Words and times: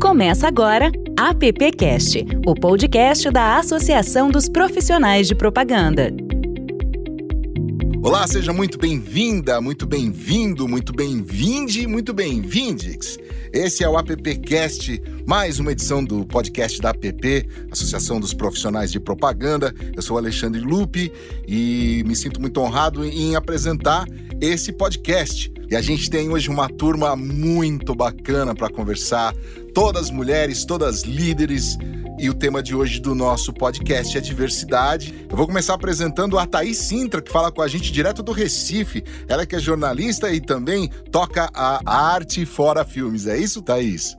Começa 0.00 0.46
agora 0.46 0.92
AppCast, 1.18 2.26
o 2.46 2.54
podcast 2.54 3.30
da 3.30 3.58
Associação 3.58 4.30
dos 4.30 4.46
Profissionais 4.46 5.26
de 5.26 5.34
Propaganda. 5.34 6.12
Olá, 8.02 8.26
seja 8.26 8.52
muito 8.52 8.78
bem-vinda, 8.78 9.58
muito 9.58 9.86
bem-vindo, 9.86 10.68
muito 10.68 10.92
bem-vinde, 10.92 11.86
muito 11.86 12.12
bem-vindes. 12.12 13.18
Esse 13.52 13.82
é 13.82 13.88
o 13.88 13.96
AppCast, 13.96 15.02
mais 15.26 15.58
uma 15.58 15.72
edição 15.72 16.04
do 16.04 16.26
podcast 16.26 16.78
da 16.80 16.90
APP, 16.90 17.48
Associação 17.70 18.20
dos 18.20 18.34
Profissionais 18.34 18.92
de 18.92 19.00
Propaganda. 19.00 19.74
Eu 19.96 20.02
sou 20.02 20.18
Alexandre 20.18 20.60
Lupe 20.60 21.10
e 21.48 22.04
me 22.06 22.14
sinto 22.14 22.38
muito 22.38 22.60
honrado 22.60 23.02
em 23.02 23.34
apresentar 23.34 24.06
esse 24.42 24.72
podcast. 24.72 25.55
E 25.68 25.74
a 25.74 25.80
gente 25.80 26.08
tem 26.08 26.30
hoje 26.30 26.48
uma 26.48 26.68
turma 26.68 27.16
muito 27.16 27.92
bacana 27.92 28.54
para 28.54 28.70
conversar, 28.70 29.34
todas 29.74 30.12
mulheres, 30.12 30.64
todas 30.64 31.02
líderes. 31.02 31.76
E 32.20 32.30
o 32.30 32.34
tema 32.34 32.62
de 32.62 32.72
hoje 32.72 33.00
do 33.00 33.16
nosso 33.16 33.52
podcast 33.52 34.16
é 34.16 34.20
diversidade. 34.20 35.26
Eu 35.28 35.36
vou 35.36 35.44
começar 35.44 35.74
apresentando 35.74 36.38
a 36.38 36.46
Thaís 36.46 36.78
Sintra, 36.78 37.20
que 37.20 37.32
fala 37.32 37.50
com 37.50 37.62
a 37.62 37.66
gente 37.66 37.90
direto 37.90 38.22
do 38.22 38.30
Recife. 38.30 39.02
Ela 39.28 39.44
que 39.44 39.56
é 39.56 39.58
jornalista 39.58 40.30
e 40.30 40.40
também 40.40 40.88
toca 41.10 41.50
a 41.52 41.80
arte 41.84 42.46
fora 42.46 42.84
filmes. 42.84 43.26
É 43.26 43.36
isso, 43.36 43.60
Thaís? 43.60 44.16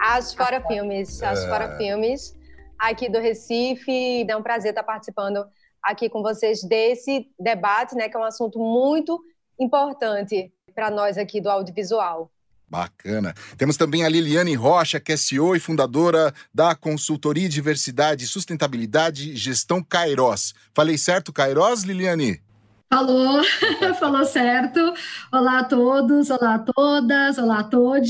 As 0.00 0.32
fora 0.32 0.64
filmes, 0.64 1.20
as 1.24 1.40
é... 1.40 1.48
fora 1.48 1.76
filmes 1.76 2.36
aqui 2.78 3.10
do 3.10 3.18
Recife. 3.18 4.24
É 4.28 4.36
um 4.36 4.44
prazer 4.44 4.70
estar 4.70 4.84
participando 4.84 5.44
aqui 5.82 6.08
com 6.08 6.22
vocês 6.22 6.62
desse 6.62 7.26
debate, 7.38 7.96
né, 7.96 8.08
que 8.08 8.16
é 8.16 8.20
um 8.20 8.24
assunto 8.24 8.60
muito 8.60 9.20
importante 9.58 10.53
para 10.74 10.90
nós 10.90 11.16
aqui 11.16 11.40
do 11.40 11.48
audiovisual. 11.48 12.30
Bacana. 12.68 13.34
Temos 13.56 13.76
também 13.76 14.04
a 14.04 14.08
Liliane 14.08 14.54
Rocha, 14.54 14.98
que 14.98 15.12
é 15.12 15.16
CEO 15.16 15.54
e 15.54 15.60
fundadora 15.60 16.34
da 16.52 16.74
consultoria 16.74 17.48
Diversidade 17.48 18.24
e 18.24 18.28
Sustentabilidade 18.28 19.36
Gestão 19.36 19.82
Kairos. 19.82 20.54
Falei 20.74 20.98
certo, 20.98 21.32
Kairos, 21.32 21.84
Liliane? 21.84 22.43
Falou, 22.94 23.42
falou 23.98 24.24
certo. 24.24 24.78
Olá 25.32 25.58
a 25.58 25.64
todos, 25.64 26.30
olá 26.30 26.54
a 26.54 26.58
todas, 26.60 27.38
olá 27.38 27.58
a 27.58 27.64
todos. 27.64 28.08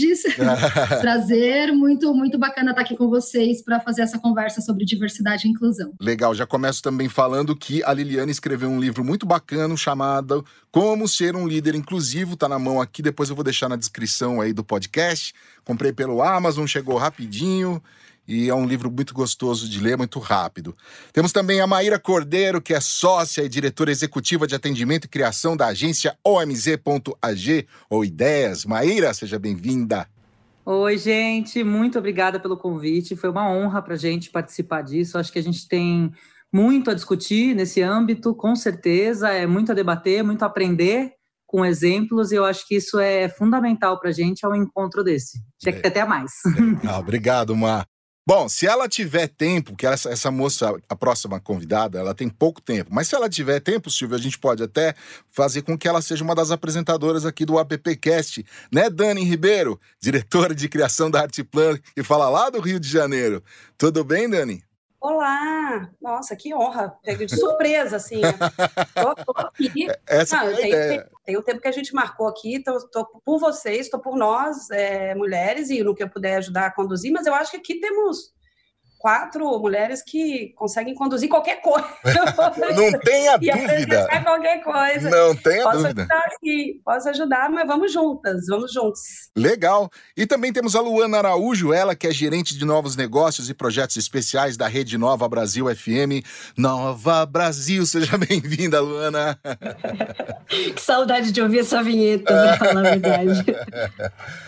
Prazer, 1.01 1.73
muito, 1.73 2.13
muito 2.13 2.37
bacana 2.37 2.73
estar 2.73 2.83
aqui 2.83 2.95
com 2.95 3.09
vocês 3.09 3.62
para 3.62 3.81
fazer 3.81 4.03
essa 4.03 4.19
conversa 4.19 4.61
sobre 4.61 4.85
diversidade 4.85 5.49
e 5.49 5.51
inclusão. 5.51 5.95
Legal, 5.99 6.35
já 6.35 6.47
começo 6.47 6.83
também 6.83 7.09
falando 7.09 7.57
que 7.57 7.83
a 7.83 7.95
Liliane 7.95 8.31
escreveu 8.31 8.69
um 8.69 8.79
livro 8.79 9.03
muito 9.03 9.25
bacana 9.25 9.75
chamado 9.75 10.45
Como 10.71 11.09
Ser 11.09 11.35
um 11.35 11.49
Líder 11.49 11.75
Inclusivo, 11.75 12.37
tá 12.37 12.47
na 12.47 12.59
mão 12.59 12.79
aqui, 12.79 13.01
depois 13.01 13.31
eu 13.31 13.35
vou 13.35 13.43
deixar 13.43 13.71
na 13.71 13.77
descrição 13.77 14.39
aí 14.39 14.53
do 14.53 14.62
podcast. 14.62 15.33
Comprei 15.65 15.95
pelo 15.95 16.23
Amazon, 16.23 16.67
chegou 16.67 16.99
rapidinho 16.99 17.83
e 18.27 18.48
é 18.48 18.55
um 18.55 18.67
livro 18.67 18.91
muito 18.91 19.12
gostoso 19.12 19.69
de 19.69 19.80
ler, 19.80 19.97
muito 19.97 20.19
rápido. 20.19 20.77
Temos 21.12 21.33
também 21.33 21.61
a 21.61 21.67
Maíra 21.67 21.98
Cordeiro, 21.98 22.61
que 22.61 22.75
é 22.75 22.81
sócia 22.81 23.42
e 23.42 23.48
diretora 23.48 23.91
executiva 23.91 24.47
de 24.47 24.55
atendimento 24.55 25.05
e 25.05 25.08
criação 25.08 25.56
da 25.56 25.66
agência 25.66 26.16
OMZ.ag 26.25 27.66
ou 27.91 28.05
Ideias. 28.05 28.64
Maíra, 28.64 29.12
seja 29.12 29.39
bem-vinda. 29.39 30.08
Oi, 30.66 30.97
gente, 30.97 31.62
muito 31.62 31.98
obrigada 31.98 32.41
pelo 32.41 32.56
convite. 32.56 33.14
Foi 33.14 33.28
uma 33.28 33.50
honra 33.50 33.83
para 33.83 33.94
a 33.94 33.98
gente 33.98 34.31
participar 34.31 34.81
disso. 34.81 35.19
Acho 35.19 35.31
que 35.31 35.38
a 35.38 35.42
gente 35.42 35.69
tem 35.69 36.11
muito 36.50 36.91
a 36.91 36.94
discutir 36.94 37.55
nesse 37.55 37.83
âmbito, 37.83 38.34
com 38.34 38.56
certeza. 38.56 39.28
É 39.28 39.47
muito 39.47 39.72
a 39.72 39.75
debater, 39.75 40.25
muito 40.25 40.42
a 40.42 40.47
aprender 40.47 41.12
com 41.47 41.64
exemplos, 41.64 42.33
e 42.33 42.34
eu 42.34 42.44
acho 42.44 42.66
que 42.66 42.75
isso 42.75 42.98
é 42.98 43.28
fundamental 43.28 44.00
para 44.00 44.09
a 44.09 44.12
gente 44.12 44.44
ao 44.44 44.56
encontro 44.56 45.05
desse. 45.05 45.38
Tinha 45.56 45.72
que 45.72 45.81
ter 45.81 45.88
até 45.88 46.05
mais. 46.05 46.33
Ah, 46.84 46.98
obrigado, 46.98 47.55
Mar. 47.55 47.86
Bom, 48.27 48.48
se 48.48 48.67
ela 48.67 48.89
tiver 48.89 49.28
tempo, 49.28 49.77
que 49.77 49.86
essa, 49.86 50.08
essa 50.08 50.30
moça, 50.30 50.75
a 50.89 50.97
próxima 50.97 51.39
convidada, 51.39 51.98
ela 51.98 52.14
tem 52.14 52.27
pouco 52.27 52.58
tempo, 52.58 52.89
mas 52.91 53.06
se 53.06 53.15
ela 53.15 53.28
tiver 53.28 53.60
tempo, 53.60 53.91
Silvio, 53.91 54.16
a 54.16 54.21
gente 54.21 54.38
pode 54.38 54.62
até 54.62 54.94
fazer 55.31 55.60
com 55.60 55.76
que 55.76 55.87
ela 55.87 56.00
seja 56.00 56.25
uma 56.25 56.34
das 56.34 56.50
apresentadoras 56.50 57.26
aqui 57.26 57.44
do 57.44 57.59
AppCast, 57.59 58.43
né, 58.72 58.88
Dani 58.88 59.22
Ribeiro, 59.22 59.78
diretora 60.00 60.54
de 60.54 60.71
criação 60.71 61.10
da 61.10 61.21
Arteplan, 61.21 61.78
que 61.94 62.03
fala 62.03 62.31
lá 62.31 62.49
do 62.49 62.60
Rio 62.60 62.81
de 62.81 62.88
Janeiro. 62.88 63.44
Tudo 63.76 64.03
bem, 64.03 64.28
Dani? 64.31 64.65
Olá! 65.04 65.91
Nossa, 66.00 66.34
que 66.34 66.54
honra! 66.54 66.97
Pego 67.03 67.26
de 67.26 67.37
surpresa, 67.37 67.97
assim. 67.97 68.22
tô, 68.94 69.15
tô 69.15 69.34
aqui. 69.37 69.87
Essa 70.06 70.38
Não, 70.38 70.56
tem, 70.56 70.70
tem, 70.70 71.04
tem, 71.26 71.37
o 71.37 71.42
tempo 71.42 71.60
que 71.60 71.69
a 71.69 71.72
gente 71.72 71.94
marcou 71.94 72.26
aqui, 72.26 72.65
tô, 72.65 72.81
tô 72.88 73.04
por 73.22 73.38
vocês, 73.38 73.91
tô 73.91 73.98
por 73.98 74.16
nós, 74.16 74.70
é, 74.70 75.14
mulheres, 75.14 75.69
e 75.69 75.82
no 75.82 75.94
que 75.94 76.03
eu 76.03 76.09
puder 76.09 76.37
ajudar 76.37 76.69
a 76.69 76.70
conduzir, 76.70 77.12
mas 77.12 77.26
eu 77.26 77.34
acho 77.34 77.50
que 77.50 77.59
aqui 77.59 77.81
temos 77.81 78.34
quatro 79.04 79.59
mulheres 79.59 80.03
que 80.03 80.54
conseguem 80.56 80.94
conduzir 80.94 81.28
qualquer 81.28 81.60
coisa. 81.60 81.87
Não 82.75 82.98
tenha 83.00 83.37
dúvida. 83.37 84.09
qualquer 84.25 84.65
coisa. 84.65 85.10
Não 85.10 85.37
tenha 85.37 85.62
posso 85.62 85.78
dúvida. 85.82 86.00
Ajudar 86.00 86.25
aqui, 86.34 86.81
posso 86.82 87.09
ajudar, 87.10 87.50
mas 87.50 87.66
vamos 87.66 87.93
juntas, 87.93 88.47
vamos 88.48 88.72
juntos. 88.72 89.00
Legal. 89.37 89.91
E 90.16 90.25
também 90.25 90.54
temos 90.54 90.75
a 90.75 90.81
Luana 90.81 91.19
Araújo, 91.19 91.70
ela 91.70 91.94
que 91.94 92.06
é 92.06 92.10
gerente 92.10 92.56
de 92.56 92.64
novos 92.64 92.97
negócios 92.97 93.50
e 93.50 93.53
projetos 93.53 93.98
especiais 93.98 94.56
da 94.56 94.69
Rede 94.69 94.97
Nova 94.97 95.28
Brasil 95.28 95.66
FM. 95.66 96.25
Nova 96.56 97.26
Brasil, 97.26 97.84
seja 97.84 98.16
bem-vinda, 98.16 98.81
Luana. 98.81 99.38
que 100.48 100.81
saudade 100.81 101.31
de 101.31 101.43
ouvir 101.43 101.59
essa 101.59 101.82
vinheta, 101.82 102.25
para 102.25 102.56
falar 102.56 102.81
a 102.81 102.91
verdade. 102.97 103.44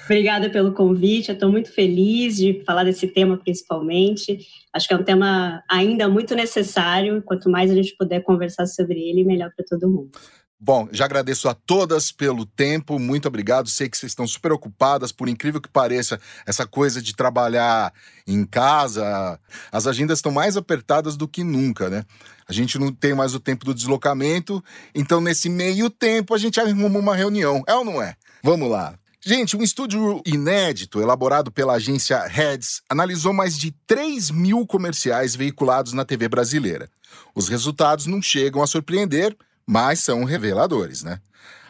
Obrigada 0.07 0.49
pelo 0.49 0.73
convite, 0.73 1.29
eu 1.29 1.35
estou 1.35 1.53
muito 1.53 1.71
feliz 1.71 2.37
de 2.37 2.63
falar 2.65 2.85
desse 2.85 3.07
tema 3.07 3.37
principalmente. 3.37 4.46
Acho 4.73 4.89
que 4.89 4.95
é 4.95 4.97
um 4.97 5.05
tema 5.05 5.63
ainda 5.71 6.09
muito 6.09 6.35
necessário. 6.35 7.23
Quanto 7.23 7.49
mais 7.51 7.71
a 7.71 7.75
gente 7.75 7.97
puder 7.97 8.23
conversar 8.23 8.67
sobre 8.67 8.99
ele, 8.99 9.25
melhor 9.25 9.51
para 9.55 9.65
todo 9.65 9.89
mundo. 9.89 10.11
Bom, 10.59 10.89
já 10.91 11.05
agradeço 11.05 11.51
a 11.51 11.55
todas 11.55 12.11
pelo 12.11 12.47
tempo, 12.47 12.99
muito 12.99 13.29
obrigado. 13.29 13.69
Sei 13.69 13.91
que 13.91 13.97
vocês 13.97 14.13
estão 14.13 14.27
super 14.27 14.53
ocupadas, 14.53 15.13
por 15.13 15.29
incrível 15.29 15.61
que 15.61 15.69
pareça, 15.69 16.19
essa 16.47 16.67
coisa 16.67 17.03
de 17.03 17.15
trabalhar 17.15 17.93
em 18.27 18.43
casa, 18.47 19.39
as 19.71 19.87
agendas 19.87 20.19
estão 20.19 20.33
mais 20.33 20.57
apertadas 20.57 21.15
do 21.15 21.29
que 21.29 21.45
nunca, 21.45 21.91
né? 21.91 22.05
A 22.49 22.55
gente 22.55 22.79
não 22.79 22.91
tem 22.91 23.15
mais 23.15 23.35
o 23.35 23.41
tempo 23.41 23.67
do 23.67 23.75
deslocamento, 23.75 24.65
então 24.95 25.21
nesse 25.21 25.51
meio 25.51 25.91
tempo 25.91 26.35
a 26.35 26.39
gente 26.39 26.59
arruma 26.59 26.99
uma 26.99 27.15
reunião, 27.15 27.63
é 27.67 27.75
ou 27.75 27.85
não 27.85 28.01
é? 28.01 28.17
Vamos 28.43 28.71
lá. 28.71 28.99
Gente, 29.29 29.57
um 29.57 29.63
estúdio 29.65 30.23
inédito 30.25 31.01
elaborado 31.01 31.51
pela 31.51 31.73
agência 31.73 32.25
Heads 32.29 32.81
analisou 32.89 33.33
mais 33.33 33.59
de 33.59 33.73
3 33.85 34.31
mil 34.31 34.65
comerciais 34.65 35.35
veiculados 35.35 35.93
na 35.93 36.05
TV 36.05 36.29
brasileira. 36.29 36.89
Os 37.35 37.49
resultados 37.49 38.07
não 38.07 38.23
chegam 38.23 38.63
a 38.63 38.69
surpreender, 38.69 39.37
mas 39.67 39.99
são 39.99 40.23
reveladores, 40.23 41.03
né? 41.03 41.21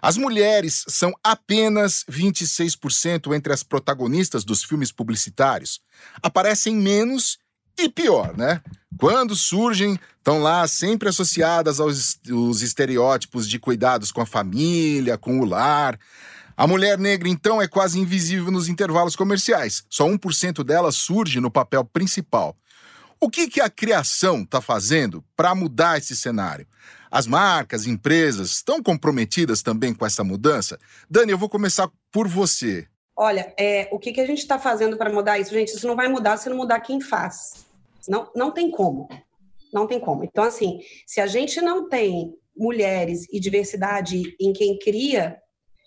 As 0.02 0.18
mulheres 0.18 0.84
são 0.86 1.14
apenas 1.24 2.04
26% 2.10 3.34
entre 3.34 3.54
as 3.54 3.62
protagonistas 3.62 4.44
dos 4.44 4.62
filmes 4.62 4.92
publicitários. 4.92 5.80
Aparecem 6.22 6.76
menos 6.76 7.38
e 7.78 7.88
pior, 7.88 8.36
né? 8.36 8.60
Quando 8.98 9.34
surgem, 9.34 9.98
estão 10.18 10.42
lá 10.42 10.68
sempre 10.68 11.08
associadas 11.08 11.80
aos 11.80 12.18
os 12.30 12.60
estereótipos 12.60 13.48
de 13.48 13.58
cuidados 13.58 14.12
com 14.12 14.20
a 14.20 14.26
família, 14.26 15.16
com 15.16 15.40
o 15.40 15.44
lar. 15.46 15.98
A 16.56 16.66
mulher 16.66 16.98
negra, 16.98 17.28
então, 17.28 17.60
é 17.60 17.68
quase 17.68 18.00
invisível 18.00 18.50
nos 18.50 18.66
intervalos 18.66 19.14
comerciais. 19.14 19.84
Só 19.90 20.08
1% 20.08 20.64
dela 20.64 20.90
surge 20.90 21.38
no 21.38 21.50
papel 21.50 21.84
principal. 21.84 22.56
O 23.20 23.28
que, 23.28 23.46
que 23.46 23.60
a 23.60 23.68
criação 23.68 24.42
está 24.42 24.62
fazendo 24.62 25.22
para 25.36 25.54
mudar 25.54 25.98
esse 25.98 26.16
cenário? 26.16 26.66
As 27.10 27.26
marcas, 27.26 27.86
empresas 27.86 28.52
estão 28.52 28.82
comprometidas 28.82 29.60
também 29.60 29.94
com 29.94 30.06
essa 30.06 30.24
mudança? 30.24 30.78
Dani, 31.10 31.30
eu 31.32 31.38
vou 31.38 31.48
começar 31.48 31.90
por 32.10 32.26
você. 32.26 32.86
Olha, 33.14 33.52
é, 33.58 33.88
o 33.92 33.98
que, 33.98 34.12
que 34.12 34.20
a 34.20 34.26
gente 34.26 34.38
está 34.38 34.58
fazendo 34.58 34.96
para 34.96 35.12
mudar 35.12 35.38
isso? 35.38 35.52
Gente, 35.52 35.74
isso 35.74 35.86
não 35.86 35.96
vai 35.96 36.08
mudar 36.08 36.38
se 36.38 36.48
não 36.48 36.56
mudar 36.56 36.80
quem 36.80 37.02
faz. 37.02 37.66
Não, 38.08 38.30
não 38.34 38.50
tem 38.50 38.70
como. 38.70 39.08
Não 39.72 39.86
tem 39.86 40.00
como. 40.00 40.24
Então, 40.24 40.44
assim, 40.44 40.80
se 41.06 41.20
a 41.20 41.26
gente 41.26 41.60
não 41.60 41.86
tem 41.88 42.34
mulheres 42.56 43.26
e 43.30 43.38
diversidade 43.38 44.34
em 44.40 44.52
quem 44.52 44.78
cria, 44.78 45.38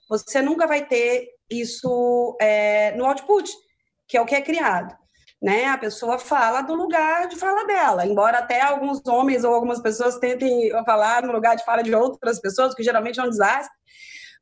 você 0.09 0.41
nunca 0.41 0.65
vai 0.65 0.85
ter 0.85 1.29
isso 1.49 2.35
é, 2.41 2.91
no 2.95 3.05
output, 3.05 3.49
que 4.07 4.17
é 4.17 4.21
o 4.21 4.25
que 4.25 4.35
é 4.35 4.41
criado. 4.41 4.97
Né? 5.41 5.65
A 5.65 5.77
pessoa 5.77 6.17
fala 6.17 6.61
do 6.61 6.73
lugar 6.73 7.27
de 7.27 7.37
fala 7.37 7.65
dela, 7.65 8.05
embora 8.05 8.39
até 8.39 8.61
alguns 8.61 9.01
homens 9.07 9.43
ou 9.45 9.53
algumas 9.53 9.79
pessoas 9.79 10.17
tentem 10.17 10.69
falar 10.83 11.23
no 11.23 11.31
lugar 11.31 11.55
de 11.55 11.63
fala 11.63 11.81
de 11.81 11.95
outras 11.95 12.41
pessoas, 12.41 12.73
que 12.73 12.83
geralmente 12.83 13.19
é 13.19 13.23
um 13.23 13.29
desastre, 13.29 13.73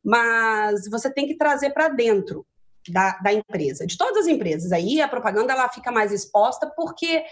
mas 0.03 0.89
você 0.89 1.13
tem 1.13 1.27
que 1.27 1.37
trazer 1.37 1.71
para 1.71 1.89
dentro 1.89 2.47
da, 2.89 3.11
da, 3.19 3.33
empresa, 3.33 3.85
de 3.85 3.97
todas 3.97 4.23
as 4.23 4.27
empresas. 4.27 4.71
Aí 4.71 5.01
a 5.01 5.07
propaganda 5.07 5.53
ela 5.53 5.69
fica 5.69 5.91
mais 5.91 6.11
exposta 6.11 6.71
porque 6.75 7.23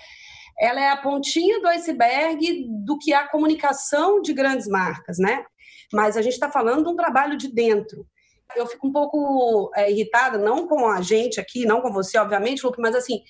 ela 0.60 0.80
é 0.80 0.90
a 0.90 0.98
pontinha 0.98 1.60
do 1.60 1.68
iceberg 1.68 2.68
do 2.86 2.98
que 2.98 3.14
é 3.14 3.18
a 3.18 3.28
comunicação 3.28 4.22
de 4.22 4.34
grandes 4.34 4.68
marcas, 4.68 5.18
né? 5.18 5.44
Mas 5.92 6.18
a 6.18 6.22
gente 6.22 6.34
está 6.34 6.52
falando 6.52 6.84
de 6.84 6.90
um 6.90 6.96
trabalho 6.96 7.38
de 7.38 7.48
dentro. 7.48 8.06
Eu 8.56 8.68
fico 8.68 8.88
um 8.88 8.92
pouco 8.92 9.72
é, 9.76 9.92
irritada, 9.92 10.38
não 10.38 10.68
com 10.68 10.88
a 10.88 11.02
gente 11.02 11.40
aqui, 11.40 11.66
não 11.66 11.82
com 11.82 11.92
você, 11.92 12.18
obviamente, 12.18 12.66
Luke, 12.66 12.80
mas 12.80 12.96
assim, 12.96 13.22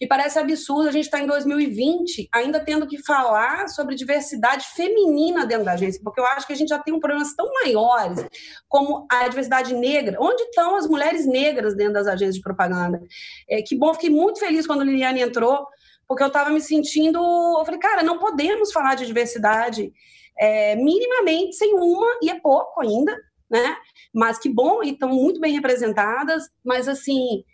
me 0.00 0.06
parece 0.06 0.38
absurdo 0.38 0.88
a 0.88 0.92
gente 0.92 1.06
estar 1.06 1.18
tá 1.18 1.24
em 1.24 1.26
2020 1.26 2.28
ainda 2.32 2.60
tendo 2.60 2.86
que 2.86 3.02
falar 3.02 3.68
sobre 3.68 3.94
diversidade 3.94 4.66
feminina 4.74 5.46
dentro 5.46 5.64
da 5.64 5.72
agência, 5.72 6.00
porque 6.02 6.20
eu 6.20 6.26
acho 6.26 6.46
que 6.46 6.52
a 6.52 6.56
gente 6.56 6.68
já 6.68 6.78
tem 6.78 6.92
um 6.92 7.00
problemas 7.00 7.34
tão 7.34 7.50
maiores 7.62 8.24
como 8.68 9.06
a 9.10 9.26
diversidade 9.28 9.74
negra. 9.74 10.18
Onde 10.20 10.42
estão 10.42 10.76
as 10.76 10.86
mulheres 10.86 11.26
negras 11.26 11.74
dentro 11.74 11.94
das 11.94 12.06
agências 12.06 12.36
de 12.36 12.42
propaganda? 12.42 13.00
É, 13.48 13.62
que 13.62 13.76
bom, 13.76 13.92
fiquei 13.94 14.10
muito 14.10 14.38
feliz 14.38 14.66
quando 14.66 14.82
a 14.82 14.84
Liliane 14.84 15.22
entrou, 15.22 15.66
porque 16.06 16.22
eu 16.22 16.28
estava 16.28 16.50
me 16.50 16.60
sentindo. 16.60 17.18
Eu 17.18 17.64
falei, 17.64 17.80
cara, 17.80 18.02
não 18.02 18.18
podemos 18.18 18.72
falar 18.72 18.94
de 18.94 19.06
diversidade 19.06 19.92
é, 20.38 20.76
minimamente 20.76 21.56
sem 21.56 21.74
uma, 21.74 22.06
e 22.22 22.30
é 22.30 22.38
pouco 22.38 22.80
ainda, 22.80 23.16
né? 23.50 23.76
Mas 24.14 24.38
que 24.38 24.48
bom, 24.48 24.82
e 24.82 24.90
estão 24.90 25.08
muito 25.08 25.40
bem 25.40 25.52
representadas, 25.52 26.44
mas 26.64 26.88
assim 26.88 27.44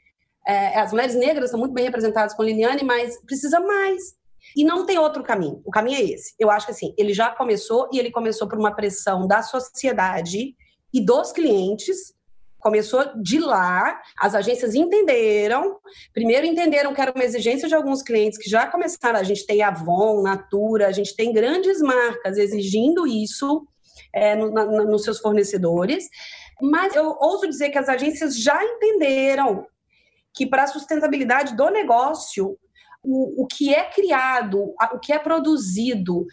é, 0.47 0.81
as 0.81 0.91
mulheres 0.91 1.15
negras 1.15 1.51
são 1.51 1.59
muito 1.59 1.73
bem 1.73 1.85
representadas 1.85 2.35
com 2.35 2.43
Liliane, 2.43 2.85
mas 2.85 3.21
precisa 3.25 3.61
mais. 3.61 4.15
E 4.57 4.65
não 4.65 4.85
tem 4.85 4.99
outro 4.99 5.23
caminho. 5.23 5.63
O 5.65 5.71
caminho 5.71 5.99
é 5.99 6.03
esse. 6.03 6.35
Eu 6.39 6.51
acho 6.51 6.67
que 6.67 6.73
assim, 6.73 6.95
ele 6.99 7.15
já 7.15 7.31
começou 7.31 7.89
e 7.93 7.99
ele 7.99 8.11
começou 8.11 8.49
por 8.49 8.59
uma 8.59 8.75
pressão 8.75 9.27
da 9.27 9.43
sociedade 9.43 10.55
e 10.93 11.01
dos 11.01 11.33
clientes. 11.33 12.13
Começou 12.59 13.05
de 13.21 13.39
lá, 13.41 14.01
as 14.19 14.35
agências 14.35 14.75
entenderam. 14.75 15.79
Primeiro 16.13 16.47
entenderam 16.47 16.93
que 16.93 17.01
era 17.01 17.13
uma 17.13 17.25
exigência 17.25 17.69
de 17.69 17.75
alguns 17.75 18.03
clientes 18.03 18.39
que 18.39 18.49
já 18.49 18.67
começaram. 18.67 19.19
A 19.19 19.25
gente 19.25 19.47
tem 19.47 19.63
Avon, 19.63 20.23
Natura, 20.23 20.89
a 20.89 20.93
gente 20.93 21.15
tem 21.17 21.33
grandes 21.33 21.81
marcas 21.81 22.37
exigindo 22.37 23.07
isso 23.07 23.65
é, 24.15 24.35
no, 24.35 24.51
na, 24.51 24.65
nos 24.65 25.05
seus 25.05 25.19
fornecedores. 25.19 26.09
Mas 26.61 26.95
eu 26.95 27.17
ouso 27.21 27.49
dizer 27.49 27.71
que 27.71 27.79
as 27.79 27.89
agências 27.89 28.37
já 28.39 28.63
entenderam 28.63 29.67
que 30.35 30.47
para 30.47 30.65
a 30.65 30.69
sustentabilidade 30.69 31.57
do 31.57 31.71
negócio, 31.71 32.59
o, 33.03 33.43
o 33.43 33.47
que 33.47 33.75
é 33.75 33.85
criado, 33.91 34.75
o 34.93 34.99
que 34.99 35.13
é 35.13 35.19
produzido, 35.19 36.27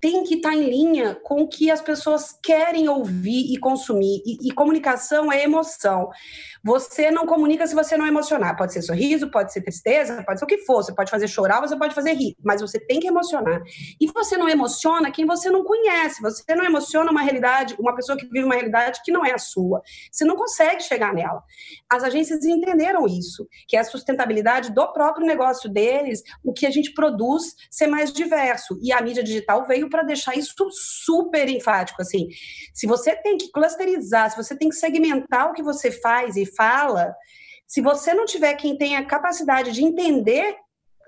tem 0.00 0.22
que 0.24 0.36
estar 0.36 0.50
tá 0.50 0.54
em 0.54 0.68
linha 0.68 1.16
com 1.22 1.42
o 1.42 1.48
que 1.48 1.70
as 1.70 1.80
pessoas 1.80 2.32
querem 2.42 2.88
ouvir 2.88 3.52
e 3.52 3.58
consumir. 3.58 4.22
E, 4.24 4.48
e, 4.48 4.52
comunicação 4.52 5.32
é 5.32 5.42
emoção. 5.42 6.10
Você 6.64 7.10
não 7.10 7.26
comunica 7.26 7.66
se 7.66 7.74
você 7.74 7.96
não 7.96 8.06
emocionar. 8.06 8.56
Pode 8.56 8.72
ser 8.72 8.82
sorriso, 8.82 9.30
pode 9.30 9.52
ser 9.52 9.62
tristeza, 9.62 10.22
pode 10.24 10.38
ser 10.38 10.44
o 10.44 10.48
que 10.48 10.58
for. 10.58 10.82
Você 10.82 10.94
pode 10.94 11.10
fazer 11.10 11.26
chorar, 11.26 11.60
você 11.60 11.76
pode 11.76 11.94
fazer 11.94 12.12
rir, 12.12 12.36
mas 12.44 12.60
você 12.60 12.78
tem 12.78 13.00
que 13.00 13.08
emocionar. 13.08 13.62
E 14.00 14.06
você 14.06 14.36
não 14.36 14.48
emociona 14.48 15.10
quem 15.10 15.26
você 15.26 15.50
não 15.50 15.64
conhece. 15.64 16.22
Você 16.22 16.54
não 16.54 16.64
emociona 16.64 17.10
uma 17.10 17.22
realidade, 17.22 17.74
uma 17.78 17.94
pessoa 17.94 18.16
que 18.16 18.26
vive 18.26 18.44
uma 18.44 18.54
realidade 18.54 19.00
que 19.04 19.10
não 19.10 19.24
é 19.24 19.32
a 19.32 19.38
sua. 19.38 19.82
Você 20.10 20.24
não 20.24 20.36
consegue 20.36 20.82
chegar 20.82 21.12
nela. 21.12 21.42
As 21.90 22.04
agências 22.04 22.44
entenderam 22.44 23.06
isso, 23.06 23.48
que 23.66 23.76
é 23.76 23.80
a 23.80 23.84
sustentabilidade 23.84 24.72
do 24.72 24.92
próprio 24.92 25.26
negócio 25.26 25.68
deles, 25.68 26.22
o 26.44 26.52
que 26.52 26.66
a 26.66 26.70
gente 26.70 26.92
produz 26.92 27.54
ser 27.70 27.88
mais 27.88 28.12
diverso. 28.12 28.78
E 28.82 28.92
a 28.92 29.00
mídia 29.00 29.24
digital 29.24 29.66
veio 29.66 29.87
para 29.88 30.02
deixar 30.02 30.36
isso 30.36 30.54
super 30.70 31.48
enfático. 31.48 32.02
Assim, 32.02 32.28
se 32.72 32.86
você 32.86 33.14
tem 33.16 33.36
que 33.36 33.50
clusterizar, 33.50 34.30
se 34.30 34.36
você 34.36 34.56
tem 34.56 34.68
que 34.68 34.76
segmentar 34.76 35.50
o 35.50 35.52
que 35.52 35.62
você 35.62 35.90
faz 35.90 36.36
e 36.36 36.46
fala, 36.46 37.14
se 37.66 37.80
você 37.80 38.14
não 38.14 38.24
tiver 38.24 38.54
quem 38.54 38.76
tenha 38.76 39.04
capacidade 39.04 39.72
de 39.72 39.84
entender 39.84 40.56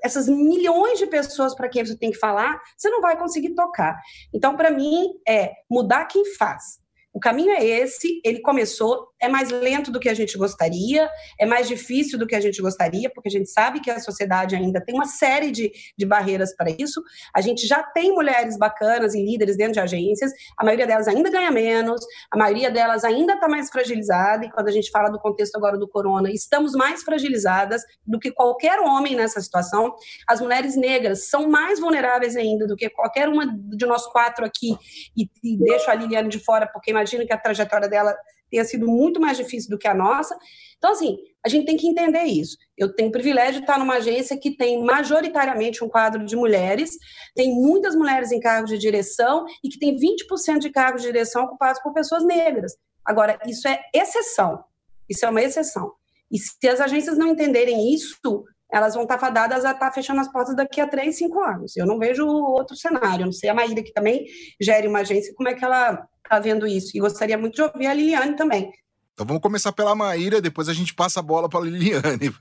essas 0.03 0.29
milhões 0.29 0.99
de 0.99 1.07
pessoas 1.07 1.55
para 1.55 1.69
quem 1.69 1.85
você 1.85 1.97
tem 1.97 2.11
que 2.11 2.19
falar, 2.19 2.61
você 2.77 2.89
não 2.89 3.01
vai 3.01 3.19
conseguir 3.19 3.55
tocar. 3.55 3.99
Então, 4.33 4.57
para 4.57 4.71
mim, 4.71 5.09
é 5.29 5.53
mudar 5.71 6.07
quem 6.07 6.25
faz. 6.37 6.81
O 7.13 7.21
caminho 7.21 7.51
é 7.51 7.65
esse, 7.65 8.21
ele 8.25 8.41
começou, 8.41 9.10
é 9.21 9.29
mais 9.29 9.51
lento 9.51 9.91
do 9.91 10.01
que 10.01 10.09
a 10.09 10.15
gente 10.15 10.37
gostaria, 10.39 11.09
é 11.39 11.47
mais 11.47 11.69
difícil 11.69 12.19
do 12.19 12.27
que 12.27 12.35
a 12.35 12.41
gente 12.41 12.61
gostaria, 12.63 13.11
porque 13.11 13.29
a 13.29 13.33
gente 13.33 13.51
sabe 13.51 13.81
que 13.81 13.91
a 13.91 14.01
sociedade 14.01 14.57
ainda 14.57 14.81
tem 14.81 14.95
uma 14.95 15.07
série 15.07 15.51
de, 15.51 15.71
de 15.97 16.07
barreiras 16.07 16.55
para 16.57 16.71
isso. 16.71 17.03
A 17.35 17.41
gente 17.41 17.67
já 17.67 17.83
tem 17.83 18.13
mulheres 18.13 18.57
bacanas 18.57 19.15
e 19.15 19.23
líderes 19.25 19.57
dentro 19.57 19.75
de 19.75 19.81
agências, 19.81 20.33
a 20.57 20.65
maioria 20.65 20.87
delas 20.87 21.09
ainda 21.09 21.31
ganha 21.31 21.51
menos, 21.51 22.01
a 22.31 22.37
maioria 22.37 22.71
delas 22.71 23.05
ainda 23.05 23.35
está 23.35 23.49
mais 23.49 23.69
fragilizada, 23.69 24.47
e 24.47 24.51
quando 24.51 24.69
a 24.69 24.73
gente 24.73 24.91
fala 24.91 25.11
do 25.11 25.19
contexto 25.19 25.57
agora 25.57 25.79
do 25.79 25.89
corona, 25.89 26.31
estamos 26.31 26.73
mais 26.73 27.03
fragilizadas 27.03 27.83
do 28.07 28.19
que 28.19 28.31
qualquer 28.31 28.81
homem 28.81 29.15
nessa 29.15 29.41
situação. 29.41 29.95
As 30.27 30.41
mulheres 30.41 30.77
negras 30.77 31.29
são 31.29 31.49
mais 31.49 31.79
vulneráveis 31.79 32.37
ainda 32.37 32.67
do 32.67 32.77
que 32.77 32.89
qualquer 32.89 33.29
uma 33.29 33.47
de 33.47 33.87
nós 33.87 34.07
quatro 34.07 34.45
aqui, 34.45 34.77
e, 35.17 35.29
e 35.45 35.57
deixo 35.59 35.91
a 35.91 35.95
Liliane 35.95 36.29
de 36.29 36.39
fora, 36.39 36.67
porque 36.67 36.91
imagino 36.91 37.27
que 37.27 37.33
a 37.33 37.39
trajetória 37.39 37.89
dela 37.89 38.15
tenha 38.51 38.65
sido 38.65 38.87
muito 38.87 39.21
mais 39.21 39.37
difícil 39.37 39.71
do 39.71 39.79
que 39.79 39.87
a 39.87 39.95
nossa. 39.95 40.37
Então, 40.77 40.93
assim, 40.93 41.17
a 41.45 41.49
gente 41.49 41.67
tem 41.67 41.77
que 41.77 41.87
entender 41.87 42.25
isso. 42.25 42.57
Eu 42.77 42.95
tenho 42.95 43.09
o 43.09 43.13
privilégio 43.13 43.55
de 43.55 43.61
estar 43.61 43.79
numa 43.79 43.95
agência 43.95 44.39
que 44.39 44.57
tem 44.57 44.83
majoritariamente 44.83 45.85
um 45.85 45.89
quadro 45.89 46.25
de 46.25 46.37
mulheres, 46.37 46.97
tem 47.35 47.55
muitas 47.55 47.95
mulheres 47.95 48.33
em 48.33 48.41
cargos 48.41 48.71
de 48.71 48.79
direção 48.79 49.45
e 49.63 49.69
que 49.69 49.79
tem 49.79 49.97
20% 49.97 50.59
de 50.59 50.71
cargos 50.71 51.03
de 51.03 51.09
direção 51.09 51.45
ocupados 51.45 51.81
por 51.83 51.93
pessoas 51.93 52.25
negras. 52.25 52.77
Agora, 53.05 53.39
isso 53.47 53.67
é 53.69 53.81
exceção. 53.95 54.65
Isso 55.09 55.25
é 55.25 55.31
uma 55.31 55.43
exceção. 55.43 55.93
E 56.31 56.39
se 56.39 56.69
as 56.69 56.81
agências 56.81 57.19
não 57.19 57.29
entenderem 57.29 57.93
isso, 57.93 58.45
elas 58.73 58.95
vão 58.95 59.03
estar 59.03 59.19
fadadas 59.19 59.65
a 59.65 59.73
estar 59.73 59.93
fechando 59.93 60.21
as 60.21 60.31
portas 60.31 60.55
daqui 60.55 60.81
a 60.81 60.87
três, 60.87 61.17
cinco 61.17 61.41
anos. 61.41 61.77
Eu 61.77 61.87
não 61.87 61.99
vejo 61.99 62.27
outro 62.27 62.77
cenário. 62.77 63.23
Eu 63.23 63.27
não 63.27 63.33
sei 63.33 63.51
a 63.51 63.55
Maíra, 63.55 63.83
que 63.83 63.93
também 63.93 64.27
gere 64.61 64.87
uma 64.87 65.01
agência, 65.01 65.35
como 65.35 65.49
é 65.49 65.55
que 65.55 65.65
ela 65.65 66.07
está 66.25 66.39
vendo 66.39 66.67
isso. 66.67 66.97
E 66.97 67.01
gostaria 67.01 67.37
muito 67.37 67.55
de 67.55 67.63
ouvir 67.63 67.87
a 67.87 67.95
Liliane 67.95 68.37
também. 68.37 68.71
Então 69.13 69.27
vamos 69.27 69.43
começar 69.43 69.73
pela 69.73 69.95
Maíra, 69.95 70.41
depois 70.41 70.69
a 70.69 70.73
gente 70.73 70.95
passa 70.95 71.21
a 71.21 71.23
bola 71.23 71.49
para 71.49 71.61
a 71.61 71.65
Liliane. 71.65 72.33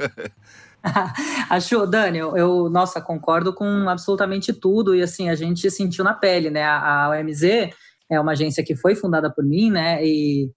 Achou, 1.50 1.86
Dani? 1.86 2.20
Eu, 2.20 2.38
eu, 2.38 2.70
nossa, 2.70 3.02
concordo 3.02 3.54
com 3.54 3.90
absolutamente 3.90 4.54
tudo. 4.54 4.96
E 4.96 5.02
assim, 5.02 5.30
a 5.30 5.36
gente 5.36 5.70
sentiu 5.70 6.04
na 6.04 6.14
pele, 6.14 6.50
né? 6.50 6.64
A, 6.64 7.06
a 7.06 7.10
OMZ 7.10 7.44
é 8.10 8.20
uma 8.20 8.32
agência 8.32 8.64
que 8.64 8.76
foi 8.76 8.96
fundada 8.96 9.30
por 9.30 9.44
mim, 9.44 9.70
né? 9.70 10.04
E 10.06 10.50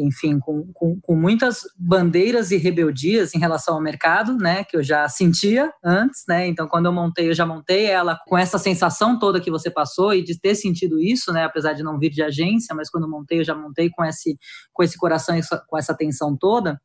enfim, 0.00 0.38
com, 0.38 0.70
com, 0.72 1.00
com, 1.00 1.14
muitas 1.14 1.60
bandeiras 1.76 2.50
e 2.50 2.56
rebeldias 2.56 3.34
em 3.34 3.38
relação 3.38 3.74
ao 3.74 3.80
mercado, 3.80 4.36
né, 4.36 4.64
que 4.64 4.76
eu 4.76 4.82
já 4.82 5.08
sentia 5.08 5.72
antes, 5.84 6.24
né, 6.28 6.46
então 6.46 6.66
quando 6.66 6.86
eu 6.86 6.92
montei, 6.92 7.28
eu 7.28 7.34
já 7.34 7.44
montei 7.44 7.86
ela 7.86 8.18
com 8.26 8.36
essa 8.36 8.58
sensação 8.58 9.18
toda 9.18 9.40
que 9.40 9.50
você 9.50 9.70
passou 9.70 10.14
e 10.14 10.22
de 10.22 10.38
ter 10.38 10.54
sentido 10.54 11.00
isso, 11.00 11.32
né, 11.32 11.44
apesar 11.44 11.72
de 11.72 11.82
não 11.82 11.98
vir 11.98 12.10
de 12.10 12.22
agência, 12.22 12.74
mas 12.74 12.88
quando 12.90 13.04
eu 13.04 13.10
montei, 13.10 13.40
eu 13.40 13.44
já 13.44 13.54
montei 13.54 13.90
com 13.90 14.04
esse, 14.04 14.36
com 14.72 14.82
esse 14.82 14.96
coração 14.96 15.36
e 15.36 15.42
com 15.68 15.78
essa 15.78 15.94
tensão 15.94 16.36
toda, 16.36 16.80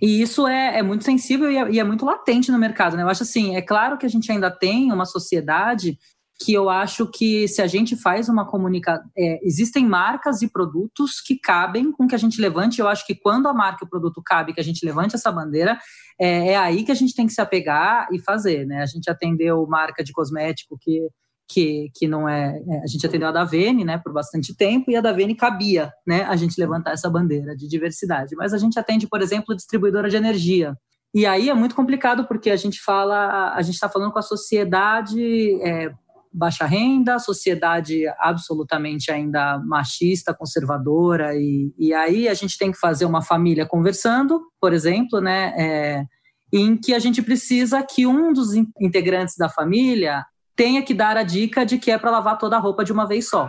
e 0.00 0.22
isso 0.22 0.46
é, 0.46 0.78
é 0.78 0.82
muito 0.82 1.04
sensível 1.04 1.50
e 1.50 1.56
é, 1.56 1.70
e 1.72 1.80
é 1.80 1.84
muito 1.84 2.04
latente 2.04 2.52
no 2.52 2.58
mercado, 2.58 2.96
né, 2.96 3.02
eu 3.02 3.08
acho 3.08 3.22
assim, 3.22 3.56
é 3.56 3.62
claro 3.62 3.98
que 3.98 4.06
a 4.06 4.10
gente 4.10 4.30
ainda 4.30 4.50
tem 4.50 4.92
uma 4.92 5.04
sociedade 5.04 5.98
que 6.40 6.52
eu 6.52 6.70
acho 6.70 7.06
que 7.10 7.48
se 7.48 7.60
a 7.60 7.66
gente 7.66 7.96
faz 7.96 8.28
uma 8.28 8.46
comunicação. 8.46 9.04
É, 9.16 9.44
existem 9.44 9.84
marcas 9.84 10.40
e 10.40 10.48
produtos 10.48 11.20
que 11.20 11.36
cabem 11.36 11.90
com 11.90 12.06
que 12.06 12.14
a 12.14 12.18
gente 12.18 12.40
levante. 12.40 12.80
Eu 12.80 12.86
acho 12.86 13.04
que 13.04 13.14
quando 13.14 13.48
a 13.48 13.54
marca 13.54 13.84
e 13.84 13.86
o 13.86 13.90
produto 13.90 14.22
cabe, 14.24 14.52
que 14.52 14.60
a 14.60 14.64
gente 14.64 14.86
levante 14.86 15.16
essa 15.16 15.32
bandeira, 15.32 15.78
é, 16.18 16.52
é, 16.52 16.56
aí 16.56 16.84
que 16.84 16.92
a 16.92 16.94
gente 16.94 17.14
tem 17.14 17.26
que 17.26 17.32
se 17.32 17.40
apegar 17.40 18.06
e 18.12 18.20
fazer. 18.20 18.64
Né? 18.66 18.82
A 18.82 18.86
gente 18.86 19.10
atendeu 19.10 19.66
marca 19.66 20.04
de 20.04 20.12
cosmético 20.12 20.78
que. 20.80 21.08
Que, 21.50 21.90
que 21.94 22.06
não 22.06 22.28
é, 22.28 22.58
é 22.58 22.82
A 22.82 22.86
gente 22.86 23.06
atendeu 23.06 23.26
a 23.26 23.32
Davene 23.32 23.82
né, 23.82 23.96
por 23.96 24.12
bastante 24.12 24.54
tempo, 24.54 24.90
e 24.90 24.96
a 24.96 25.00
Davene 25.00 25.34
cabia 25.34 25.90
né, 26.06 26.24
a 26.24 26.36
gente 26.36 26.60
levantar 26.60 26.92
essa 26.92 27.08
bandeira 27.08 27.56
de 27.56 27.66
diversidade. 27.66 28.36
Mas 28.36 28.52
a 28.52 28.58
gente 28.58 28.78
atende, 28.78 29.08
por 29.08 29.22
exemplo, 29.22 29.56
distribuidora 29.56 30.10
de 30.10 30.16
energia. 30.18 30.76
E 31.14 31.24
aí 31.24 31.48
é 31.48 31.54
muito 31.54 31.74
complicado 31.74 32.26
porque 32.26 32.50
a 32.50 32.56
gente 32.56 32.78
fala, 32.82 33.54
a 33.54 33.62
gente 33.62 33.76
está 33.76 33.88
falando 33.88 34.12
com 34.12 34.18
a 34.18 34.22
sociedade 34.22 35.58
é, 35.62 35.90
baixa 36.32 36.64
renda, 36.64 37.18
sociedade 37.18 38.02
absolutamente 38.18 39.10
ainda 39.10 39.58
machista, 39.58 40.34
conservadora, 40.34 41.34
e, 41.34 41.72
e 41.78 41.92
aí 41.94 42.28
a 42.28 42.34
gente 42.34 42.58
tem 42.58 42.72
que 42.72 42.78
fazer 42.78 43.04
uma 43.04 43.22
família 43.22 43.66
conversando, 43.66 44.40
por 44.60 44.72
exemplo, 44.72 45.20
né, 45.20 45.52
é, 45.56 46.04
em 46.52 46.76
que 46.76 46.94
a 46.94 46.98
gente 46.98 47.22
precisa 47.22 47.82
que 47.82 48.06
um 48.06 48.32
dos 48.32 48.54
integrantes 48.80 49.36
da 49.36 49.48
família 49.48 50.24
tenha 50.56 50.82
que 50.82 50.94
dar 50.94 51.16
a 51.16 51.22
dica 51.22 51.64
de 51.64 51.78
que 51.78 51.90
é 51.90 51.98
para 51.98 52.10
lavar 52.10 52.38
toda 52.38 52.56
a 52.56 52.60
roupa 52.60 52.84
de 52.84 52.92
uma 52.92 53.06
vez 53.06 53.28
só. 53.28 53.48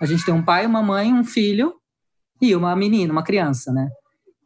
A 0.00 0.06
gente 0.06 0.24
tem 0.24 0.34
um 0.34 0.44
pai, 0.44 0.66
uma 0.66 0.82
mãe, 0.82 1.12
um 1.12 1.24
filho 1.24 1.74
e 2.40 2.54
uma 2.54 2.74
menina, 2.76 3.12
uma 3.12 3.24
criança, 3.24 3.72
né? 3.72 3.88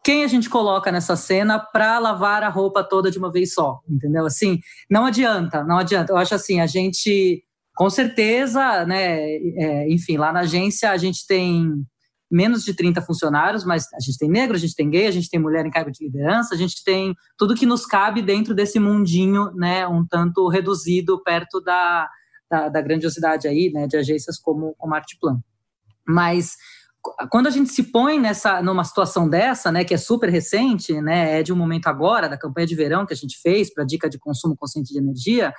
Quem 0.04 0.24
a 0.24 0.26
gente 0.26 0.48
coloca 0.48 0.90
nessa 0.90 1.16
cena 1.16 1.58
para 1.58 1.98
lavar 1.98 2.42
a 2.42 2.48
roupa 2.48 2.82
toda 2.82 3.10
de 3.10 3.18
uma 3.18 3.30
vez 3.30 3.52
só, 3.52 3.80
entendeu? 3.86 4.24
Assim, 4.24 4.58
não 4.90 5.04
adianta, 5.04 5.62
não 5.64 5.76
adianta. 5.76 6.12
Eu 6.12 6.16
acho 6.16 6.34
assim, 6.34 6.60
a 6.60 6.66
gente 6.66 7.44
com 7.78 7.88
certeza, 7.88 8.84
né? 8.84 9.20
É, 9.20 9.88
enfim, 9.88 10.16
lá 10.16 10.32
na 10.32 10.40
agência 10.40 10.90
a 10.90 10.96
gente 10.96 11.24
tem 11.28 11.72
menos 12.28 12.64
de 12.64 12.74
30 12.74 13.00
funcionários, 13.02 13.64
mas 13.64 13.84
a 13.94 14.00
gente 14.00 14.18
tem 14.18 14.28
negro, 14.28 14.56
a 14.56 14.58
gente 14.58 14.74
tem 14.74 14.90
gay, 14.90 15.06
a 15.06 15.12
gente 15.12 15.30
tem 15.30 15.38
mulher 15.38 15.64
em 15.64 15.70
cargo 15.70 15.88
de 15.88 16.04
liderança, 16.04 16.56
a 16.56 16.58
gente 16.58 16.82
tem 16.82 17.14
tudo 17.38 17.54
que 17.54 17.64
nos 17.64 17.86
cabe 17.86 18.20
dentro 18.20 18.52
desse 18.52 18.80
mundinho, 18.80 19.52
né? 19.54 19.86
Um 19.86 20.04
tanto 20.04 20.48
reduzido 20.48 21.22
perto 21.22 21.60
da, 21.60 22.08
da, 22.50 22.68
da 22.68 22.80
grandiosidade 22.82 23.46
aí, 23.46 23.70
né? 23.72 23.86
De 23.86 23.96
agências 23.96 24.40
como, 24.40 24.74
como 24.76 24.96
Artplan. 24.96 25.38
Mas 26.04 26.56
quando 27.30 27.46
a 27.46 27.50
gente 27.50 27.70
se 27.70 27.84
põe 27.84 28.18
nessa 28.18 28.60
numa 28.60 28.82
situação 28.82 29.28
dessa, 29.28 29.70
né, 29.70 29.84
que 29.84 29.94
é 29.94 29.96
super 29.96 30.28
recente, 30.28 31.00
né, 31.00 31.38
é 31.38 31.42
de 31.44 31.52
um 31.52 31.56
momento 31.56 31.86
agora 31.86 32.28
da 32.28 32.36
campanha 32.36 32.66
de 32.66 32.74
verão 32.74 33.06
que 33.06 33.14
a 33.14 33.16
gente 33.16 33.38
fez 33.40 33.72
para 33.72 33.84
dica 33.84 34.10
de 34.10 34.18
consumo 34.18 34.56
consciente 34.56 34.92
de 34.92 34.98
energia, 34.98 35.54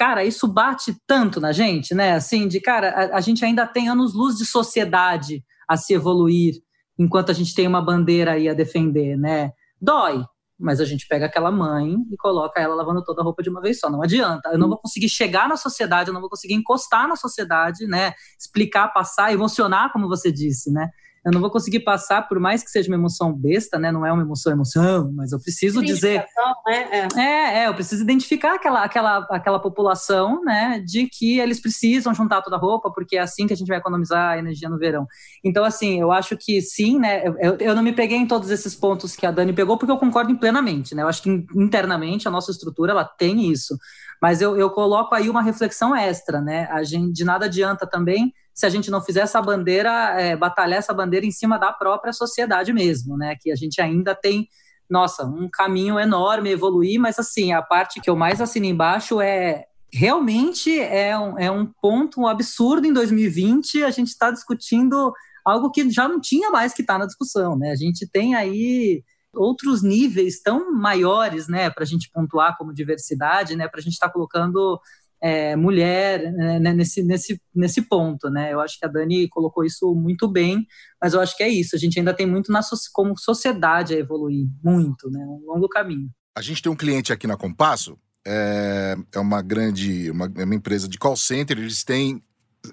cara, 0.00 0.24
isso 0.24 0.48
bate 0.48 0.96
tanto 1.06 1.38
na 1.42 1.52
gente, 1.52 1.94
né? 1.94 2.14
Assim, 2.14 2.48
de 2.48 2.58
cara, 2.58 2.88
a, 2.88 3.18
a 3.18 3.20
gente 3.20 3.44
ainda 3.44 3.66
tem 3.66 3.90
anos-luz 3.90 4.38
de 4.38 4.46
sociedade 4.46 5.44
a 5.68 5.76
se 5.76 5.92
evoluir 5.92 6.54
enquanto 6.98 7.28
a 7.28 7.34
gente 7.34 7.54
tem 7.54 7.66
uma 7.66 7.82
bandeira 7.82 8.32
aí 8.32 8.48
a 8.48 8.54
defender, 8.54 9.14
né? 9.18 9.52
Dói, 9.78 10.24
mas 10.58 10.80
a 10.80 10.86
gente 10.86 11.06
pega 11.06 11.26
aquela 11.26 11.52
mãe 11.52 11.96
e 12.10 12.16
coloca 12.16 12.58
ela 12.58 12.74
lavando 12.74 13.04
toda 13.04 13.20
a 13.20 13.24
roupa 13.24 13.42
de 13.42 13.50
uma 13.50 13.60
vez 13.60 13.78
só. 13.78 13.90
Não 13.90 14.02
adianta. 14.02 14.48
Eu 14.48 14.58
não 14.58 14.68
vou 14.70 14.78
conseguir 14.78 15.10
chegar 15.10 15.46
na 15.46 15.58
sociedade, 15.58 16.08
eu 16.08 16.14
não 16.14 16.20
vou 16.22 16.30
conseguir 16.30 16.54
encostar 16.54 17.06
na 17.06 17.14
sociedade, 17.14 17.86
né? 17.86 18.14
Explicar, 18.38 18.88
passar, 18.88 19.34
emocionar, 19.34 19.92
como 19.92 20.08
você 20.08 20.32
disse, 20.32 20.72
né? 20.72 20.88
Eu 21.24 21.32
não 21.32 21.40
vou 21.40 21.50
conseguir 21.50 21.80
passar, 21.80 22.26
por 22.26 22.40
mais 22.40 22.62
que 22.62 22.70
seja 22.70 22.88
uma 22.88 22.96
emoção 22.96 23.32
besta, 23.32 23.78
né? 23.78 23.92
Não 23.92 24.06
é 24.06 24.12
uma 24.12 24.22
emoção, 24.22 24.52
emoção, 24.52 25.12
mas 25.14 25.32
eu 25.32 25.40
preciso 25.40 25.82
dizer. 25.82 26.24
Né? 26.66 26.88
É. 26.90 27.20
é, 27.20 27.58
é, 27.58 27.68
eu 27.68 27.74
preciso 27.74 28.02
identificar 28.02 28.54
aquela, 28.54 28.82
aquela, 28.82 29.18
aquela 29.30 29.58
população, 29.58 30.42
né? 30.42 30.82
De 30.84 31.06
que 31.06 31.38
eles 31.38 31.60
precisam 31.60 32.14
juntar 32.14 32.40
toda 32.40 32.56
a 32.56 32.58
roupa, 32.58 32.90
porque 32.90 33.18
é 33.18 33.20
assim 33.20 33.46
que 33.46 33.52
a 33.52 33.56
gente 33.56 33.68
vai 33.68 33.76
economizar 33.76 34.38
energia 34.38 34.70
no 34.70 34.78
verão. 34.78 35.06
Então, 35.44 35.62
assim, 35.62 36.00
eu 36.00 36.10
acho 36.10 36.38
que 36.38 36.62
sim, 36.62 36.98
né? 36.98 37.22
Eu, 37.38 37.56
eu 37.58 37.74
não 37.74 37.82
me 37.82 37.92
peguei 37.92 38.16
em 38.16 38.26
todos 38.26 38.50
esses 38.50 38.74
pontos 38.74 39.14
que 39.14 39.26
a 39.26 39.30
Dani 39.30 39.52
pegou, 39.52 39.76
porque 39.76 39.92
eu 39.92 39.98
concordo 39.98 40.34
plenamente, 40.38 40.94
né? 40.94 41.02
Eu 41.02 41.08
acho 41.08 41.22
que 41.22 41.30
internamente 41.54 42.28
a 42.28 42.30
nossa 42.30 42.50
estrutura 42.50 42.92
ela 42.92 43.04
tem 43.04 43.50
isso. 43.50 43.76
Mas 44.22 44.40
eu, 44.40 44.56
eu 44.56 44.70
coloco 44.70 45.14
aí 45.14 45.28
uma 45.28 45.42
reflexão 45.42 45.94
extra, 45.94 46.40
né? 46.40 46.66
A 46.70 46.82
gente, 46.82 47.12
de 47.12 47.24
nada 47.24 47.44
adianta 47.44 47.86
também 47.86 48.32
se 48.60 48.66
a 48.66 48.68
gente 48.68 48.90
não 48.90 49.00
fizer 49.00 49.22
essa 49.22 49.40
bandeira, 49.40 49.90
é, 50.20 50.36
batalhar 50.36 50.78
essa 50.78 50.92
bandeira 50.92 51.24
em 51.24 51.30
cima 51.30 51.58
da 51.58 51.72
própria 51.72 52.12
sociedade 52.12 52.74
mesmo, 52.74 53.16
né? 53.16 53.34
Que 53.40 53.50
a 53.50 53.56
gente 53.56 53.80
ainda 53.80 54.14
tem, 54.14 54.48
nossa, 54.88 55.24
um 55.24 55.48
caminho 55.50 55.98
enorme 55.98 56.50
evoluir, 56.50 57.00
mas 57.00 57.18
assim, 57.18 57.54
a 57.54 57.62
parte 57.62 58.02
que 58.02 58.10
eu 58.10 58.14
mais 58.14 58.38
assino 58.38 58.66
embaixo 58.66 59.18
é 59.18 59.64
realmente 59.90 60.78
é 60.78 61.18
um, 61.18 61.38
é 61.38 61.50
um 61.50 61.66
ponto 61.80 62.26
absurdo 62.26 62.86
em 62.86 62.92
2020 62.92 63.82
a 63.82 63.90
gente 63.90 64.08
está 64.08 64.30
discutindo 64.30 65.12
algo 65.44 65.70
que 65.72 65.90
já 65.90 66.06
não 66.06 66.20
tinha 66.20 66.48
mais 66.50 66.74
que 66.74 66.82
estar 66.82 66.92
tá 66.92 66.98
na 66.98 67.06
discussão, 67.06 67.56
né? 67.56 67.70
A 67.70 67.76
gente 67.76 68.06
tem 68.06 68.34
aí 68.34 69.02
outros 69.34 69.82
níveis 69.82 70.42
tão 70.42 70.70
maiores, 70.70 71.48
né, 71.48 71.70
para 71.70 71.84
a 71.84 71.86
gente 71.86 72.10
pontuar 72.12 72.58
como 72.58 72.74
diversidade, 72.74 73.56
né, 73.56 73.68
para 73.68 73.80
a 73.80 73.82
gente 73.82 73.94
estar 73.94 74.08
tá 74.08 74.12
colocando 74.12 74.78
é, 75.22 75.54
mulher 75.54 76.32
né, 76.32 76.58
né, 76.58 76.72
nesse, 76.72 77.02
nesse, 77.02 77.40
nesse 77.54 77.82
ponto, 77.82 78.30
né? 78.30 78.52
Eu 78.52 78.60
acho 78.60 78.78
que 78.78 78.86
a 78.86 78.88
Dani 78.88 79.28
colocou 79.28 79.64
isso 79.64 79.94
muito 79.94 80.26
bem, 80.26 80.66
mas 81.00 81.12
eu 81.12 81.20
acho 81.20 81.36
que 81.36 81.42
é 81.42 81.48
isso. 81.48 81.76
A 81.76 81.78
gente 81.78 81.98
ainda 81.98 82.14
tem 82.14 82.26
muito 82.26 82.50
na, 82.50 82.60
como 82.92 83.16
sociedade 83.18 83.94
a 83.94 83.98
evoluir, 83.98 84.46
muito, 84.62 85.10
né? 85.10 85.20
Um 85.20 85.52
longo 85.52 85.68
caminho. 85.68 86.08
A 86.34 86.40
gente 86.40 86.62
tem 86.62 86.72
um 86.72 86.76
cliente 86.76 87.12
aqui 87.12 87.26
na 87.26 87.36
Compasso, 87.36 87.98
é, 88.26 88.96
é 89.12 89.18
uma 89.18 89.42
grande, 89.42 90.10
uma, 90.10 90.30
é 90.36 90.44
uma 90.44 90.54
empresa 90.54 90.88
de 90.88 90.98
call 90.98 91.16
center, 91.16 91.58
eles 91.58 91.84
têm 91.84 92.22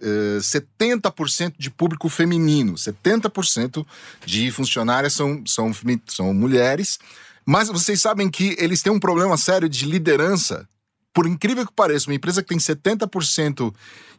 é, 0.02 0.38
70% 0.40 1.54
de 1.58 1.70
público 1.70 2.08
feminino, 2.08 2.76
70% 2.76 3.86
de 4.26 4.52
funcionárias 4.52 5.14
são, 5.14 5.44
são, 5.46 5.72
são 6.08 6.34
mulheres, 6.34 7.00
mas 7.46 7.70
vocês 7.70 8.02
sabem 8.02 8.30
que 8.30 8.56
eles 8.60 8.82
têm 8.82 8.92
um 8.92 9.00
problema 9.00 9.38
sério 9.38 9.68
de 9.68 9.86
liderança 9.86 10.68
por 11.18 11.26
incrível 11.26 11.66
que 11.66 11.74
pareça, 11.74 12.12
uma 12.12 12.16
empresa 12.16 12.44
que 12.44 12.50
tem 12.50 12.60
70% 12.60 13.74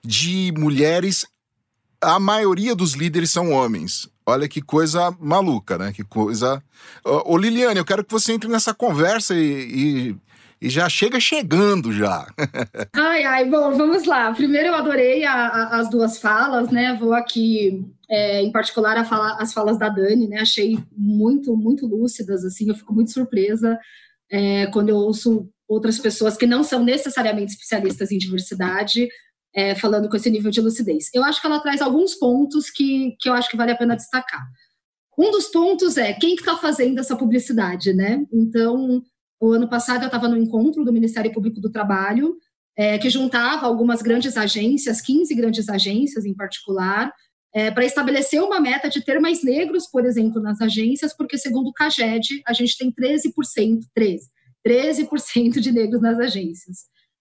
de 0.05 0.53
mulheres, 0.59 1.25
a 2.01 2.19
maioria 2.19 2.75
dos 2.75 2.95
líderes 2.95 3.31
são 3.31 3.53
homens. 3.53 4.09
Olha 4.27 4.49
que 4.49 4.61
coisa 4.61 5.17
maluca, 5.21 5.79
né? 5.79 5.93
Que 5.93 6.03
coisa. 6.03 6.61
Ô, 7.05 7.39
Liliane, 7.39 7.79
eu 7.79 7.85
quero 7.85 8.05
que 8.05 8.11
você 8.11 8.33
entre 8.33 8.49
nessa 8.49 8.75
conversa 8.75 9.33
e, 9.37 10.11
e 10.11 10.17
e 10.61 10.69
já 10.69 10.89
chega 10.89 11.21
chegando 11.21 11.93
já. 11.93 12.27
ai, 12.93 13.23
ai, 13.23 13.49
bom, 13.49 13.77
vamos 13.77 14.05
lá. 14.05 14.35
Primeiro 14.35 14.67
eu 14.67 14.75
adorei 14.75 15.25
a, 15.25 15.33
a, 15.33 15.79
as 15.79 15.89
duas 15.89 16.19
falas, 16.19 16.69
né? 16.73 16.97
Vou 16.99 17.15
aqui, 17.15 17.87
é, 18.11 18.43
em 18.43 18.51
particular, 18.51 19.07
fala, 19.07 19.37
as 19.41 19.53
falas 19.53 19.79
da 19.79 19.89
Dani, 19.89 20.27
né? 20.27 20.41
Achei 20.41 20.77
muito, 20.97 21.57
muito 21.57 21.87
lúcidas, 21.87 22.45
assim, 22.45 22.69
eu 22.69 22.75
fico 22.75 22.93
muito 22.93 23.13
surpresa 23.13 23.79
é, 24.33 24.67
quando 24.73 24.89
eu 24.89 24.97
ouço 24.97 25.49
outras 25.69 25.99
pessoas 25.99 26.37
que 26.37 26.47
não 26.47 26.65
são 26.65 26.83
necessariamente 26.83 27.53
especialistas 27.53 28.11
em 28.11 28.19
diversidade 28.19 29.09
é, 29.55 29.75
falando 29.75 30.09
com 30.09 30.17
esse 30.17 30.31
nível 30.31 30.51
de 30.51 30.61
lucidez. 30.61 31.11
Eu 31.13 31.25
acho 31.25 31.41
que 31.41 31.47
ela 31.47 31.61
traz 31.61 31.83
alguns 31.83 32.15
pontos 32.15 32.71
que, 32.71 33.17
que 33.21 33.29
eu 33.29 33.35
acho 33.35 33.51
que 33.51 33.57
vale 33.57 33.73
a 33.73 33.77
pena 33.77 33.97
destacar. 33.97 34.47
Um 35.19 35.31
dos 35.31 35.49
pontos 35.49 35.97
é 35.97 36.13
quem 36.13 36.35
está 36.35 36.57
fazendo 36.57 37.01
essa 37.01 37.17
publicidade, 37.17 37.93
né? 37.93 38.25
Então, 38.33 39.03
o 39.41 39.51
ano 39.51 39.69
passado 39.69 40.03
eu 40.03 40.07
estava 40.07 40.29
no 40.29 40.37
encontro 40.37 40.85
do 40.85 40.93
Ministério 40.93 41.33
Público 41.33 41.61
do 41.61 41.71
Trabalho, 41.71 42.37
é, 42.77 42.97
que 42.99 43.11
juntava 43.11 43.67
algumas 43.67 44.01
grandes 44.01 44.37
agências, 44.37 45.01
15 45.01 45.35
grandes 45.35 45.69
agências 45.69 46.25
em 46.25 46.35
particular, 46.35 47.13
é, 47.53 47.71
para 47.71 47.85
estabelecer 47.85 48.41
uma 48.41 48.61
meta 48.61 48.89
de 48.89 49.05
ter 49.05 49.19
mais 49.19 49.43
negros, 49.43 49.89
por 49.89 50.05
exemplo, 50.07 50.41
nas 50.41 50.61
agências, 50.61 51.17
porque 51.17 51.37
segundo 51.37 51.69
o 51.69 51.73
CAGED, 51.73 52.43
a 52.47 52.53
gente 52.53 52.79
tem 52.79 52.93
13%, 52.93 53.81
13, 53.93 54.29
13% 54.69 55.61
de 55.61 55.73
negros 55.73 56.03
nas 56.03 56.19
agências. 56.19 56.79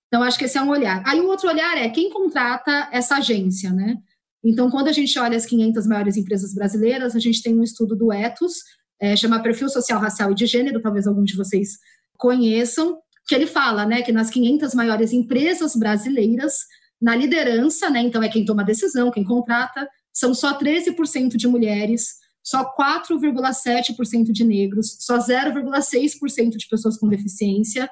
Então, 0.08 0.24
acho 0.24 0.38
que 0.38 0.46
esse 0.46 0.58
é 0.58 0.62
um 0.62 0.70
olhar. 0.70 1.02
Aí, 1.06 1.20
o 1.20 1.28
outro 1.28 1.48
olhar 1.48 1.78
é 1.78 1.90
quem 1.90 2.10
contrata 2.10 2.90
essa 2.92 3.18
agência, 3.18 3.72
né? 3.72 3.96
Então, 4.44 4.70
quando 4.70 4.88
a 4.88 4.92
gente 4.92 5.18
olha 5.18 5.38
as 5.38 5.46
500 5.46 5.88
maiores 5.88 6.18
empresas 6.18 6.54
brasileiras, 6.54 7.16
a 7.16 7.20
gente 7.20 7.42
tem 7.42 7.58
um 7.58 7.64
estudo 7.64 7.96
do 7.96 8.12
Etos, 8.12 8.54
é, 9.00 9.16
chama 9.16 9.42
Perfil 9.42 9.70
Social, 9.70 10.00
Racial 10.00 10.32
e 10.32 10.36
de 10.36 10.46
Gênero, 10.46 10.82
talvez 10.82 11.08
alguns 11.08 11.30
de 11.30 11.36
vocês 11.36 11.78
conheçam, 12.18 12.98
que 13.28 13.36
ele 13.36 13.46
fala, 13.46 13.86
né, 13.86 14.02
que 14.02 14.12
nas 14.12 14.30
500 14.30 14.74
maiores 14.74 15.12
empresas 15.12 15.76
brasileiras, 15.76 16.54
na 17.00 17.16
liderança, 17.16 17.90
né, 17.90 18.00
então 18.00 18.24
é 18.24 18.30
quem 18.30 18.46
toma 18.46 18.62
a 18.64 18.66
decisão, 18.66 19.12
quem 19.12 19.24
contrata, 19.24 19.88
são 20.14 20.34
só 20.34 20.58
13% 20.58 21.36
de 21.36 21.48
mulheres, 21.48 22.16
só 22.48 22.74
4,7% 22.74 24.32
de 24.32 24.46
negros, 24.46 24.96
só 25.02 25.18
0,6% 25.18 26.52
de 26.52 26.68
pessoas 26.70 26.98
com 26.98 27.10
deficiência. 27.10 27.90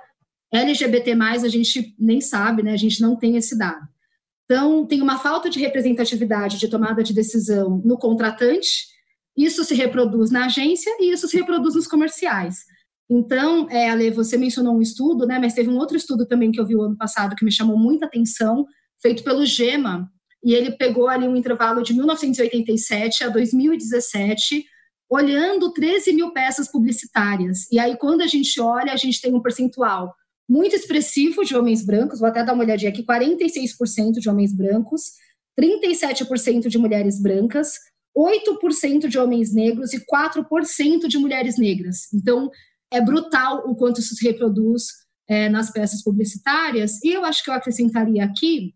LGBT, 0.50 1.12
a 1.12 1.48
gente 1.50 1.94
nem 2.00 2.22
sabe, 2.22 2.64
né? 2.64 2.72
A 2.72 2.78
gente 2.78 3.02
não 3.02 3.18
tem 3.18 3.36
esse 3.36 3.58
dado. 3.58 3.86
Então, 4.46 4.86
tem 4.86 5.02
uma 5.02 5.20
falta 5.20 5.50
de 5.50 5.60
representatividade 5.60 6.58
de 6.58 6.70
tomada 6.70 7.04
de 7.04 7.14
decisão 7.14 7.82
no 7.84 7.98
contratante, 7.98 8.86
isso 9.36 9.66
se 9.66 9.76
reproduz 9.76 10.32
na 10.32 10.46
agência 10.46 10.90
e 11.02 11.12
isso 11.12 11.28
se 11.28 11.36
reproduz 11.36 11.76
nos 11.76 11.88
comerciais. 11.88 12.60
Então, 13.10 13.70
é, 13.70 13.90
Ale, 13.90 14.10
você 14.10 14.38
mencionou 14.38 14.78
um 14.78 14.82
estudo, 14.82 15.28
né, 15.28 15.38
mas 15.38 15.54
teve 15.54 15.70
um 15.70 15.78
outro 15.78 15.98
estudo 15.98 16.26
também 16.26 16.50
que 16.50 16.62
eu 16.62 16.66
vi 16.66 16.78
o 16.78 16.82
ano 16.82 16.96
passado 16.96 17.36
que 17.36 17.44
me 17.44 17.52
chamou 17.52 17.78
muita 17.78 18.06
atenção, 18.06 18.66
feito 19.02 19.22
pelo 19.22 19.46
GEMA, 19.46 20.10
e 20.46 20.54
ele 20.54 20.74
pegou 20.74 21.08
ali 21.08 21.28
um 21.28 21.36
intervalo 21.36 21.82
de 21.82 21.92
1987 21.92 23.24
a 23.24 23.30
2017, 23.30 24.64
olhando 25.10 25.74
13 25.74 26.14
mil 26.14 26.32
peças 26.32 26.72
publicitárias. 26.72 27.70
E 27.72 27.80
aí, 27.80 27.98
quando 27.98 28.22
a 28.22 28.28
gente 28.28 28.62
olha, 28.62 28.94
a 28.94 28.96
gente 28.96 29.20
tem 29.20 29.34
um 29.34 29.42
percentual 29.42 30.14
muito 30.48 30.76
expressivo 30.76 31.44
de 31.44 31.56
homens 31.56 31.84
brancos, 31.84 32.20
vou 32.20 32.30
até 32.30 32.44
dar 32.44 32.54
uma 32.54 32.64
olhadinha 32.64 32.92
aqui: 32.92 33.04
46% 33.04 34.20
de 34.20 34.30
homens 34.30 34.56
brancos, 34.56 35.14
37% 35.60 36.68
de 36.68 36.78
mulheres 36.78 37.20
brancas, 37.20 37.74
8% 38.16 39.08
de 39.08 39.18
homens 39.18 39.52
negros 39.52 39.94
e 39.94 40.06
4% 40.06 41.08
de 41.08 41.18
mulheres 41.18 41.58
negras. 41.58 42.14
Então, 42.14 42.52
é 42.94 43.02
brutal 43.02 43.68
o 43.68 43.76
quanto 43.76 44.00
isso 44.00 44.14
se 44.14 44.24
reproduz 44.24 44.84
é, 45.28 45.50
nas 45.50 45.72
peças 45.72 46.04
publicitárias. 46.04 47.04
E 47.04 47.10
eu 47.10 47.26
acho 47.26 47.44
que 47.44 47.50
eu 47.50 47.56
acrescentaria 47.56 48.24
aqui 48.24 48.76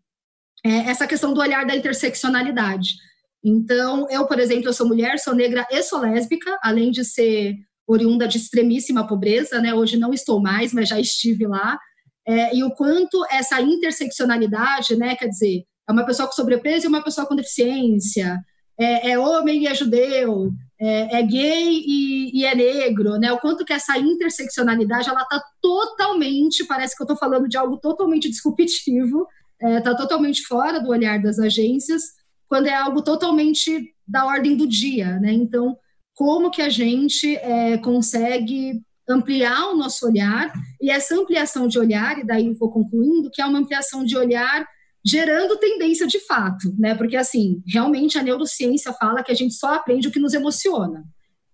é, 0.65 0.89
essa 0.89 1.07
questão 1.07 1.33
do 1.33 1.41
olhar 1.41 1.65
da 1.65 1.75
interseccionalidade. 1.75 2.95
Então, 3.43 4.07
eu, 4.09 4.25
por 4.27 4.39
exemplo, 4.39 4.67
eu 4.67 4.73
sou 4.73 4.87
mulher, 4.87 5.17
sou 5.19 5.33
negra 5.33 5.65
e 5.71 5.81
sou 5.81 5.99
lésbica, 5.99 6.57
além 6.61 6.91
de 6.91 7.05
ser 7.05 7.55
oriunda 7.87 8.27
de 8.27 8.37
extremíssima 8.37 9.07
pobreza, 9.07 9.61
né? 9.61 9.73
Hoje 9.73 9.97
não 9.97 10.13
estou 10.13 10.41
mais, 10.41 10.73
mas 10.73 10.89
já 10.89 10.99
estive 10.99 11.47
lá. 11.47 11.79
É, 12.27 12.55
e 12.55 12.63
o 12.63 12.71
quanto 12.71 13.25
essa 13.31 13.59
interseccionalidade, 13.61 14.95
né? 14.95 15.15
Quer 15.15 15.27
dizer, 15.27 15.63
é 15.87 15.91
uma 15.91 16.05
pessoa 16.05 16.27
com 16.27 16.35
sobrepeso 16.35 16.85
e 16.85 16.89
uma 16.89 17.03
pessoa 17.03 17.25
com 17.25 17.35
deficiência, 17.35 18.37
é, 18.79 19.11
é 19.11 19.19
homem 19.19 19.63
e 19.63 19.67
é 19.67 19.73
judeu, 19.73 20.51
é, 20.79 21.19
é 21.19 21.23
gay 21.23 21.83
e, 21.85 22.39
e, 22.39 22.45
é 22.45 22.53
negro, 22.53 23.17
né? 23.17 23.31
O 23.31 23.39
quanto 23.39 23.65
que 23.65 23.73
essa 23.73 23.97
interseccionalidade, 23.97 25.09
ela 25.09 25.23
está 25.23 25.43
totalmente, 25.61 26.65
parece 26.65 26.95
que 26.95 27.01
eu 27.01 27.05
estou 27.05 27.17
falando 27.17 27.49
de 27.49 27.57
algo 27.57 27.77
totalmente 27.77 28.29
disruptivo, 28.29 29.27
está 29.61 29.69
é, 29.69 29.81
tá 29.81 29.95
totalmente 29.95 30.43
fora 30.43 30.79
do 30.79 30.89
olhar 30.89 31.21
das 31.21 31.39
agências, 31.39 32.03
quando 32.47 32.67
é 32.67 32.73
algo 32.73 33.01
totalmente 33.01 33.93
da 34.07 34.25
ordem 34.25 34.55
do 34.55 34.67
dia, 34.67 35.19
né? 35.19 35.31
Então, 35.31 35.77
como 36.13 36.49
que 36.49 36.61
a 36.61 36.69
gente 36.69 37.35
é, 37.37 37.77
consegue 37.77 38.81
ampliar 39.07 39.69
o 39.69 39.75
nosso 39.75 40.05
olhar 40.05 40.51
e 40.81 40.89
essa 40.89 41.15
ampliação 41.15 41.67
de 41.67 41.79
olhar, 41.79 42.19
e 42.19 42.25
daí 42.25 42.53
vou 42.53 42.71
concluindo, 42.71 43.29
que 43.31 43.41
é 43.41 43.45
uma 43.45 43.59
ampliação 43.59 44.03
de 44.03 44.17
olhar 44.17 44.67
gerando 45.05 45.57
tendência 45.57 46.05
de 46.05 46.19
fato, 46.19 46.73
né? 46.77 46.93
Porque 46.95 47.15
assim, 47.15 47.63
realmente 47.67 48.17
a 48.17 48.23
neurociência 48.23 48.93
fala 48.93 49.23
que 49.23 49.31
a 49.31 49.35
gente 49.35 49.53
só 49.53 49.73
aprende 49.73 50.07
o 50.07 50.11
que 50.11 50.19
nos 50.19 50.33
emociona. 50.33 51.03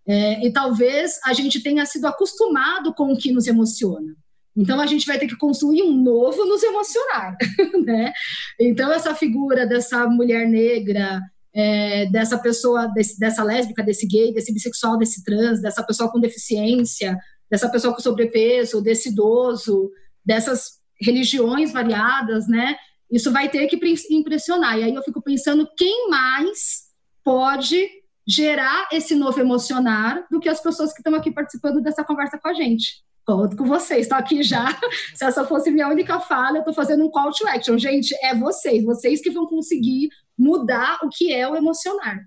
É, 0.08 0.46
e 0.46 0.52
talvez 0.52 1.20
a 1.26 1.34
gente 1.34 1.62
tenha 1.62 1.86
sido 1.86 2.06
acostumado 2.06 2.94
com 2.94 3.12
o 3.12 3.18
que 3.18 3.32
nos 3.32 3.48
emociona. 3.48 4.16
Então 4.56 4.80
a 4.80 4.86
gente 4.86 5.06
vai 5.06 5.20
ter 5.20 5.28
que 5.28 5.38
construir 5.38 5.84
um 5.84 5.92
novo 5.92 6.46
nos 6.46 6.64
emocionar, 6.64 7.36
né? 7.84 8.14
Então 8.60 8.92
essa 8.92 9.14
figura 9.14 9.68
dessa 9.68 10.08
mulher 10.08 10.48
negra, 10.48 11.22
é, 11.54 12.06
dessa 12.08 12.38
pessoa, 12.38 12.88
desse, 12.88 13.20
dessa 13.20 13.44
lésbica, 13.44 13.84
desse 13.84 14.08
gay, 14.08 14.34
desse 14.34 14.54
bissexual, 14.54 14.98
desse 14.98 15.24
trans, 15.24 15.62
dessa 15.62 15.84
pessoa 15.84 16.12
com 16.12 16.20
deficiência, 16.20 17.18
dessa 17.50 17.70
pessoa 17.70 17.94
com 17.94 18.02
sobrepeso, 18.02 18.82
desse 18.82 19.10
idoso, 19.10 19.92
dessas 20.24 20.80
religiões 21.02 21.72
variadas, 21.72 22.48
né? 22.48 22.76
Isso 23.12 23.32
vai 23.32 23.50
ter 23.50 23.68
que 23.68 23.80
impressionar. 24.12 24.80
E 24.80 24.84
aí 24.84 24.96
eu 24.96 25.04
fico 25.04 25.22
pensando 25.22 25.68
quem 25.78 26.10
mais 26.10 26.86
pode 27.24 27.88
gerar 28.28 28.90
esse 28.92 29.16
novo 29.16 29.40
emocionar 29.40 30.26
do 30.32 30.40
que 30.40 30.50
as 30.50 30.60
pessoas 30.60 30.92
que 30.92 31.00
estão 31.00 31.14
aqui 31.14 31.32
participando 31.32 31.82
dessa 31.82 32.04
conversa 32.04 32.40
com 32.40 32.48
a 32.48 32.54
gente. 32.54 33.04
Conto 33.26 33.58
com 33.58 33.66
vocês, 33.66 34.02
estou 34.02 34.18
aqui 34.18 34.44
já. 34.44 34.68
Se 35.16 35.26
essa 35.26 35.44
fosse 35.46 35.72
minha 35.72 35.88
única 35.88 36.20
fala, 36.20 36.58
eu 36.58 36.60
estou 36.60 36.74
fazendo 36.74 37.04
um 37.04 37.10
call 37.10 37.32
to 37.32 37.48
action. 37.48 37.78
Gente, 37.78 38.16
é 38.24 38.36
vocês, 38.36 38.84
vocês 38.84 39.22
que 39.22 39.32
vão 39.32 39.48
conseguir 39.48 40.10
mudar 40.38 41.00
o 41.02 41.10
que 41.10 41.34
é 41.34 41.48
o 41.48 41.56
emocionar. 41.56 42.20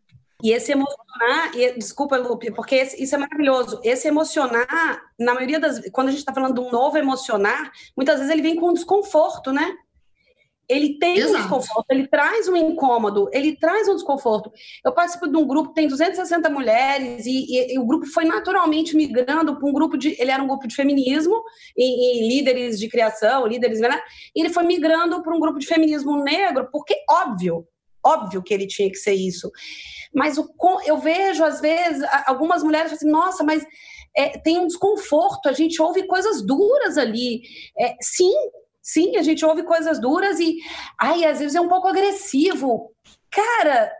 E 0.42 0.52
esse 0.52 0.70
emocionar, 0.70 1.56
e, 1.56 1.72
desculpa, 1.78 2.16
Lupe, 2.16 2.52
porque 2.52 2.76
esse, 2.76 3.02
isso 3.02 3.14
é 3.14 3.18
maravilhoso. 3.18 3.80
Esse 3.82 4.06
emocionar, 4.06 5.02
na 5.18 5.34
maioria 5.34 5.58
das 5.58 5.80
quando 5.90 6.08
a 6.08 6.10
gente 6.10 6.20
está 6.20 6.32
falando 6.32 6.54
de 6.54 6.60
um 6.60 6.70
novo 6.70 6.96
emocionar, 6.96 7.72
muitas 7.96 8.18
vezes 8.18 8.32
ele 8.32 8.42
vem 8.42 8.54
com 8.54 8.72
desconforto, 8.72 9.52
né? 9.52 9.76
Ele 10.68 10.98
tem 10.98 11.16
Exato. 11.16 11.34
um 11.34 11.38
desconforto, 11.38 11.86
ele 11.90 12.06
traz 12.06 12.46
um 12.48 12.56
incômodo, 12.56 13.28
ele 13.32 13.56
traz 13.56 13.88
um 13.88 13.94
desconforto. 13.94 14.52
Eu 14.84 14.92
participo 14.92 15.26
de 15.26 15.36
um 15.36 15.46
grupo 15.46 15.70
que 15.70 15.76
tem 15.76 15.88
260 15.88 16.50
mulheres 16.50 17.24
e, 17.24 17.46
e, 17.48 17.74
e 17.74 17.78
o 17.78 17.86
grupo 17.86 18.06
foi 18.06 18.24
naturalmente 18.24 18.94
migrando 18.94 19.58
para 19.58 19.66
um 19.66 19.72
grupo 19.72 19.96
de. 19.96 20.14
Ele 20.20 20.30
era 20.30 20.42
um 20.42 20.46
grupo 20.46 20.68
de 20.68 20.74
feminismo 20.74 21.42
e, 21.76 22.26
e 22.26 22.28
líderes 22.28 22.78
de 22.78 22.88
criação, 22.88 23.46
líderes. 23.46 23.80
Né? 23.80 23.98
E 24.36 24.40
ele 24.42 24.50
foi 24.50 24.64
migrando 24.64 25.22
para 25.22 25.34
um 25.34 25.40
grupo 25.40 25.58
de 25.58 25.66
feminismo 25.66 26.22
negro, 26.22 26.68
porque, 26.70 26.94
óbvio, 27.08 27.66
óbvio 28.04 28.42
que 28.42 28.52
ele 28.52 28.66
tinha 28.66 28.90
que 28.90 28.96
ser 28.96 29.14
isso. 29.14 29.50
Mas 30.14 30.38
o, 30.38 30.48
eu 30.86 30.98
vejo, 30.98 31.44
às 31.44 31.60
vezes, 31.60 32.06
algumas 32.26 32.62
mulheres 32.62 32.92
assim, 32.92 33.10
nossa, 33.10 33.42
mas 33.44 33.64
é, 34.16 34.38
tem 34.38 34.58
um 34.58 34.66
desconforto, 34.66 35.48
a 35.48 35.52
gente 35.52 35.80
ouve 35.80 36.06
coisas 36.06 36.44
duras 36.44 36.98
ali. 36.98 37.42
É, 37.78 37.94
sim, 38.00 38.34
Sim, 38.88 39.18
a 39.18 39.22
gente 39.22 39.44
ouve 39.44 39.64
coisas 39.64 40.00
duras 40.00 40.40
e, 40.40 40.56
ai, 40.98 41.22
às 41.26 41.40
vezes 41.40 41.54
é 41.54 41.60
um 41.60 41.68
pouco 41.68 41.88
agressivo. 41.88 42.90
Cara, 43.30 43.92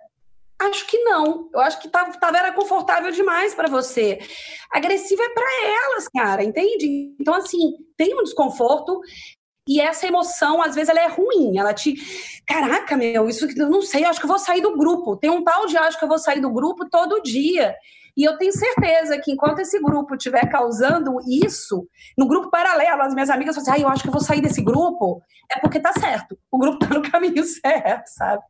acho 0.59 0.87
que 0.87 0.97
não. 1.01 1.51
Eu 1.53 1.61
acho 1.61 1.79
que 1.79 1.91
tava, 1.91 2.19
tava 2.19 2.39
era 2.39 2.53
confortável 2.53 3.13
demais 3.13 3.55
para 3.55 3.69
você. 3.69 4.19
Agressivo 4.73 5.23
é 5.23 5.29
para 5.29 5.67
elas, 5.67 6.09
cara, 6.09 6.43
entende? 6.43 7.15
Então, 7.21 7.35
assim, 7.35 7.75
tem 7.99 8.19
um 8.19 8.23
desconforto 8.23 8.99
e 9.69 9.79
essa 9.79 10.07
emoção, 10.07 10.63
às 10.63 10.75
vezes, 10.75 10.89
ela 10.89 11.01
é 11.01 11.09
ruim. 11.09 11.59
Ela 11.59 11.75
te. 11.75 11.95
Caraca, 12.47 12.97
meu, 12.97 13.29
isso 13.29 13.47
eu 13.59 13.69
não 13.69 13.83
sei, 13.83 14.07
acho 14.07 14.19
que 14.19 14.25
eu 14.25 14.31
vou 14.31 14.39
sair 14.39 14.63
do 14.63 14.75
grupo. 14.75 15.19
Tem 15.19 15.29
um 15.29 15.45
tal 15.45 15.67
de 15.67 15.77
acho 15.77 15.99
que 15.99 16.05
eu 16.07 16.09
vou 16.09 16.19
sair 16.19 16.41
do 16.41 16.51
grupo 16.51 16.89
todo 16.89 17.23
dia. 17.23 17.77
E 18.19 18.25
eu 18.25 18.37
tenho 18.37 18.53
certeza 18.53 19.17
que 19.21 19.31
enquanto 19.31 19.61
esse 19.61 19.81
grupo 19.81 20.17
estiver 20.17 20.45
causando 20.51 21.19
isso, 21.25 21.87
no 22.19 22.27
grupo 22.27 22.51
paralelo, 22.51 23.03
as 23.03 23.15
minhas 23.15 23.31
amigas 23.31 23.55
falam 23.55 23.71
assim, 23.71 23.81
ah, 23.81 23.85
eu 23.85 23.89
acho 23.89 24.03
que 24.03 24.09
eu 24.09 24.13
vou 24.13 24.21
sair 24.21 24.41
desse 24.41 24.61
grupo, 24.61 25.23
é 25.49 25.61
porque 25.61 25.79
tá 25.79 25.93
certo. 25.93 26.37
O 26.51 26.59
grupo 26.59 26.81
tá 26.81 26.93
no 26.93 27.01
caminho 27.09 27.45
certo, 27.45 28.09
sabe? 28.09 28.43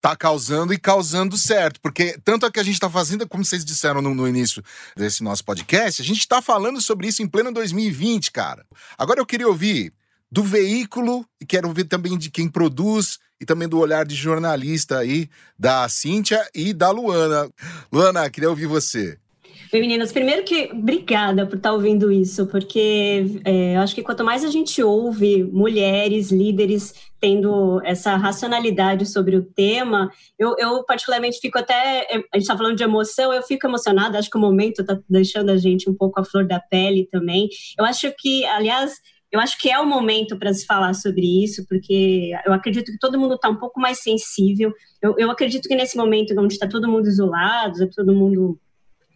tá 0.00 0.14
causando 0.14 0.72
e 0.72 0.78
causando 0.78 1.36
certo. 1.38 1.80
Porque 1.80 2.18
tanto 2.22 2.44
é 2.44 2.50
que 2.50 2.60
a 2.60 2.62
gente 2.62 2.74
está 2.74 2.90
fazendo, 2.90 3.26
como 3.26 3.44
vocês 3.44 3.64
disseram 3.64 4.02
no, 4.02 4.14
no, 4.14 4.28
início 4.28 4.62
desse 4.94 5.24
nosso 5.24 5.44
podcast, 5.44 6.02
a 6.02 6.04
gente 6.04 6.20
está 6.20 6.42
falando 6.42 6.80
sobre 6.80 7.08
isso 7.08 7.22
em 7.22 7.26
pleno 7.26 7.50
2020, 7.50 8.30
cara. 8.30 8.64
Agora 8.96 9.20
eu 9.20 9.26
queria 9.26 9.48
ouvir 9.48 9.92
do 10.30 10.42
veículo 10.42 11.26
e 11.40 11.46
quero 11.46 11.66
ouvir 11.66 11.84
também 11.84 12.16
de 12.16 12.30
quem 12.30 12.48
produz 12.48 13.18
e 13.40 13.46
também 13.46 13.68
do 13.68 13.78
olhar 13.78 14.04
de 14.04 14.14
jornalista 14.14 14.98
aí 14.98 15.28
da 15.58 15.88
Cíntia 15.88 16.46
e 16.54 16.72
da 16.72 16.90
Luana. 16.90 17.50
Luana, 17.92 18.28
queria 18.30 18.50
ouvir 18.50 18.66
você. 18.66 19.18
Meninas. 19.72 20.10
Primeiro 20.10 20.44
que 20.44 20.70
obrigada 20.72 21.46
por 21.46 21.56
estar 21.56 21.72
ouvindo 21.72 22.10
isso, 22.10 22.46
porque 22.46 23.40
é, 23.44 23.76
eu 23.76 23.80
acho 23.80 23.94
que 23.94 24.02
quanto 24.02 24.24
mais 24.24 24.42
a 24.42 24.48
gente 24.48 24.82
ouve 24.82 25.44
mulheres, 25.44 26.30
líderes 26.30 26.94
tendo 27.20 27.80
essa 27.84 28.16
racionalidade 28.16 29.04
sobre 29.04 29.36
o 29.36 29.42
tema, 29.42 30.10
eu, 30.38 30.54
eu 30.58 30.84
particularmente 30.84 31.38
fico 31.38 31.58
até. 31.58 32.06
A 32.10 32.14
gente 32.14 32.38
está 32.38 32.56
falando 32.56 32.76
de 32.76 32.82
emoção, 32.82 33.32
eu 33.32 33.42
fico 33.42 33.66
emocionada, 33.66 34.18
acho 34.18 34.30
que 34.30 34.38
o 34.38 34.40
momento 34.40 34.80
está 34.80 34.98
deixando 35.08 35.50
a 35.50 35.56
gente 35.58 35.90
um 35.90 35.94
pouco 35.94 36.18
a 36.18 36.24
flor 36.24 36.46
da 36.46 36.58
pele 36.58 37.06
também. 37.10 37.48
Eu 37.78 37.84
acho 37.84 38.10
que, 38.18 38.46
aliás 38.46 38.94
eu 39.30 39.40
acho 39.40 39.58
que 39.58 39.70
é 39.70 39.78
o 39.78 39.86
momento 39.86 40.38
para 40.38 40.52
se 40.52 40.64
falar 40.64 40.94
sobre 40.94 41.44
isso, 41.44 41.66
porque 41.68 42.30
eu 42.46 42.52
acredito 42.52 42.90
que 42.90 42.98
todo 42.98 43.18
mundo 43.18 43.34
está 43.34 43.48
um 43.48 43.56
pouco 43.56 43.80
mais 43.80 44.02
sensível. 44.02 44.72
Eu, 45.02 45.14
eu 45.18 45.30
acredito 45.30 45.68
que 45.68 45.76
nesse 45.76 45.96
momento 45.96 46.38
onde 46.38 46.54
está 46.54 46.66
todo 46.66 46.88
mundo 46.88 47.08
isolado, 47.08 47.72
está 47.72 47.86
todo 48.02 48.14
mundo 48.14 48.58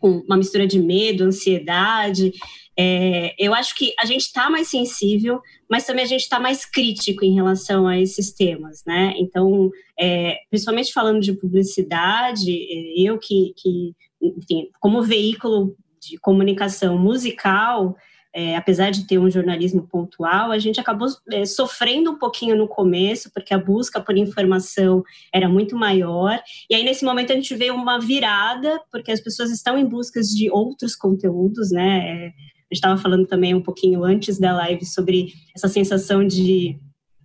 com 0.01 0.19
uma 0.27 0.37
mistura 0.37 0.67
de 0.67 0.81
medo, 0.81 1.25
ansiedade, 1.25 2.33
é, 2.77 3.35
eu 3.39 3.55
acho 3.55 3.77
que 3.77 3.95
a 3.99 4.05
gente 4.05 4.23
está 4.23 4.49
mais 4.49 4.69
sensível, 4.69 5.41
mas 5.71 5.85
também 5.85 6.05
a 6.05 6.09
gente 6.09 6.23
está 6.23 6.41
mais 6.41 6.65
crítico 6.65 7.25
em 7.25 7.35
relação 7.35 7.87
a 7.87 7.99
esses 8.01 8.33
temas, 8.33 8.83
né? 8.87 9.15
Então, 9.19 9.71
é, 9.99 10.39
principalmente 10.51 10.93
falando 10.93 11.21
de 11.21 11.35
publicidade, 11.35 12.51
é, 12.51 13.01
eu 13.01 13.19
que, 13.19 13.53
que 13.57 13.95
enfim, 14.21 14.69
como 14.81 15.03
veículo 15.03 15.77
de 16.01 16.19
comunicação 16.19 16.99
musical, 16.99 17.95
é, 18.35 18.57
apesar 18.57 18.91
de 18.91 19.07
ter 19.07 19.19
um 19.19 19.31
jornalismo 19.31 19.87
pontual, 19.87 20.51
a 20.51 20.59
gente 20.59 20.81
acabou 20.81 21.09
é, 21.31 21.45
sofrendo 21.45 22.13
um 22.13 22.19
pouquinho 22.19 22.57
no 22.57 22.67
começo, 22.67 23.31
porque 23.33 23.53
a 23.53 23.59
busca 23.59 24.01
por 24.01 24.17
informação 24.17 25.03
era 25.33 25.49
muito 25.49 25.77
maior. 25.77 26.41
E 26.69 26.75
aí, 26.75 26.83
nesse 26.83 27.05
momento, 27.05 27.33
a 27.33 27.35
gente 27.35 27.55
vê 27.55 27.71
uma 27.71 27.99
virada, 27.99 28.81
porque 28.91 29.13
as 29.13 29.21
pessoas 29.21 29.51
estão 29.51 29.79
em 29.79 29.87
busca 29.87 30.21
de 30.21 30.51
outros 30.51 30.97
conteúdos, 30.97 31.71
né? 31.71 31.99
É, 31.99 32.27
a 32.27 32.75
gente 32.75 32.81
estava 32.81 32.97
falando 32.97 33.27
também 33.27 33.55
um 33.55 33.61
pouquinho 33.61 34.03
antes 34.03 34.39
da 34.39 34.55
live 34.55 34.87
sobre 34.87 35.29
essa 35.55 35.69
sensação 35.69 36.27
de 36.27 36.79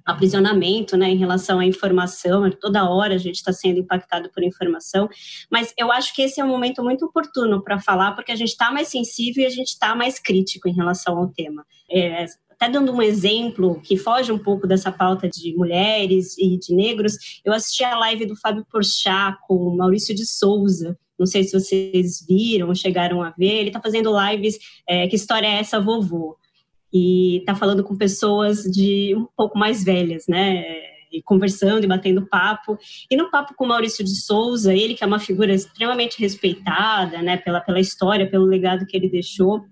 aprisionamento, 0.07 0.95
né, 0.95 1.09
em 1.09 1.17
relação 1.17 1.59
à 1.59 1.65
informação, 1.65 2.49
toda 2.51 2.89
hora 2.89 3.15
a 3.15 3.17
gente 3.17 3.35
está 3.35 3.51
sendo 3.51 3.79
impactado 3.79 4.29
por 4.33 4.41
informação, 4.41 5.09
mas 5.51 5.73
eu 5.77 5.91
acho 5.91 6.15
que 6.15 6.21
esse 6.21 6.39
é 6.39 6.45
um 6.45 6.47
momento 6.47 6.81
muito 6.81 7.05
oportuno 7.05 7.61
para 7.61 7.77
falar, 7.77 8.13
porque 8.13 8.31
a 8.31 8.35
gente 8.35 8.49
está 8.49 8.71
mais 8.71 8.87
sensível 8.87 9.43
e 9.43 9.45
a 9.45 9.49
gente 9.49 9.67
está 9.67 9.93
mais 9.93 10.17
crítico 10.17 10.69
em 10.69 10.73
relação 10.73 11.17
ao 11.17 11.27
tema. 11.27 11.65
É, 11.91 12.25
até 12.49 12.69
dando 12.69 12.91
um 12.91 13.01
exemplo 13.01 13.81
que 13.81 13.97
foge 13.97 14.31
um 14.31 14.39
pouco 14.39 14.65
dessa 14.65 14.91
pauta 14.91 15.29
de 15.29 15.53
mulheres 15.55 16.37
e 16.37 16.57
de 16.57 16.73
negros, 16.73 17.41
eu 17.43 17.53
assisti 17.53 17.83
a 17.83 17.97
live 17.99 18.25
do 18.25 18.35
Fábio 18.35 18.65
Porchat 18.71 19.37
com 19.45 19.55
o 19.55 19.75
Maurício 19.75 20.15
de 20.15 20.25
Souza, 20.25 20.97
não 21.19 21.25
sei 21.25 21.43
se 21.43 21.59
vocês 21.59 22.25
viram 22.27 22.73
chegaram 22.73 23.21
a 23.21 23.31
ver, 23.31 23.59
ele 23.59 23.69
está 23.69 23.81
fazendo 23.81 24.13
lives, 24.17 24.57
é, 24.87 25.07
que 25.07 25.15
história 25.15 25.47
é 25.47 25.59
essa, 25.59 25.79
vovô? 25.79 26.37
E 26.91 27.37
está 27.37 27.55
falando 27.55 27.83
com 27.83 27.95
pessoas 27.95 28.63
de 28.63 29.15
um 29.15 29.27
pouco 29.35 29.57
mais 29.57 29.83
velhas, 29.83 30.25
né? 30.27 30.63
E 31.11 31.21
conversando 31.21 31.83
e 31.83 31.87
batendo 31.87 32.27
papo. 32.27 32.77
E 33.09 33.15
no 33.15 33.29
papo 33.29 33.53
com 33.55 33.65
Maurício 33.65 34.03
de 34.03 34.15
Souza, 34.15 34.73
ele 34.73 34.93
que 34.93 35.03
é 35.03 35.07
uma 35.07 35.19
figura 35.19 35.53
extremamente 35.53 36.19
respeitada, 36.19 37.21
né, 37.21 37.37
pela, 37.37 37.61
pela 37.61 37.79
história, 37.79 38.29
pelo 38.29 38.45
legado 38.45 38.85
que 38.85 38.95
ele 38.95 39.09
deixou. 39.09 39.63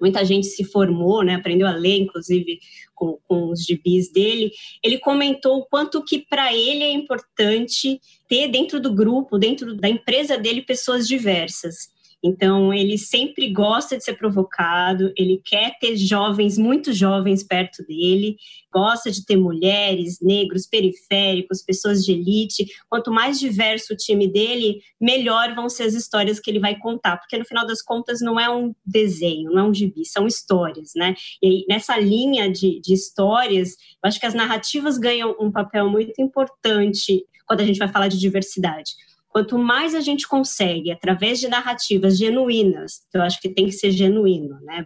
Muita 0.00 0.24
gente 0.24 0.46
se 0.46 0.64
formou, 0.64 1.22
né, 1.22 1.34
aprendeu 1.34 1.66
a 1.66 1.72
ler, 1.72 1.98
inclusive, 1.98 2.60
com, 2.94 3.18
com 3.26 3.50
os 3.50 3.64
gibis 3.64 4.10
dele. 4.10 4.50
Ele 4.82 4.98
comentou 4.98 5.58
o 5.58 5.66
quanto 5.66 6.02
que 6.04 6.20
para 6.20 6.54
ele 6.54 6.84
é 6.84 6.90
importante 6.90 8.00
ter 8.28 8.48
dentro 8.48 8.80
do 8.80 8.94
grupo, 8.94 9.38
dentro 9.38 9.74
da 9.74 9.88
empresa 9.88 10.38
dele, 10.38 10.62
pessoas 10.62 11.06
diversas. 11.06 11.88
Então, 12.22 12.74
ele 12.74 12.98
sempre 12.98 13.52
gosta 13.52 13.96
de 13.96 14.04
ser 14.04 14.14
provocado, 14.14 15.12
ele 15.16 15.40
quer 15.44 15.78
ter 15.78 15.96
jovens, 15.96 16.58
muito 16.58 16.92
jovens 16.92 17.44
perto 17.44 17.84
dele, 17.86 18.36
gosta 18.72 19.10
de 19.10 19.24
ter 19.24 19.36
mulheres, 19.36 20.18
negros, 20.20 20.66
periféricos, 20.66 21.62
pessoas 21.62 22.04
de 22.04 22.12
elite. 22.12 22.66
Quanto 22.88 23.12
mais 23.12 23.38
diverso 23.38 23.94
o 23.94 23.96
time 23.96 24.26
dele, 24.26 24.80
melhor 25.00 25.54
vão 25.54 25.68
ser 25.68 25.84
as 25.84 25.94
histórias 25.94 26.40
que 26.40 26.50
ele 26.50 26.58
vai 26.58 26.76
contar, 26.76 27.18
porque 27.18 27.38
no 27.38 27.44
final 27.44 27.66
das 27.66 27.80
contas 27.80 28.20
não 28.20 28.38
é 28.38 28.50
um 28.50 28.74
desenho, 28.84 29.52
não 29.52 29.66
é 29.66 29.68
um 29.68 29.74
gibi, 29.74 30.04
são 30.04 30.26
histórias, 30.26 30.92
né? 30.96 31.14
E 31.40 31.46
aí, 31.46 31.64
nessa 31.68 31.96
linha 31.98 32.50
de, 32.50 32.80
de 32.80 32.92
histórias, 32.92 33.76
eu 34.02 34.08
acho 34.08 34.18
que 34.18 34.26
as 34.26 34.34
narrativas 34.34 34.98
ganham 34.98 35.36
um 35.40 35.52
papel 35.52 35.88
muito 35.88 36.20
importante 36.20 37.24
quando 37.46 37.60
a 37.60 37.64
gente 37.64 37.78
vai 37.78 37.88
falar 37.88 38.08
de 38.08 38.18
diversidade 38.18 38.92
Quanto 39.38 39.56
mais 39.56 39.94
a 39.94 40.00
gente 40.00 40.26
consegue, 40.26 40.90
através 40.90 41.38
de 41.38 41.46
narrativas 41.46 42.18
genuínas, 42.18 43.02
eu 43.14 43.22
acho 43.22 43.40
que 43.40 43.48
tem 43.48 43.66
que 43.66 43.72
ser 43.72 43.92
genuíno, 43.92 44.58
né? 44.62 44.84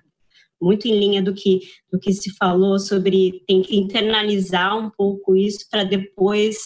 muito 0.61 0.87
em 0.87 0.99
linha 0.99 1.23
do 1.23 1.33
que, 1.33 1.61
do 1.91 1.99
que 1.99 2.12
se 2.12 2.31
falou 2.37 2.79
sobre 2.79 3.43
tem 3.49 3.62
que 3.62 3.75
internalizar 3.75 4.77
um 4.77 4.91
pouco 4.91 5.35
isso 5.35 5.67
para 5.71 5.85
depois 5.85 6.59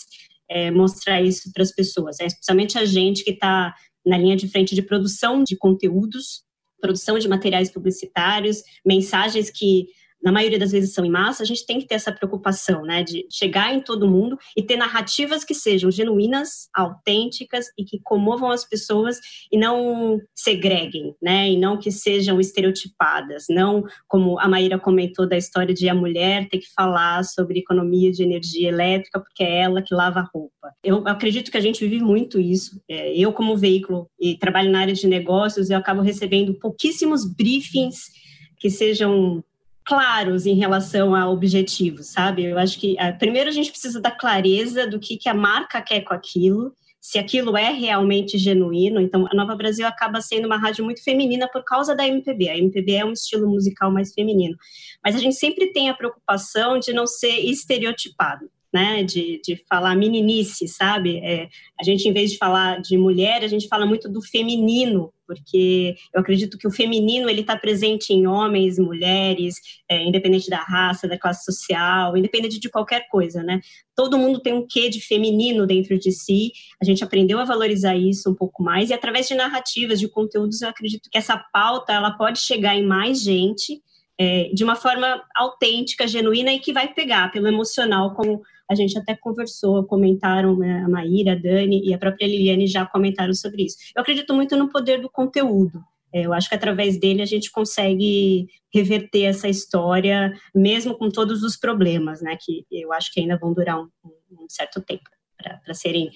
é, 0.51 0.69
mostrar 0.69 1.23
isso 1.23 1.49
para 1.55 1.63
as 1.63 1.71
pessoas, 1.71 2.19
é, 2.19 2.27
especialmente 2.27 2.77
a 2.77 2.85
gente 2.85 3.23
que 3.23 3.31
está 3.31 3.73
na 4.05 4.19
linha 4.19 4.35
de 4.35 4.49
frente 4.49 4.75
de 4.75 4.83
produção 4.83 5.45
de 5.45 5.57
conteúdos, 5.57 6.43
produção 6.81 7.21
de 7.21 7.29
materiais 7.29 7.71
publicitários, 7.71 8.65
mensagens 8.85 9.49
que 9.49 9.87
na 10.27 10.33
maioria 10.33 10.59
das 10.59 10.73
vezes 10.73 10.93
são 10.93 11.05
em 11.05 11.11
massa, 11.11 11.45
a 11.45 11.47
gente 11.47 11.65
tem 11.65 11.79
que 11.79 11.87
ter 11.87 11.95
essa 11.95 12.11
preocupação, 12.11 12.83
né, 12.83 13.05
de 13.05 13.25
chegar 13.31 13.73
em 13.73 13.81
todo 13.81 14.11
mundo 14.11 14.37
e 14.57 14.63
ter 14.63 14.77
narrativas 14.77 15.45
que 15.45 15.55
sejam 15.55 15.89
genuínas, 15.89 16.69
autênticas 16.75 17.67
e 17.79 17.85
que 17.85 18.01
comovam 18.03 18.51
as 18.51 18.65
pessoas 18.65 19.21
e 19.53 19.57
não 19.57 20.21
segreguem, 20.35 21.15
né, 21.23 21.49
e 21.49 21.57
não 21.57 21.79
que 21.79 21.93
sejam 21.93 22.41
estereotipadas, 22.41 23.45
não 23.49 23.85
como 24.09 24.37
a 24.41 24.49
Maíra 24.49 24.81
comentou 24.81 25.29
da 25.29 25.37
história 25.37 25.73
de 25.73 25.89
a 25.89 25.95
mulher 25.95 26.49
ter 26.49 26.59
que 26.59 26.73
falar 26.75 27.23
sobre 27.23 27.61
economia 27.61 28.11
de 28.11 28.25
energia 28.25 28.69
elétrica 28.69 29.21
porque 29.21 29.45
é 29.45 29.61
ela 29.61 29.81
que 29.81 29.95
lava 29.95 30.19
a 30.19 30.29
roupa. 30.35 30.73
Eu 30.83 31.07
acredito 31.07 31.53
que 31.53 31.57
a 31.57 31.61
gente 31.61 31.87
vive 31.87 32.03
muito 32.03 32.41
isso. 32.41 32.83
É, 32.91 33.17
eu 33.17 33.33
como 33.33 33.57
veículo 33.57 34.11
e 34.21 34.37
trabalho 34.37 34.73
na 34.73 34.81
área 34.81 34.95
de 34.95 35.07
negócios, 35.07 35.71
eu 35.71 35.79
acabo 35.79 36.01
recebendo 36.01 36.53
pouquíssimos 36.55 37.25
briefings 37.25 38.11
que 38.59 38.69
sejam 38.69 39.45
claros 39.87 40.47
em 40.47 40.55
relação 40.55 41.15
a 41.15 41.31
objetivos, 41.31 42.09
sabe? 42.09 42.45
Eu 42.45 42.59
acho 42.59 42.79
que 42.79 42.99
ah, 42.99 43.13
primeiro 43.13 43.49
a 43.49 43.53
gente 43.53 43.71
precisa 43.71 44.01
da 44.01 44.11
clareza 44.11 44.87
do 44.87 44.99
que, 44.99 45.17
que 45.17 45.29
a 45.29 45.35
marca 45.35 45.81
quer 45.81 46.01
com 46.03 46.13
aquilo, 46.13 46.75
se 47.01 47.19
aquilo 47.19 47.57
é 47.57 47.71
realmente 47.71 48.37
genuíno. 48.37 49.01
Então, 49.01 49.27
a 49.31 49.35
Nova 49.35 49.55
Brasil 49.55 49.87
acaba 49.87 50.21
sendo 50.21 50.47
uma 50.47 50.59
rádio 50.59 50.85
muito 50.85 51.05
feminina 51.05 51.49
por 51.49 51.63
causa 51.65 51.95
da 51.95 52.07
MPB. 52.07 52.49
A 52.49 52.59
MPB 52.59 52.93
é 52.95 53.05
um 53.05 53.13
estilo 53.13 53.49
musical 53.49 53.93
mais 53.93 54.13
feminino. 54.13 54.57
Mas 55.05 55.15
a 55.15 55.19
gente 55.19 55.37
sempre 55.37 55.73
tem 55.73 55.89
a 55.89 55.95
preocupação 55.95 56.81
de 56.81 56.93
não 56.93 57.07
ser 57.07 57.39
estereotipado 57.39 58.51
né, 58.73 59.03
de, 59.03 59.41
de 59.43 59.57
falar 59.69 59.95
meninice, 59.95 60.69
sabe? 60.69 61.19
É, 61.19 61.49
a 61.81 61.85
gente, 61.85 62.07
em 62.07 62.13
vez 62.13 62.33
de 62.33 62.37
falar 62.37 62.81
de 62.81 62.99
mulher, 62.99 63.43
a 63.43 63.49
gente 63.49 63.69
fala 63.69 63.87
muito 63.87 64.07
do 64.07 64.21
feminino, 64.21 65.13
porque 65.27 65.95
eu 66.15 66.21
acredito 66.21 66.57
que 66.57 66.67
o 66.67 66.71
feminino 66.71 67.29
ele 67.29 67.41
está 67.41 67.57
presente 67.57 68.13
em 68.13 68.27
homens, 68.27 68.79
mulheres, 68.79 69.57
é, 69.89 70.03
independente 70.05 70.49
da 70.49 70.59
raça, 70.59 71.09
da 71.09 71.19
classe 71.19 71.45
social, 71.45 72.17
independente 72.17 72.59
de 72.59 72.71
qualquer 72.71 73.09
coisa, 73.09 73.43
né? 73.43 73.61
Todo 73.95 74.19
mundo 74.19 74.41
tem 74.41 74.53
um 74.53 74.67
quê 74.67 74.89
de 74.89 75.01
feminino 75.01 75.67
dentro 75.67 75.99
de 75.99 76.13
si. 76.13 76.53
A 76.81 76.85
gente 76.85 77.03
aprendeu 77.03 77.39
a 77.39 77.45
valorizar 77.45 77.97
isso 77.97 78.31
um 78.31 78.35
pouco 78.35 78.63
mais 78.63 78.91
e 78.91 78.95
através 78.95 79.27
de 79.27 79.35
narrativas, 79.35 79.99
de 79.99 80.09
conteúdos, 80.09 80.63
eu 80.63 80.69
acredito 80.69 81.09
que 81.11 81.19
essa 81.19 81.37
pauta 81.53 81.93
ela 81.93 82.13
pode 82.13 82.41
chegar 82.41 82.77
em 82.77 82.87
mais 82.87 83.23
gente. 83.23 83.83
É, 84.19 84.49
de 84.55 84.65
uma 84.65 84.75
forma 84.75 85.23
autêntica, 85.37 86.09
genuína 86.09 86.51
e 86.51 86.59
que 86.59 86.73
vai 86.73 86.91
pegar 86.95 87.31
pelo 87.31 87.49
emocional, 87.49 88.15
como 88.15 88.41
a 88.71 88.75
gente 88.75 88.99
até 88.99 89.15
conversou, 89.15 89.85
comentaram, 89.85 90.57
né, 90.57 90.83
a 90.85 90.89
Maíra, 90.89 91.33
a 91.33 91.37
Dani 91.37 91.83
e 91.85 91.95
a 91.95 91.99
própria 91.99 92.27
Liliane 92.27 92.67
já 92.67 92.85
comentaram 92.85 93.35
sobre 93.35 93.65
isso. 93.65 93.77
Eu 93.95 94.03
acredito 94.03 94.35
muito 94.35 94.57
no 94.57 94.69
poder 94.69 95.01
do 95.01 95.09
conteúdo. 95.09 95.83
É, 96.13 96.25
eu 96.25 96.33
acho 96.33 96.49
que 96.49 96.55
através 96.55 96.99
dele 96.99 97.23
a 97.23 97.27
gente 97.27 97.51
consegue 97.51 98.49
reverter 98.73 99.25
essa 99.25 99.49
história, 99.49 100.33
mesmo 100.55 100.97
com 100.97 101.11
todos 101.11 101.43
os 101.43 101.57
problemas, 101.57 102.21
né? 102.23 102.37
Que 102.41 102.65
eu 102.71 102.93
acho 102.93 103.13
que 103.13 103.21
ainda 103.21 103.37
vão 103.37 103.53
durar 103.53 103.79
um, 103.79 103.89
um 104.31 104.47
certo 104.49 104.81
tempo 104.81 105.05
para 105.37 105.75
serem 105.75 106.11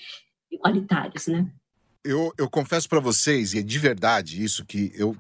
igualitários, 0.51 1.27
né? 1.27 1.47
Eu, 2.05 2.33
eu 2.39 2.49
confesso 2.49 2.89
para 2.89 3.01
vocês, 3.01 3.53
e 3.53 3.59
é 3.59 3.63
de 3.63 3.79
verdade 3.79 4.43
isso, 4.43 4.65
que 4.65 4.91
eu 4.95 5.15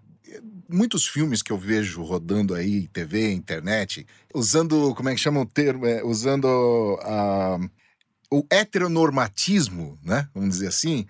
muitos 0.68 1.06
filmes 1.06 1.42
que 1.42 1.52
eu 1.52 1.58
vejo 1.58 2.02
rodando 2.02 2.54
aí, 2.54 2.88
TV, 2.88 3.32
internet, 3.32 4.06
usando, 4.34 4.94
como 4.94 5.08
é 5.08 5.14
que 5.14 5.20
chama 5.20 5.40
o 5.40 5.46
termo? 5.46 5.86
É, 5.86 6.02
usando 6.04 6.46
o 8.30 8.46
heteronormatismo, 8.50 9.98
né? 10.02 10.28
Vamos 10.34 10.50
dizer 10.50 10.68
assim. 10.68 11.06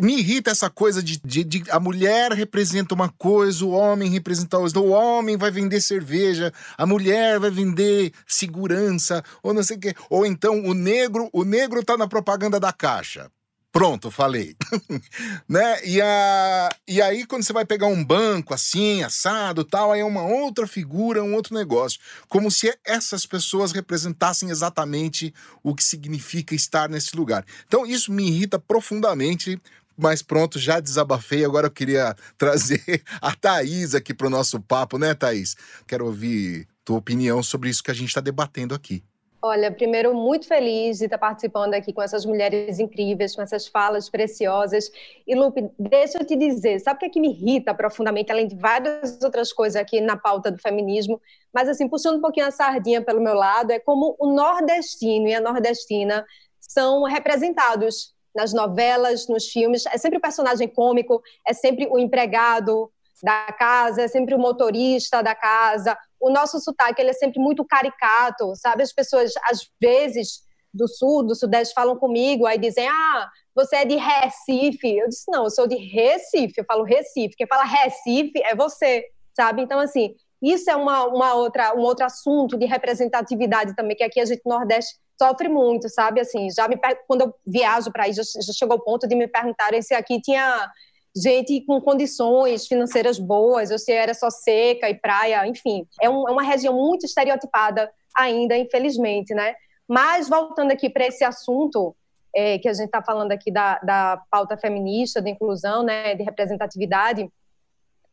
Me 0.00 0.18
irrita 0.18 0.50
essa 0.50 0.68
coisa 0.68 1.02
de, 1.02 1.18
de, 1.24 1.42
de, 1.42 1.70
a 1.70 1.80
mulher 1.80 2.30
representa 2.32 2.94
uma 2.94 3.08
coisa, 3.08 3.64
o 3.64 3.70
homem 3.70 4.10
representa 4.10 4.58
outra. 4.58 4.78
O 4.78 4.90
homem 4.90 5.38
vai 5.38 5.50
vender 5.50 5.80
cerveja, 5.80 6.52
a 6.76 6.84
mulher 6.84 7.40
vai 7.40 7.50
vender 7.50 8.12
segurança, 8.26 9.24
ou 9.42 9.54
não 9.54 9.62
sei 9.62 9.78
o 9.78 9.80
quê. 9.80 9.94
Ou 10.10 10.26
então 10.26 10.66
o 10.66 10.74
negro, 10.74 11.30
o 11.32 11.44
negro 11.44 11.82
tá 11.82 11.96
na 11.96 12.06
propaganda 12.06 12.60
da 12.60 12.74
caixa. 12.74 13.30
Pronto, 13.76 14.10
falei. 14.10 14.56
né? 15.46 15.84
E, 15.84 16.00
a, 16.00 16.70
e 16.88 17.02
aí, 17.02 17.26
quando 17.26 17.42
você 17.42 17.52
vai 17.52 17.66
pegar 17.66 17.88
um 17.88 18.02
banco 18.02 18.54
assim, 18.54 19.02
assado 19.02 19.62
tal, 19.64 19.92
aí 19.92 20.00
é 20.00 20.04
uma 20.04 20.22
outra 20.22 20.66
figura, 20.66 21.22
um 21.22 21.34
outro 21.34 21.54
negócio. 21.54 22.00
Como 22.26 22.50
se 22.50 22.74
essas 22.82 23.26
pessoas 23.26 23.72
representassem 23.72 24.48
exatamente 24.48 25.34
o 25.62 25.74
que 25.74 25.84
significa 25.84 26.54
estar 26.54 26.88
nesse 26.88 27.14
lugar. 27.14 27.44
Então, 27.66 27.84
isso 27.84 28.10
me 28.10 28.26
irrita 28.26 28.58
profundamente. 28.58 29.60
Mas 29.94 30.22
pronto, 30.22 30.58
já 30.58 30.80
desabafei. 30.80 31.44
Agora 31.44 31.66
eu 31.66 31.70
queria 31.70 32.16
trazer 32.38 33.02
a 33.20 33.34
Thaís 33.34 33.94
aqui 33.94 34.14
para 34.14 34.26
o 34.26 34.30
nosso 34.30 34.58
papo, 34.58 34.96
né, 34.96 35.12
Thaís? 35.12 35.54
Quero 35.86 36.06
ouvir 36.06 36.66
tua 36.82 36.96
opinião 36.96 37.42
sobre 37.42 37.68
isso 37.68 37.82
que 37.82 37.90
a 37.90 37.94
gente 37.94 38.08
está 38.08 38.22
debatendo 38.22 38.74
aqui. 38.74 39.04
Olha, 39.42 39.70
primeiro, 39.70 40.14
muito 40.14 40.46
feliz 40.46 40.98
de 40.98 41.04
estar 41.04 41.18
participando 41.18 41.74
aqui 41.74 41.92
com 41.92 42.02
essas 42.02 42.24
mulheres 42.24 42.78
incríveis, 42.78 43.36
com 43.36 43.42
essas 43.42 43.66
falas 43.66 44.08
preciosas. 44.08 44.90
E, 45.26 45.34
Lupe, 45.34 45.70
deixa 45.78 46.18
eu 46.18 46.24
te 46.24 46.34
dizer, 46.34 46.80
sabe 46.80 46.96
o 46.96 47.00
que, 47.00 47.06
é 47.06 47.08
que 47.10 47.20
me 47.20 47.28
irrita 47.28 47.74
profundamente, 47.74 48.32
além 48.32 48.48
de 48.48 48.56
várias 48.56 49.22
outras 49.22 49.52
coisas 49.52 49.80
aqui 49.80 50.00
na 50.00 50.16
pauta 50.16 50.50
do 50.50 50.58
feminismo? 50.60 51.20
Mas, 51.52 51.68
assim, 51.68 51.88
puxando 51.88 52.16
um 52.16 52.20
pouquinho 52.20 52.46
a 52.46 52.50
sardinha 52.50 53.02
pelo 53.02 53.20
meu 53.20 53.34
lado, 53.34 53.70
é 53.70 53.78
como 53.78 54.16
o 54.18 54.26
nordestino 54.26 55.28
e 55.28 55.34
a 55.34 55.40
nordestina 55.40 56.24
são 56.58 57.04
representados 57.04 58.14
nas 58.34 58.52
novelas, 58.52 59.28
nos 59.28 59.48
filmes. 59.48 59.84
É 59.86 59.98
sempre 59.98 60.18
o 60.18 60.20
personagem 60.20 60.66
cômico, 60.66 61.22
é 61.46 61.52
sempre 61.52 61.86
o 61.90 61.98
empregado, 61.98 62.90
da 63.22 63.52
casa, 63.52 64.02
é 64.02 64.08
sempre 64.08 64.34
o 64.34 64.38
motorista 64.38 65.22
da 65.22 65.34
casa. 65.34 65.96
O 66.20 66.30
nosso 66.30 66.60
sotaque 66.60 67.00
ele 67.00 67.10
é 67.10 67.14
sempre 67.14 67.40
muito 67.40 67.64
caricato, 67.64 68.54
sabe? 68.56 68.82
As 68.82 68.92
pessoas, 68.92 69.32
às 69.50 69.68
vezes, 69.80 70.40
do 70.72 70.86
sul, 70.86 71.22
do 71.22 71.34
sudeste, 71.34 71.74
falam 71.74 71.96
comigo, 71.96 72.46
aí 72.46 72.58
dizem, 72.58 72.88
ah, 72.88 73.28
você 73.54 73.76
é 73.76 73.84
de 73.84 73.96
Recife. 73.96 74.98
Eu 74.98 75.08
disse, 75.08 75.24
não, 75.30 75.44
eu 75.44 75.50
sou 75.50 75.66
de 75.66 75.76
Recife, 75.76 76.54
eu 76.58 76.64
falo 76.64 76.84
Recife. 76.84 77.36
Quem 77.36 77.46
fala 77.46 77.64
Recife 77.64 78.42
é 78.42 78.54
você, 78.54 79.04
sabe? 79.34 79.62
Então, 79.62 79.78
assim, 79.80 80.14
isso 80.42 80.70
é 80.70 80.76
uma, 80.76 81.06
uma 81.06 81.34
outra, 81.34 81.74
um 81.74 81.80
outro 81.80 82.04
assunto 82.04 82.58
de 82.58 82.66
representatividade 82.66 83.74
também, 83.74 83.96
que 83.96 84.04
aqui 84.04 84.20
a 84.20 84.24
gente 84.24 84.42
no 84.44 84.54
Nordeste 84.54 84.96
sofre 85.18 85.48
muito, 85.48 85.88
sabe? 85.88 86.20
Assim, 86.20 86.50
já 86.50 86.68
me 86.68 86.78
quando 87.06 87.22
eu 87.22 87.34
viajo 87.46 87.90
para 87.90 88.04
aí, 88.04 88.12
já, 88.12 88.22
já 88.22 88.52
chegou 88.52 88.76
o 88.76 88.82
ponto 88.82 89.08
de 89.08 89.16
me 89.16 89.26
perguntarem 89.26 89.80
se 89.80 89.94
aqui 89.94 90.20
tinha 90.20 90.70
gente 91.16 91.64
com 91.64 91.80
condições 91.80 92.66
financeiras 92.66 93.18
boas, 93.18 93.70
ou 93.70 93.78
se 93.78 93.90
era 93.92 94.12
só 94.12 94.28
seca 94.28 94.90
e 94.90 94.94
praia, 94.94 95.46
enfim. 95.46 95.86
É, 96.00 96.10
um, 96.10 96.28
é 96.28 96.32
uma 96.32 96.42
região 96.42 96.74
muito 96.74 97.06
estereotipada 97.06 97.90
ainda, 98.16 98.56
infelizmente, 98.56 99.34
né? 99.34 99.54
Mas 99.88 100.28
voltando 100.28 100.72
aqui 100.72 100.90
para 100.90 101.06
esse 101.06 101.24
assunto 101.24 101.96
é, 102.34 102.58
que 102.58 102.68
a 102.68 102.72
gente 102.74 102.86
está 102.86 103.02
falando 103.02 103.32
aqui 103.32 103.50
da, 103.50 103.78
da 103.78 104.22
pauta 104.30 104.58
feminista, 104.58 105.22
de 105.22 105.30
inclusão, 105.30 105.82
né, 105.82 106.14
de 106.14 106.22
representatividade, 106.22 107.26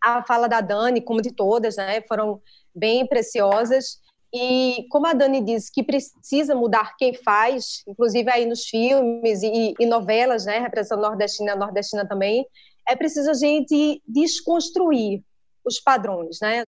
a 0.01 0.23
fala 0.23 0.47
da 0.47 0.61
Dani, 0.61 1.01
como 1.01 1.21
de 1.21 1.33
todas, 1.33 1.75
né, 1.75 2.01
foram 2.07 2.41
bem 2.73 3.05
preciosas. 3.05 4.01
E 4.33 4.87
como 4.89 5.07
a 5.07 5.13
Dani 5.13 5.41
disse 5.41 5.71
que 5.71 5.83
precisa 5.83 6.55
mudar 6.55 6.95
quem 6.97 7.13
faz, 7.13 7.83
inclusive 7.87 8.29
aí 8.31 8.45
nos 8.45 8.65
filmes 8.65 9.43
e, 9.43 9.73
e 9.79 9.85
novelas, 9.85 10.45
né, 10.45 10.59
representando 10.59 11.01
nordestina, 11.01 11.55
nordestina 11.55 12.07
também, 12.07 12.45
é 12.87 12.95
preciso 12.95 13.29
a 13.29 13.33
gente 13.33 14.01
desconstruir 14.07 15.23
os 15.65 15.79
padrões, 15.79 16.37
né? 16.41 16.63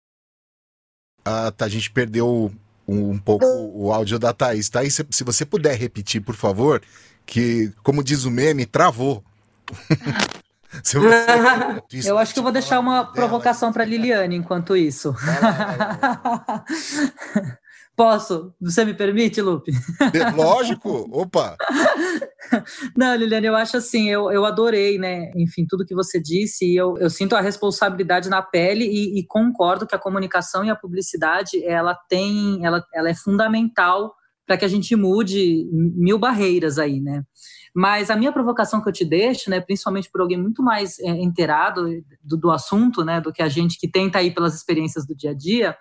Ah, 1.25 1.51
tá, 1.51 1.65
a 1.65 1.69
gente 1.69 1.91
perdeu 1.91 2.53
um, 2.87 3.13
um 3.13 3.19
pouco 3.19 3.47
o 3.47 3.93
áudio 3.93 4.19
da 4.19 4.33
Thaís. 4.33 4.69
Thaís, 4.69 4.95
se, 4.95 5.07
se 5.11 5.25
você 5.25 5.45
puder 5.45 5.77
repetir, 5.77 6.21
por 6.21 6.35
favor, 6.35 6.83
que, 7.25 7.73
como 7.83 8.05
diz 8.05 8.25
o 8.25 8.31
meme, 8.31 8.67
travou. 8.67 9.25
Você... 10.83 10.99
Eu 12.05 12.19
acho 12.19 12.33
que 12.33 12.41
eu 12.41 12.43
vou 12.43 12.51
deixar 12.51 12.81
uma 12.81 13.05
provocação 13.05 13.73
para 13.73 13.85
Liliane 13.85 14.35
enquanto 14.35 14.77
isso. 14.77 15.15
Posso? 17.97 18.53
Você 18.61 18.85
me 18.85 18.93
permite, 18.93 19.41
Lupe? 19.41 19.71
Lógico, 20.37 21.09
opa! 21.13 21.57
Não, 22.97 23.15
Liliane, 23.15 23.47
eu 23.47 23.55
acho 23.55 23.77
assim, 23.77 24.11
eu, 24.11 24.33
eu 24.33 24.45
adorei, 24.45 24.99
né? 24.99 25.31
Enfim, 25.37 25.65
tudo 25.69 25.87
que 25.87 25.95
você 25.95 26.21
disse, 26.21 26.65
e 26.65 26.77
eu, 26.77 26.99
eu 26.99 27.09
sinto 27.09 27.37
a 27.37 27.41
responsabilidade 27.41 28.29
na 28.29 28.43
pele 28.43 28.85
e, 28.85 29.21
e 29.21 29.27
concordo 29.27 29.87
que 29.87 29.95
a 29.95 29.99
comunicação 29.99 30.65
e 30.65 30.71
a 30.71 30.77
publicidade, 30.77 31.65
ela 31.65 31.95
tem, 32.09 32.65
ela, 32.65 32.85
ela 32.93 33.09
é 33.09 33.15
fundamental 33.15 34.13
para 34.45 34.57
que 34.57 34.65
a 34.65 34.69
gente 34.69 34.95
mude 34.97 35.69
mil 35.73 36.19
barreiras 36.19 36.79
aí, 36.79 37.01
né? 37.01 37.23
Mas 37.75 38.11
a 38.11 38.17
minha 38.17 38.33
provocação 38.33 38.81
que 38.83 38.89
eu 38.89 38.93
te 38.93 39.05
deixo, 39.05 39.51
né, 39.51 39.61
principalmente 39.61 40.09
por 40.11 40.21
alguém 40.21 40.41
muito 40.41 40.63
mais 40.63 40.99
é, 41.01 41.11
inteirado 41.11 41.87
do, 42.23 42.37
do 42.37 42.51
assunto, 42.51 43.05
né, 43.05 43.21
do 43.21 43.33
que 43.33 43.43
a 43.43 43.49
gente 43.49 43.79
que 43.79 43.89
tenta 43.89 44.23
ir 44.23 44.33
pelas 44.33 44.55
experiências 44.55 45.05
do 45.05 45.15
dia 45.15 45.31
a 45.31 45.35
dia, 45.35 45.77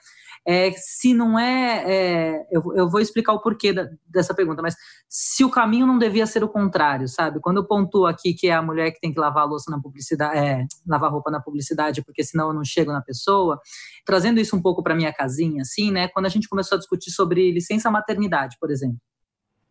é, 0.46 0.72
se 0.72 1.14
não 1.14 1.40
é, 1.40 1.84
é 1.86 2.48
eu, 2.52 2.64
eu, 2.76 2.90
vou 2.90 3.00
explicar 3.00 3.34
o 3.34 3.42
porquê 3.42 3.72
da, 3.72 3.88
dessa 4.06 4.34
pergunta, 4.34 4.62
mas 4.62 4.76
se 5.08 5.44
o 5.44 5.50
caminho 5.50 5.88
não 5.88 5.98
devia 5.98 6.26
ser 6.26 6.44
o 6.44 6.50
contrário, 6.50 7.08
sabe? 7.08 7.40
Quando 7.40 7.58
eu 7.58 7.66
pontuo 7.66 8.06
aqui 8.06 8.34
que 8.34 8.48
é 8.48 8.54
a 8.54 8.62
mulher 8.62 8.92
que 8.92 9.00
tem 9.00 9.14
que 9.14 9.20
lavar 9.20 9.48
louça 9.48 9.72
na 9.72 9.80
publicidade, 9.80 10.38
é, 10.38 10.66
lavar 10.88 11.12
roupa 11.12 11.32
na 11.32 11.42
publicidade, 11.42 12.04
porque 12.04 12.24
senão 12.24 12.48
eu 12.50 12.54
não 12.54 12.64
chego 12.64 12.92
na 12.92 13.02
pessoa, 13.02 13.60
trazendo 14.06 14.40
isso 14.40 14.56
um 14.56 14.62
pouco 14.62 14.84
para 14.84 14.96
minha 14.96 15.14
casinha, 15.14 15.62
assim, 15.62 15.92
né? 15.92 16.08
Quando 16.10 16.26
a 16.26 16.30
gente 16.30 16.50
começou 16.50 16.76
a 16.76 16.80
discutir 16.80 17.12
sobre 17.12 17.52
licença 17.52 17.90
maternidade, 17.90 18.58
por 18.60 18.72
exemplo 18.72 19.00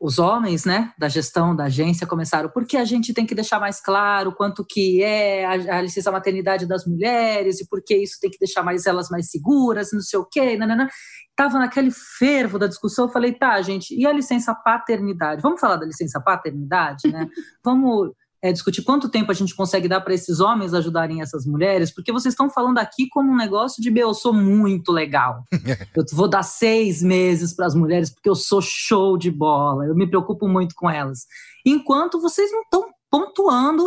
os 0.02 0.18
homens, 0.18 0.64
né, 0.64 0.92
da 0.98 1.08
gestão 1.08 1.54
da 1.54 1.66
agência 1.66 2.08
começaram, 2.08 2.50
porque 2.50 2.76
a 2.76 2.84
gente 2.84 3.14
tem 3.14 3.24
que 3.24 3.36
deixar 3.36 3.60
mais 3.60 3.80
claro 3.80 4.34
quanto 4.34 4.66
que 4.68 5.00
é 5.00 5.44
a, 5.44 5.76
a 5.76 5.80
licença 5.80 6.10
maternidade 6.10 6.66
das 6.66 6.84
mulheres 6.84 7.60
e 7.60 7.68
porque 7.68 7.96
isso 7.96 8.18
tem 8.20 8.28
que 8.28 8.36
deixar 8.36 8.64
mais 8.64 8.84
elas 8.84 9.08
mais 9.10 9.30
seguras, 9.30 9.92
não 9.92 10.00
sei 10.00 10.18
o 10.18 10.24
quê, 10.24 10.56
nanana. 10.56 10.88
Tava 11.36 11.56
naquele 11.56 11.92
fervo 12.18 12.58
da 12.58 12.66
discussão, 12.66 13.04
eu 13.04 13.12
falei, 13.12 13.32
tá, 13.32 13.62
gente, 13.62 13.94
e 13.94 14.04
a 14.04 14.12
licença 14.12 14.52
paternidade? 14.52 15.40
Vamos 15.40 15.60
falar 15.60 15.76
da 15.76 15.86
licença 15.86 16.20
paternidade, 16.20 17.06
né? 17.06 17.28
Vamos 17.64 18.10
é, 18.42 18.52
discutir 18.52 18.83
quanto 18.83 19.09
tempo 19.09 19.31
a 19.31 19.35
gente 19.35 19.55
consegue 19.55 19.87
dar 19.87 20.00
para 20.00 20.12
esses 20.12 20.40
homens 20.40 20.74
ajudarem 20.74 21.22
essas 21.22 21.46
mulheres, 21.46 21.94
porque 21.94 22.11
vocês 22.11 22.33
estão 22.33 22.50
falando 22.50 22.78
aqui 22.78 23.09
como 23.09 23.31
um 23.31 23.37
negócio 23.37 23.81
de 23.81 23.92
eu 23.96 24.12
sou 24.12 24.33
muito 24.33 24.90
legal. 24.90 25.44
eu 25.96 26.05
vou 26.12 26.28
dar 26.28 26.42
seis 26.42 27.02
meses 27.02 27.55
para 27.55 27.66
as 27.66 27.74
mulheres 27.74 28.11
porque 28.11 28.28
eu 28.28 28.35
sou 28.35 28.61
show 28.61 29.16
de 29.16 29.31
bola, 29.31 29.87
eu 29.87 29.94
me 29.94 30.09
preocupo 30.09 30.48
muito 30.48 30.74
com 30.74 30.90
elas. 30.90 31.20
Enquanto 31.64 32.20
vocês 32.20 32.50
não 32.50 32.62
estão 32.62 32.90
pontuando 33.09 33.85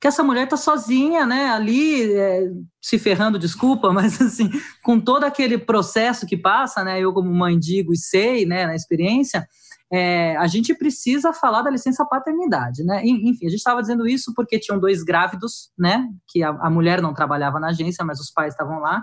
que 0.00 0.06
essa 0.06 0.22
mulher 0.22 0.44
está 0.44 0.56
sozinha, 0.56 1.26
né, 1.26 1.48
ali 1.50 2.12
é, 2.14 2.50
se 2.80 2.98
ferrando, 2.98 3.38
desculpa, 3.38 3.92
mas 3.94 4.20
assim, 4.20 4.50
com 4.82 4.98
todo 4.98 5.24
aquele 5.24 5.58
processo 5.58 6.26
que 6.26 6.36
passa, 6.36 6.82
né, 6.82 7.00
eu 7.00 7.12
como 7.12 7.32
mãe 7.32 7.58
digo 7.58 7.92
e 7.92 7.96
sei, 7.96 8.44
né, 8.44 8.66
na 8.66 8.74
experiência, 8.74 9.46
é, 9.92 10.36
a 10.36 10.46
gente 10.46 10.74
precisa 10.74 11.32
falar 11.32 11.62
da 11.62 11.70
licença 11.70 12.04
paternidade, 12.04 12.84
né? 12.84 13.00
Enfim, 13.04 13.46
a 13.46 13.48
gente 13.48 13.58
estava 13.58 13.80
dizendo 13.80 14.06
isso 14.06 14.32
porque 14.34 14.58
tinham 14.58 14.78
dois 14.78 15.02
grávidos, 15.02 15.70
né? 15.78 16.06
Que 16.28 16.42
a, 16.42 16.50
a 16.50 16.70
mulher 16.70 17.00
não 17.00 17.14
trabalhava 17.14 17.58
na 17.58 17.68
agência, 17.68 18.04
mas 18.04 18.20
os 18.20 18.30
pais 18.30 18.52
estavam 18.52 18.80
lá. 18.80 19.02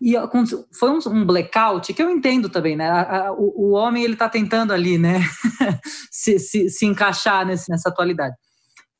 E 0.00 0.14
foi 0.76 0.90
um, 0.90 0.98
um, 1.08 1.24
blackout 1.24 1.92
que 1.92 2.02
eu 2.02 2.10
entendo 2.10 2.48
também, 2.48 2.74
né? 2.74 2.88
A, 2.88 3.28
a, 3.28 3.32
o, 3.32 3.68
o, 3.68 3.70
homem 3.72 4.02
ele 4.02 4.14
está 4.14 4.28
tentando 4.28 4.72
ali, 4.72 4.98
né? 4.98 5.20
se, 6.10 6.38
se, 6.40 6.68
se, 6.70 6.86
encaixar 6.86 7.46
nesse, 7.46 7.70
nessa 7.70 7.90
atualidade. 7.90 8.34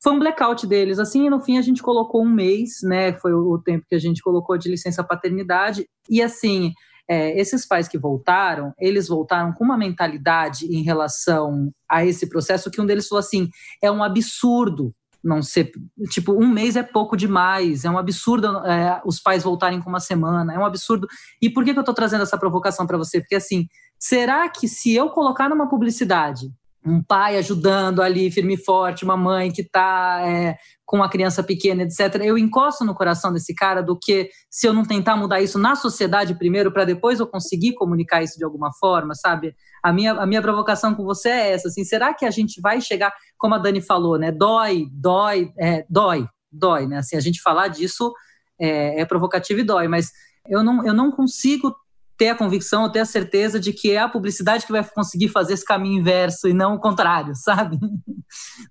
Foi 0.00 0.12
um 0.12 0.18
blackout 0.18 0.66
deles, 0.66 0.98
assim, 0.98 1.26
e 1.26 1.30
no 1.30 1.40
fim 1.40 1.58
a 1.58 1.62
gente 1.62 1.82
colocou 1.82 2.22
um 2.22 2.30
mês, 2.30 2.82
né? 2.84 3.14
Foi 3.14 3.32
o, 3.32 3.52
o 3.52 3.58
tempo 3.60 3.84
que 3.88 3.96
a 3.96 3.98
gente 3.98 4.22
colocou 4.22 4.56
de 4.58 4.68
licença 4.68 5.02
paternidade. 5.02 5.88
E 6.08 6.22
assim, 6.22 6.72
é, 7.08 7.38
esses 7.38 7.66
pais 7.66 7.88
que 7.88 7.98
voltaram, 7.98 8.72
eles 8.78 9.08
voltaram 9.08 9.52
com 9.52 9.64
uma 9.64 9.76
mentalidade 9.76 10.66
em 10.66 10.82
relação 10.82 11.70
a 11.88 12.04
esse 12.04 12.28
processo 12.28 12.70
que 12.70 12.80
um 12.80 12.86
deles 12.86 13.08
falou 13.08 13.20
assim: 13.20 13.48
é 13.82 13.90
um 13.90 14.02
absurdo 14.02 14.94
não 15.22 15.42
ser. 15.42 15.70
Tipo, 16.08 16.32
um 16.32 16.48
mês 16.48 16.74
é 16.74 16.82
pouco 16.82 17.16
demais, 17.16 17.84
é 17.84 17.90
um 17.90 17.98
absurdo 17.98 18.48
é, 18.66 19.00
os 19.04 19.20
pais 19.20 19.42
voltarem 19.42 19.80
com 19.80 19.88
uma 19.88 20.00
semana, 20.00 20.52
é 20.52 20.58
um 20.58 20.64
absurdo. 20.64 21.06
E 21.40 21.48
por 21.48 21.64
que, 21.64 21.72
que 21.72 21.78
eu 21.78 21.82
estou 21.82 21.94
trazendo 21.94 22.22
essa 22.22 22.38
provocação 22.38 22.86
para 22.86 22.98
você? 22.98 23.20
Porque 23.20 23.36
assim, 23.36 23.68
será 23.98 24.48
que 24.48 24.66
se 24.66 24.92
eu 24.92 25.10
colocar 25.10 25.48
numa 25.48 25.68
publicidade 25.68 26.50
um 26.84 27.02
pai 27.02 27.36
ajudando 27.38 28.02
ali 28.02 28.30
firme 28.30 28.54
e 28.54 28.64
forte, 28.64 29.04
uma 29.04 29.16
mãe 29.16 29.50
que 29.52 29.62
está 29.62 30.20
é, 30.26 30.56
com 30.84 30.96
uma 30.96 31.08
criança 31.08 31.42
pequena, 31.42 31.84
etc. 31.84 32.20
Eu 32.22 32.36
encosto 32.36 32.84
no 32.84 32.94
coração 32.94 33.32
desse 33.32 33.54
cara 33.54 33.80
do 33.80 33.96
que 33.96 34.28
se 34.50 34.66
eu 34.66 34.72
não 34.72 34.84
tentar 34.84 35.16
mudar 35.16 35.40
isso 35.40 35.58
na 35.58 35.76
sociedade 35.76 36.34
primeiro, 36.34 36.72
para 36.72 36.84
depois 36.84 37.20
eu 37.20 37.26
conseguir 37.26 37.74
comunicar 37.74 38.22
isso 38.22 38.36
de 38.36 38.44
alguma 38.44 38.72
forma, 38.72 39.14
sabe? 39.14 39.54
A 39.82 39.92
minha, 39.92 40.12
a 40.12 40.26
minha 40.26 40.42
provocação 40.42 40.94
com 40.94 41.04
você 41.04 41.28
é 41.28 41.52
essa, 41.52 41.68
assim, 41.68 41.84
será 41.84 42.12
que 42.12 42.24
a 42.24 42.30
gente 42.30 42.60
vai 42.60 42.80
chegar, 42.80 43.12
como 43.38 43.54
a 43.54 43.58
Dani 43.58 43.80
falou, 43.80 44.18
né? 44.18 44.32
Dói, 44.32 44.86
dói, 44.92 45.52
é, 45.58 45.86
dói, 45.88 46.26
dói, 46.50 46.86
né? 46.86 46.98
Assim, 46.98 47.16
a 47.16 47.20
gente 47.20 47.40
falar 47.40 47.68
disso 47.68 48.12
é, 48.60 49.00
é 49.00 49.04
provocativo 49.04 49.60
e 49.60 49.64
dói, 49.64 49.86
mas 49.86 50.10
eu 50.48 50.64
não, 50.64 50.84
eu 50.84 50.92
não 50.92 51.12
consigo 51.12 51.74
ter 52.22 52.28
a 52.28 52.36
convicção, 52.36 52.88
ter 52.88 53.00
a 53.00 53.04
certeza 53.04 53.58
de 53.58 53.72
que 53.72 53.90
é 53.90 53.98
a 53.98 54.08
publicidade 54.08 54.64
que 54.64 54.70
vai 54.70 54.88
conseguir 54.88 55.26
fazer 55.26 55.54
esse 55.54 55.64
caminho 55.64 55.98
inverso 55.98 56.46
e 56.46 56.54
não 56.54 56.76
o 56.76 56.78
contrário, 56.78 57.34
sabe? 57.34 57.76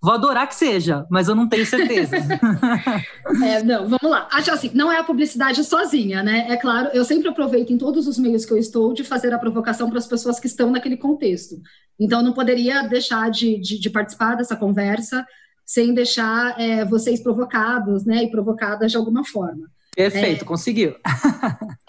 Vou 0.02 0.14
adorar 0.14 0.48
que 0.48 0.56
seja, 0.56 1.06
mas 1.12 1.28
eu 1.28 1.36
não 1.36 1.50
tenho 1.50 1.66
certeza. 1.66 2.16
é, 3.44 3.62
não, 3.62 3.90
vamos 3.90 4.10
lá. 4.10 4.30
Acho 4.32 4.54
assim, 4.54 4.72
não 4.74 4.90
é 4.90 5.00
a 5.00 5.04
publicidade 5.04 5.62
sozinha, 5.66 6.24
né? 6.24 6.48
É 6.50 6.56
claro, 6.56 6.92
eu 6.94 7.04
sempre 7.04 7.28
aproveito 7.28 7.74
em 7.74 7.78
todos 7.78 8.08
os 8.08 8.18
meios 8.18 8.46
que 8.46 8.54
eu 8.54 8.58
estou 8.58 8.94
de 8.94 9.04
fazer 9.04 9.34
a 9.34 9.40
provocação 9.40 9.90
para 9.90 10.00
as 10.00 10.08
pessoas 10.08 10.40
que 10.40 10.48
estão 10.48 10.72
naquele 10.72 10.96
contexto. 10.96 11.56
Então, 12.00 12.24
não 12.24 12.32
poderia 12.32 12.84
deixar 12.84 13.30
de, 13.30 13.60
de, 13.60 13.78
de 13.82 13.90
participar 13.90 14.36
dessa 14.36 14.56
conversa 14.56 15.26
sem 15.66 15.94
deixar 15.94 16.58
é, 16.58 16.86
vocês 16.86 17.22
provocados, 17.22 18.06
né? 18.06 18.24
E 18.24 18.32
provocadas 18.32 18.92
de 18.92 18.98
alguma 18.98 19.26
forma. 19.26 19.68
Perfeito, 19.96 20.44
é, 20.44 20.48
conseguiu. 20.48 20.96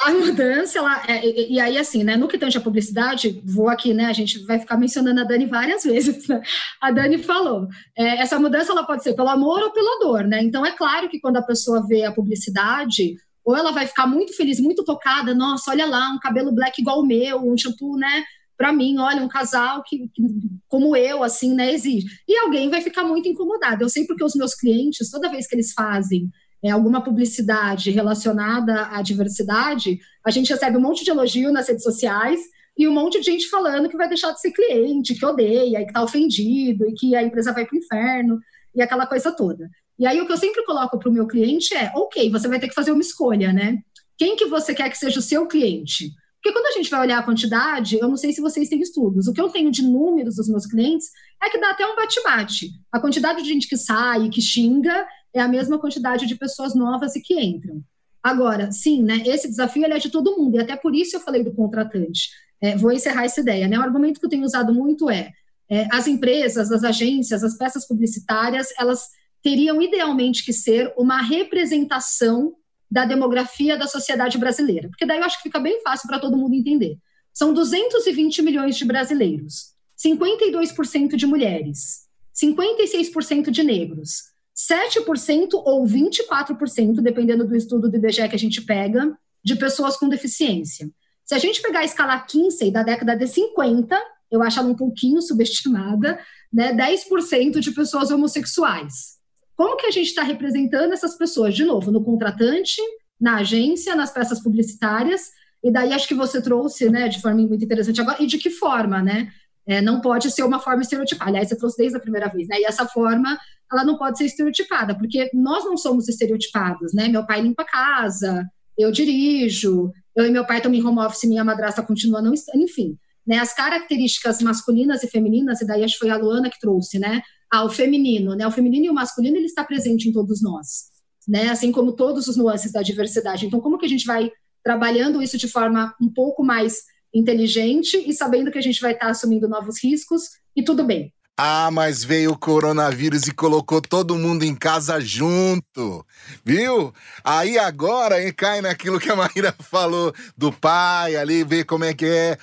a 0.01 0.11
mudança, 0.11 0.79
ela, 0.79 1.03
é, 1.07 1.25
e, 1.25 1.55
e, 1.55 1.61
aí 1.61 1.79
assim, 1.79 2.03
né, 2.03 2.17
no 2.17 2.27
que 2.27 2.37
tange 2.37 2.59
a 2.59 2.61
publicidade, 2.61 3.41
vou 3.45 3.69
aqui, 3.69 3.95
né, 3.95 4.07
a 4.07 4.13
gente 4.13 4.41
vai 4.45 4.59
ficar 4.59 4.77
mencionando 4.77 5.21
a 5.21 5.25
Dani 5.25 5.47
várias 5.47 5.85
vezes, 5.87 6.27
né? 6.27 6.43
a 6.81 6.91
Dani 6.91 7.19
falou, 7.19 7.69
é, 7.97 8.21
essa 8.21 8.41
mudança 8.41 8.73
ela 8.73 8.85
pode 8.85 9.05
ser 9.05 9.15
pelo 9.15 9.29
amor 9.29 9.63
ou 9.63 9.73
pela 9.73 10.01
dor, 10.01 10.25
né, 10.25 10.43
então 10.43 10.67
é 10.67 10.73
claro 10.73 11.09
que 11.09 11.21
quando 11.21 11.37
a 11.37 11.43
pessoa 11.43 11.87
vê 11.87 12.05
a 12.05 12.13
publicidade, 12.13 13.15
ou 13.45 13.57
ela 13.57 13.71
vai 13.71 13.87
ficar 13.87 14.07
muito 14.07 14.37
feliz, 14.37 14.59
muito 14.59 14.85
tocada, 14.85 15.33
nossa, 15.33 15.71
olha 15.71 15.87
lá, 15.87 16.11
um 16.11 16.19
cabelo 16.19 16.53
black 16.53 16.81
igual 16.81 17.01
o 17.01 17.07
meu, 17.07 17.39
um 17.39 17.57
shampoo, 17.57 17.97
né, 17.97 18.25
para 18.57 18.73
mim, 18.73 18.99
olha, 18.99 19.23
um 19.23 19.29
casal 19.29 19.83
que, 19.85 20.09
que, 20.15 20.23
como 20.69 20.97
eu, 20.97 21.25
assim, 21.25 21.53
né, 21.55 21.73
exige. 21.73 22.07
E 22.29 22.37
alguém 22.39 22.71
vai 22.71 22.81
ficar 22.81 23.03
muito 23.03 23.29
incomodado. 23.29 23.83
Eu 23.83 23.89
sei 23.89 24.07
porque 24.07 24.23
os 24.23 24.37
meus 24.37 24.55
clientes, 24.55 25.11
toda 25.11 25.31
vez 25.31 25.49
que 25.49 25.57
eles 25.57 25.73
fazem 25.73 26.31
é, 26.63 26.71
alguma 26.71 27.03
publicidade 27.03 27.91
relacionada 27.91 28.87
à 28.87 29.03
diversidade, 29.03 29.99
a 30.25 30.31
gente 30.31 30.51
recebe 30.51 30.77
um 30.77 30.81
monte 30.81 31.05
de 31.05 31.11
elogio 31.11 31.53
nas 31.53 31.69
redes 31.69 31.83
sociais 31.83 32.41
e 32.77 32.87
um 32.87 32.93
monte 32.93 33.19
de 33.19 33.27
gente 33.27 33.49
falando 33.49 33.89
que 33.89 33.97
vai 33.97 34.09
deixar 34.09 34.33
de 34.33 34.41
ser 34.41 34.53
cliente, 34.53 35.15
que 35.15 35.27
odeia, 35.27 35.81
e 35.81 35.85
que 35.85 35.91
está 35.91 36.03
ofendido, 36.03 36.89
e 36.89 36.95
que 36.95 37.15
a 37.15 37.23
empresa 37.23 37.53
vai 37.53 37.67
para 37.67 37.75
o 37.75 37.79
inferno, 37.79 38.41
e 38.75 38.81
aquela 38.81 39.07
coisa 39.07 39.31
toda. 39.33 39.69
E 39.99 40.07
aí 40.07 40.21
o 40.21 40.27
que 40.27 40.33
eu 40.33 40.39
sempre 40.39 40.65
coloco 40.65 40.99
para 40.99 41.09
o 41.09 41.13
meu 41.13 41.27
cliente 41.27 41.75
é, 41.75 41.93
ok, 41.95 42.31
você 42.31 42.49
vai 42.49 42.59
ter 42.59 42.69
que 42.69 42.75
fazer 42.75 42.93
uma 42.93 43.03
escolha, 43.03 43.53
né? 43.53 43.79
Quem 44.17 44.37
que 44.37 44.47
você 44.47 44.75
quer 44.75 44.89
que 44.89 44.97
seja 44.97 45.19
o 45.19 45.23
seu 45.23 45.47
cliente? 45.47 46.11
Porque 46.43 46.53
quando 46.53 46.67
a 46.67 46.73
gente 46.73 46.91
vai 46.91 47.01
olhar 47.01 47.19
a 47.19 47.23
quantidade, 47.23 47.99
eu 48.01 48.09
não 48.09 48.17
sei 48.17 48.33
se 48.33 48.41
vocês 48.41 48.69
têm 48.69 48.81
estudos, 48.81 49.29
o 49.29 49.33
que 49.33 49.41
eu 49.41 49.49
tenho 49.49 49.71
de 49.71 49.83
números 49.83 50.37
dos 50.37 50.49
meus 50.49 50.67
clientes 50.67 51.09
é 51.41 51.49
que 51.49 51.59
dá 51.59 51.71
até 51.71 51.87
um 51.87 51.95
bate-bate. 51.95 52.71
A 52.91 52.99
quantidade 52.99 53.43
de 53.43 53.49
gente 53.49 53.69
que 53.69 53.77
sai, 53.77 54.29
que 54.29 54.41
xinga, 54.41 55.07
é 55.35 55.41
a 55.41 55.49
mesma 55.49 55.79
quantidade 55.79 56.27
de 56.27 56.37
pessoas 56.37 56.75
novas 56.75 57.17
e 57.17 57.21
que 57.21 57.39
entram. 57.41 57.83
Agora, 58.23 58.71
sim, 58.71 59.03
né, 59.03 59.23
esse 59.27 59.49
desafio 59.49 59.85
é 59.85 59.99
de 59.99 60.11
todo 60.11 60.37
mundo, 60.37 60.57
e 60.57 60.61
até 60.61 60.77
por 60.77 60.95
isso 60.95 61.17
eu 61.17 61.21
falei 61.21 61.43
do 61.43 61.53
contratante. 61.53 62.31
É, 62.61 62.77
vou 62.77 62.93
encerrar 62.93 63.25
essa 63.25 63.41
ideia. 63.41 63.67
Né? 63.67 63.79
O 63.79 63.83
argumento 63.83 64.21
que 64.21 64.27
eu 64.27 64.31
tenho 64.31 64.45
usado 64.45 64.73
muito 64.73 65.11
é, 65.11 65.33
é 65.69 65.89
as 65.91 66.07
empresas, 66.07 66.71
as 66.71 66.85
agências, 66.85 67.43
as 67.43 67.57
peças 67.57 67.87
publicitárias, 67.87 68.69
elas 68.79 69.09
teriam 69.43 69.83
idealmente 69.83 70.45
que 70.45 70.53
ser 70.53 70.93
uma 70.97 71.21
representação 71.21 72.55
da 72.89 73.05
demografia 73.05 73.77
da 73.77 73.87
sociedade 73.87 74.39
brasileira, 74.39 74.89
porque 74.89 75.07
daí 75.07 75.19
eu 75.19 75.25
acho 75.25 75.39
que 75.39 75.45
fica 75.45 75.59
bem 75.59 75.81
fácil 75.83 76.07
para 76.07 76.19
todo 76.19 76.37
mundo 76.37 76.55
entender. 76.55 76.99
São 77.33 77.53
220 77.55 78.43
milhões 78.43 78.77
de 78.77 78.85
brasileiros, 78.85 79.73
52% 79.99 81.17
de 81.17 81.27
mulheres, 81.27 82.07
56% 82.35 83.51
de 83.51 83.63
negros, 83.63 84.32
7% 84.71 85.55
ou 85.55 85.85
24%, 85.85 87.01
dependendo 87.01 87.47
do 87.47 87.57
estudo 87.57 87.89
do 87.91 87.97
IBGE 87.97 88.29
que 88.29 88.37
a 88.37 88.39
gente 88.39 88.63
pega, 88.63 89.17
de 89.45 89.57
pessoas 89.57 89.97
com 89.97 90.09
deficiência. 90.09 90.89
Se 91.25 91.35
a 91.35 91.39
gente 91.39 91.63
pegar 91.63 91.81
a 91.81 91.85
escala 91.85 92.19
Kinsey 92.21 92.71
da 92.71 92.83
década 92.83 93.17
de 93.17 93.27
50, 93.27 93.97
eu 94.31 94.43
acho 94.43 94.59
ela 94.59 94.69
um 94.69 94.75
pouquinho 94.75 95.21
subestimada, 95.21 96.19
né, 96.53 96.73
10% 96.73 97.61
de 97.61 97.73
pessoas 97.73 98.11
homossexuais. 98.11 99.19
Como 99.57 99.77
que 99.77 99.87
a 99.87 99.91
gente 99.91 100.09
está 100.09 100.23
representando 100.23 100.93
essas 100.93 101.17
pessoas? 101.17 101.55
De 101.55 101.65
novo, 101.65 101.91
no 101.91 102.03
contratante, 102.03 102.81
na 103.21 103.37
agência, 103.37 103.95
nas 103.95 104.13
peças 104.13 104.41
publicitárias, 104.41 105.31
e 105.63 105.71
daí 105.71 105.93
acho 105.93 106.09
que 106.09 106.15
você 106.15 106.43
trouxe, 106.43 106.89
né, 106.91 107.09
de 107.09 107.21
forma 107.21 107.41
muito 107.47 107.65
interessante 107.65 108.01
agora, 108.01 108.23
e 108.23 108.27
de 108.27 108.39
que 108.39 108.51
forma, 108.51 109.01
né? 109.03 109.31
É, 109.67 109.81
não 109.81 110.01
pode 110.01 110.31
ser 110.31 110.43
uma 110.43 110.59
forma 110.59 110.83
estereotipada. 110.83 111.31
Aliás, 111.31 111.49
você 111.49 111.57
trouxe 111.57 111.77
desde 111.77 111.97
a 111.97 112.01
primeira 112.01 112.29
vez, 112.29 112.49
né? 112.49 112.59
E 112.59 112.65
essa 112.65 112.85
forma, 112.87 113.39
ela 113.71 113.85
não 113.85 113.97
pode 113.97 114.19
ser 114.19 114.25
estereotipada, 114.25 114.97
porque 114.97 115.31
nós 115.33 115.65
não 115.65 115.77
somos 115.77 116.09
estereotipados, 116.09 116.93
né? 116.93 117.07
Meu 117.09 117.25
pai 117.25 117.41
limpa 117.43 117.63
a 117.63 117.67
casa, 117.67 118.45
eu 118.77 118.91
dirijo, 118.91 119.93
eu 120.17 120.27
e 120.27 120.31
meu 120.31 120.45
pai 120.45 120.57
estamos 120.59 120.79
em 120.79 120.85
home 120.85 120.99
office, 120.99 121.29
minha 121.29 121.45
madrasta 121.45 121.83
continua 121.83 122.21
não 122.21 122.35
enfim. 122.57 122.99
né, 123.27 123.39
as 123.39 123.55
características 123.55 124.43
masculinas 124.43 125.03
e 125.03 125.09
femininas, 125.09 125.61
e 125.61 125.67
daí 125.67 125.85
acho 125.85 125.95
que 125.95 126.01
foi 126.01 126.11
a 126.11 126.17
Luana 126.17 126.51
que 126.51 126.59
trouxe, 126.59 126.99
né? 126.99 127.23
Ah, 127.51 127.65
o 127.65 127.71
feminino, 127.71 128.35
né? 128.35 128.47
O 128.47 128.51
feminino 128.51 128.87
e 128.87 128.91
o 128.91 128.95
masculino, 128.95 129.37
ele 129.37 129.47
está 129.47 129.63
presente 129.63 130.09
em 130.09 130.13
todos 130.13 130.43
nós, 130.43 130.91
né? 131.29 131.51
Assim 131.51 131.71
como 131.71 131.93
todos 131.93 132.27
os 132.27 132.37
nuances 132.37 132.73
da 132.73 132.83
diversidade. 132.83 133.47
Então, 133.47 133.61
como 133.61 133.79
que 133.79 133.87
a 133.87 133.89
gente 133.89 134.07
vai 134.07 134.31
trabalhando 134.65 135.23
isso 135.23 135.39
de 135.39 135.49
forma 135.49 135.95
um 136.01 136.13
pouco 136.13 136.43
mais 136.43 136.79
inteligente 137.15 137.97
e 137.97 138.13
sabendo 138.13 138.51
que 138.51 138.59
a 138.59 138.63
gente 138.63 138.81
vai 138.81 138.93
estar 138.93 139.09
assumindo 139.09 139.49
novos 139.49 139.83
riscos 139.83 140.31
e 140.57 140.63
tudo 140.63 140.85
bem, 140.85 141.13
ah, 141.37 141.71
mas 141.73 142.05
veio 142.05 142.33
o 142.33 142.39
coronavírus 142.39 143.27
e 143.27 143.33
colocou 143.33 143.81
todo 143.81 144.19
mundo 144.19 144.45
em 144.45 144.55
casa 144.55 145.01
junto, 145.01 146.07
viu? 146.45 146.93
Aí 147.25 147.59
agora 147.59 148.23
hein, 148.23 148.33
cai 148.37 148.61
naquilo 148.61 149.01
que 149.01 149.11
a 149.11 149.17
Maíra 149.17 149.55
falou 149.59 150.15
do 150.37 150.53
pai 150.53 151.17
ali, 151.17 151.43
ver 151.43 151.65
como 151.65 151.85
é 151.85 151.95
que 151.95 152.05
é 152.05 152.37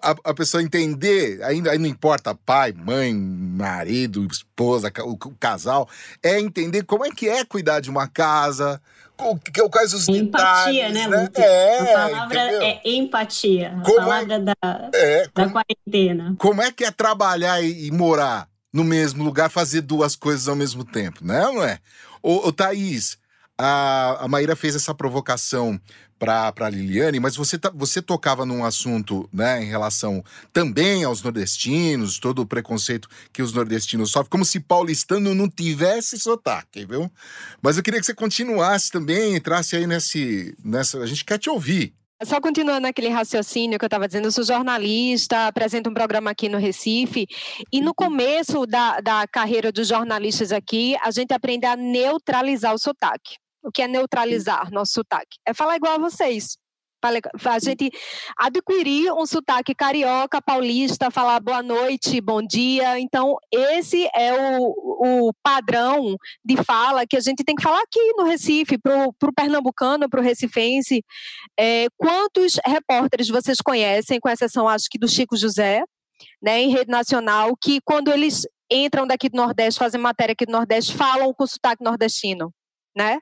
a, 0.00 0.14
a 0.30 0.32
pessoa 0.32 0.62
entender, 0.62 1.42
ainda 1.42 1.76
não 1.76 1.86
importa 1.86 2.36
pai, 2.36 2.72
mãe, 2.72 3.12
marido, 3.12 4.24
esposa, 4.30 4.92
o, 5.04 5.12
o 5.12 5.36
casal, 5.38 5.88
é 6.22 6.38
entender 6.38 6.84
como 6.84 7.04
é 7.04 7.10
que 7.10 7.28
é 7.28 7.44
cuidar 7.44 7.80
de 7.80 7.90
uma 7.90 8.06
casa, 8.06 8.80
quais 9.70 9.94
os 9.94 10.08
empatia, 10.08 10.88
detalhes, 10.88 11.08
né, 11.08 11.08
né? 11.08 11.28
É, 11.34 11.78
a 11.78 12.08
palavra 12.08 12.46
entendeu? 12.46 12.62
é 12.62 12.80
empatia, 12.84 13.68
a 13.68 13.80
como 13.82 13.98
é 13.98 14.04
palavra 14.04 14.34
é, 14.34 14.38
da, 14.38 14.90
é, 14.94 15.28
como, 15.32 15.46
da 15.46 15.52
quarentena. 15.52 16.34
Como 16.38 16.62
é 16.62 16.70
que 16.70 16.84
é 16.84 16.90
trabalhar 16.90 17.62
e, 17.62 17.86
e, 17.86 17.90
morar 17.90 18.48
no 18.72 18.84
mesmo 18.84 19.24
lugar, 19.24 19.50
fazer 19.50 19.80
duas 19.80 20.14
coisas 20.14 20.48
ao 20.48 20.56
mesmo 20.56 20.84
tempo, 20.84 21.24
né? 21.24 21.40
Não 21.40 21.62
é? 21.62 21.78
Ô, 22.22 22.48
ô 22.48 22.52
Thaís, 22.52 23.18
a, 23.58 24.24
a 24.24 24.28
Maíra 24.28 24.54
fez 24.54 24.76
essa 24.76 24.94
provocação 24.94 25.80
para 26.18 26.52
a 26.58 26.70
Liliane, 26.70 27.20
mas 27.20 27.36
você, 27.36 27.58
tá, 27.58 27.70
você 27.74 28.00
tocava 28.00 28.46
num 28.46 28.64
assunto 28.64 29.28
né, 29.32 29.62
em 29.62 29.66
relação 29.66 30.24
também 30.52 31.04
aos 31.04 31.22
nordestinos, 31.22 32.18
todo 32.18 32.40
o 32.40 32.46
preconceito 32.46 33.08
que 33.32 33.42
os 33.42 33.52
nordestinos 33.52 34.10
sofrem, 34.10 34.30
como 34.30 34.44
se 34.44 34.60
paulistano 34.60 35.34
não 35.34 35.48
tivesse 35.48 36.18
sotaque, 36.18 36.84
viu? 36.86 37.10
Mas 37.60 37.76
eu 37.76 37.82
queria 37.82 38.00
que 38.00 38.06
você 38.06 38.14
continuasse 38.14 38.90
também, 38.90 39.36
entrasse 39.36 39.76
aí 39.76 39.86
nesse, 39.86 40.56
nessa. 40.64 40.98
A 40.98 41.06
gente 41.06 41.24
quer 41.24 41.38
te 41.38 41.50
ouvir. 41.50 41.94
Só 42.24 42.40
continuando 42.40 42.86
aquele 42.86 43.08
raciocínio 43.08 43.78
que 43.78 43.84
eu 43.84 43.88
estava 43.88 44.06
dizendo, 44.06 44.24
eu 44.24 44.32
sou 44.32 44.42
jornalista, 44.42 45.48
apresento 45.48 45.90
um 45.90 45.94
programa 45.94 46.30
aqui 46.30 46.48
no 46.48 46.56
Recife, 46.56 47.26
e 47.70 47.82
no 47.82 47.94
começo 47.94 48.64
da, 48.64 49.00
da 49.00 49.26
carreira 49.28 49.70
dos 49.70 49.86
jornalistas 49.86 50.50
aqui, 50.50 50.96
a 51.02 51.10
gente 51.10 51.34
aprende 51.34 51.66
a 51.66 51.76
neutralizar 51.76 52.74
o 52.74 52.78
sotaque. 52.78 53.36
O 53.66 53.72
que 53.72 53.82
é 53.82 53.88
neutralizar 53.88 54.70
nosso 54.70 54.92
sotaque? 54.92 55.38
É 55.44 55.52
falar 55.52 55.74
igual 55.74 55.94
a 55.94 55.98
vocês. 55.98 56.56
A 57.02 57.58
gente 57.58 57.90
adquirir 58.36 59.12
um 59.12 59.26
sotaque 59.26 59.74
carioca, 59.74 60.40
paulista, 60.40 61.10
falar 61.10 61.40
boa 61.40 61.62
noite, 61.62 62.20
bom 62.20 62.40
dia. 62.40 62.98
Então, 62.98 63.36
esse 63.52 64.08
é 64.14 64.32
o, 64.58 65.28
o 65.28 65.32
padrão 65.42 66.16
de 66.44 66.56
fala 66.64 67.06
que 67.06 67.16
a 67.16 67.20
gente 67.20 67.44
tem 67.44 67.54
que 67.54 67.62
falar 67.62 67.80
aqui 67.80 68.12
no 68.16 68.24
Recife, 68.24 68.78
para 68.78 69.08
o 69.08 69.34
pernambucano, 69.34 70.08
para 70.08 70.20
o 70.20 70.22
recifense. 70.22 71.04
É, 71.58 71.86
quantos 71.96 72.58
repórteres 72.64 73.28
vocês 73.28 73.58
conhecem, 73.60 74.18
com 74.18 74.28
exceção, 74.28 74.68
acho 74.68 74.86
que 74.90 74.98
do 74.98 75.08
Chico 75.08 75.36
José, 75.36 75.82
né, 76.42 76.60
em 76.60 76.70
rede 76.70 76.90
nacional, 76.90 77.56
que 77.60 77.80
quando 77.84 78.12
eles 78.12 78.46
entram 78.70 79.06
daqui 79.06 79.28
do 79.28 79.36
Nordeste, 79.36 79.78
fazem 79.78 80.00
matéria 80.00 80.32
aqui 80.32 80.46
do 80.46 80.52
Nordeste, 80.52 80.94
falam 80.94 81.32
com 81.34 81.46
sotaque 81.46 81.84
nordestino, 81.84 82.52
né? 82.96 83.18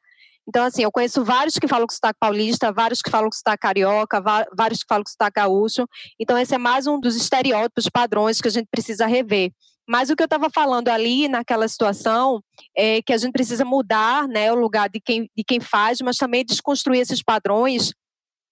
Então, 0.47 0.65
assim, 0.65 0.83
eu 0.83 0.93
conheço 0.93 1.25
vários 1.25 1.59
que 1.59 1.67
falam 1.67 1.87
com 1.87 1.95
sotaque 1.95 2.19
paulista, 2.21 2.73
vários 2.73 3.01
que 3.01 3.11
falam 3.11 3.29
com 3.31 3.37
sotaque 3.37 3.61
carioca, 3.61 4.23
vários 4.55 4.81
que 4.81 4.87
falam 4.89 5.03
com 5.03 5.11
sotaque 5.11 5.41
gaúcho. 5.41 5.87
Então, 6.21 6.39
esse 6.39 6.55
é 6.55 6.59
mais 6.59 6.87
um 6.87 7.01
dos 7.01 7.17
estereótipos, 7.17 7.89
padrões 7.89 8.41
que 8.41 8.49
a 8.49 8.51
gente 8.51 8.69
precisa 8.71 9.07
rever. 9.07 9.51
Mas 9.89 10.09
o 10.09 10.17
que 10.17 10.23
eu 10.23 10.27
estava 10.27 10.49
falando 10.51 10.89
ali 10.89 11.29
naquela 11.29 11.69
situação 11.69 12.43
é 12.77 13.03
que 13.03 13.13
a 13.13 13.19
gente 13.19 13.33
precisa 13.33 13.65
mudar 13.65 14.27
né, 14.29 14.51
o 14.53 14.55
lugar 14.55 14.89
de 14.89 15.01
quem, 15.01 15.29
de 15.37 15.45
quem 15.45 15.61
faz, 15.61 16.01
mas 16.01 16.17
também 16.17 16.45
desconstruir 16.45 17.01
esses 17.01 17.23
padrões. 17.23 17.93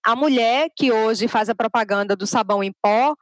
A 0.05 0.17
mulher 0.17 0.69
que 0.77 0.93
hoje 0.93 1.29
faz 1.29 1.49
a 1.49 1.55
propaganda 1.55 2.17
do 2.17 2.27
sabão 2.27 2.63
em 2.63 2.73
pó 2.83 3.15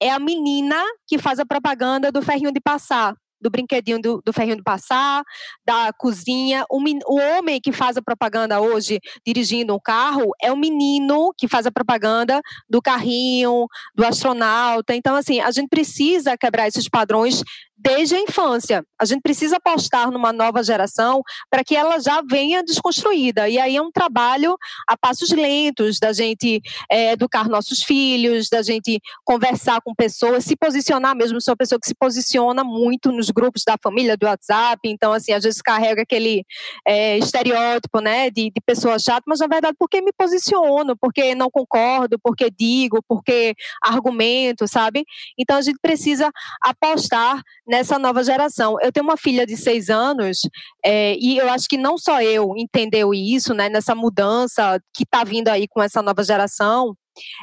é 0.00 0.10
a 0.10 0.18
menina 0.18 0.82
que 1.06 1.18
faz 1.18 1.38
a 1.38 1.46
propaganda 1.46 2.10
do 2.10 2.20
ferrinho 2.20 2.52
de 2.52 2.60
passar 2.60 3.14
do 3.44 3.50
brinquedinho 3.50 4.00
do, 4.00 4.22
do 4.24 4.32
ferrinho 4.32 4.56
de 4.56 4.62
passar, 4.62 5.22
da 5.66 5.92
cozinha. 5.92 6.64
O, 6.70 6.80
o 6.80 7.20
homem 7.20 7.60
que 7.60 7.70
faz 7.70 7.98
a 7.98 8.02
propaganda 8.02 8.58
hoje 8.58 8.98
dirigindo 9.24 9.74
um 9.74 9.78
carro 9.78 10.30
é 10.42 10.50
o 10.50 10.56
menino 10.56 11.30
que 11.36 11.46
faz 11.46 11.66
a 11.66 11.70
propaganda 11.70 12.40
do 12.68 12.80
carrinho, 12.80 13.66
do 13.94 14.04
astronauta. 14.06 14.94
Então, 14.94 15.14
assim, 15.14 15.40
a 15.40 15.50
gente 15.50 15.68
precisa 15.68 16.38
quebrar 16.38 16.66
esses 16.66 16.88
padrões 16.88 17.42
desde 17.76 18.14
a 18.14 18.20
infância. 18.20 18.84
A 19.00 19.04
gente 19.04 19.20
precisa 19.20 19.56
apostar 19.56 20.10
numa 20.10 20.32
nova 20.32 20.62
geração 20.62 21.22
para 21.50 21.64
que 21.64 21.76
ela 21.76 21.98
já 21.98 22.22
venha 22.22 22.62
desconstruída. 22.62 23.48
E 23.48 23.58
aí 23.58 23.76
é 23.76 23.82
um 23.82 23.90
trabalho 23.90 24.56
a 24.86 24.96
passos 24.96 25.30
lentos 25.30 25.98
da 25.98 26.12
gente 26.12 26.60
é, 26.90 27.12
educar 27.12 27.48
nossos 27.48 27.82
filhos, 27.82 28.48
da 28.48 28.62
gente 28.62 29.00
conversar 29.24 29.80
com 29.82 29.94
pessoas, 29.94 30.44
se 30.44 30.56
posicionar 30.56 31.16
mesmo. 31.16 31.40
Sou 31.40 31.52
uma 31.52 31.56
pessoa 31.56 31.78
que 31.80 31.86
se 31.86 31.94
posiciona 31.94 32.62
muito 32.62 33.10
nos 33.10 33.30
grupos 33.30 33.62
da 33.66 33.76
família 33.82 34.16
do 34.16 34.26
WhatsApp. 34.26 34.80
Então, 34.84 35.12
assim, 35.12 35.32
às 35.32 35.42
vezes 35.44 35.60
carrega 35.60 36.02
aquele 36.02 36.44
é, 36.86 37.18
estereótipo, 37.18 38.00
né, 38.00 38.30
de, 38.30 38.50
de 38.50 38.60
pessoa 38.64 38.98
chata, 38.98 39.22
mas 39.26 39.40
na 39.40 39.46
verdade 39.46 39.76
porque 39.78 40.00
me 40.00 40.12
posiciono, 40.12 40.96
porque 40.96 41.34
não 41.34 41.50
concordo, 41.50 42.18
porque 42.22 42.50
digo, 42.50 43.00
porque 43.08 43.54
argumento, 43.82 44.66
sabe? 44.68 45.04
Então 45.38 45.56
a 45.56 45.62
gente 45.62 45.78
precisa 45.80 46.30
apostar 46.62 47.42
nessa 47.66 47.98
nova 47.98 48.22
geração. 48.22 48.76
Eu 48.80 48.92
tenho 48.92 49.04
uma 49.04 49.16
filha 49.16 49.46
de 49.46 49.56
seis 49.56 49.90
anos 49.90 50.40
é, 50.84 51.16
e 51.18 51.38
eu 51.38 51.48
acho 51.50 51.68
que 51.68 51.76
não 51.76 51.96
só 51.96 52.20
eu 52.20 52.54
entendeu 52.56 53.14
isso, 53.14 53.54
né, 53.54 53.68
nessa 53.68 53.94
mudança 53.94 54.78
que 54.94 55.04
está 55.04 55.24
vindo 55.24 55.48
aí 55.48 55.66
com 55.66 55.82
essa 55.82 56.02
nova 56.02 56.22
geração, 56.22 56.94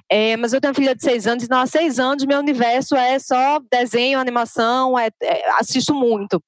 é, 0.10 0.36
mas 0.38 0.54
eu 0.54 0.62
tenho 0.62 0.72
uma 0.72 0.76
filha 0.76 0.96
de 0.96 1.04
seis 1.04 1.26
anos, 1.28 1.44
então 1.44 1.60
há 1.60 1.66
seis 1.66 2.00
anos 2.00 2.26
meu 2.26 2.40
universo 2.40 2.96
é 2.96 3.18
só 3.20 3.60
desenho, 3.72 4.20
animação, 4.20 4.98
é, 4.98 5.10
é, 5.22 5.50
assisto 5.60 5.94
muito. 5.94 6.42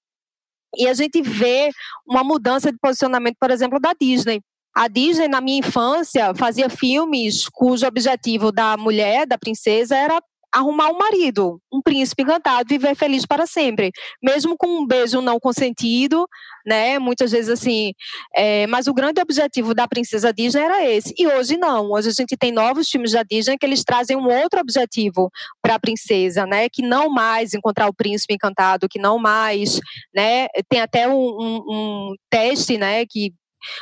E 0.76 0.88
a 0.88 0.94
gente 0.94 1.22
vê 1.22 1.70
uma 2.08 2.24
mudança 2.24 2.72
de 2.72 2.78
posicionamento, 2.80 3.36
por 3.40 3.52
exemplo, 3.52 3.80
da 3.80 3.94
Disney. 3.94 4.42
A 4.76 4.88
Disney, 4.88 5.28
na 5.28 5.40
minha 5.40 5.60
infância, 5.60 6.34
fazia 6.34 6.68
filmes 6.68 7.48
cujo 7.48 7.86
objetivo 7.86 8.52
da 8.52 8.76
mulher, 8.76 9.28
da 9.28 9.38
princesa, 9.38 9.96
era 9.96 10.20
arrumar 10.54 10.90
um 10.90 10.98
marido, 10.98 11.60
um 11.72 11.82
príncipe 11.82 12.22
encantado, 12.22 12.70
viver 12.70 12.96
feliz 12.96 13.26
para 13.26 13.48
sempre, 13.48 13.92
mesmo 14.22 14.56
com 14.56 14.68
um 14.68 14.86
beijo 14.86 15.20
não 15.20 15.40
consentido, 15.40 16.28
né? 16.64 17.00
Muitas 17.00 17.32
vezes 17.32 17.50
assim, 17.50 17.94
é, 18.36 18.68
mas 18.68 18.88
o 18.88 18.94
grande 18.94 19.20
objetivo 19.20 19.74
da 19.74 19.88
princesa 19.88 20.32
Disney 20.32 20.62
era 20.62 20.86
esse. 20.86 21.14
E 21.18 21.28
hoje 21.28 21.58
não. 21.58 21.92
Hoje 21.92 22.10
a 22.10 22.12
gente 22.12 22.38
tem 22.38 22.52
novos 22.52 22.88
filmes 22.88 23.12
da 23.12 23.24
Disney 23.24 23.58
que 23.58 23.66
eles 23.66 23.84
trazem 23.84 24.16
um 24.16 24.28
outro 24.28 24.60
objetivo 24.60 25.32
para 25.62 25.76
a 25.76 25.80
princesa, 25.80 26.46
né? 26.46 26.70
Que 26.70 26.84
não 26.84 27.10
mais 27.10 27.54
encontrar 27.54 27.88
o 27.88 27.94
príncipe 27.94 28.36
encantado, 28.36 28.88
que 28.88 29.00
não 29.00 29.18
mais, 29.18 29.80
né? 30.14 30.48
Tem 30.70 30.82
até 30.82 31.08
um, 31.08 31.16
um, 31.16 31.64
um 31.68 32.16
teste, 32.30 32.78
né? 32.78 33.06
Que 33.08 33.34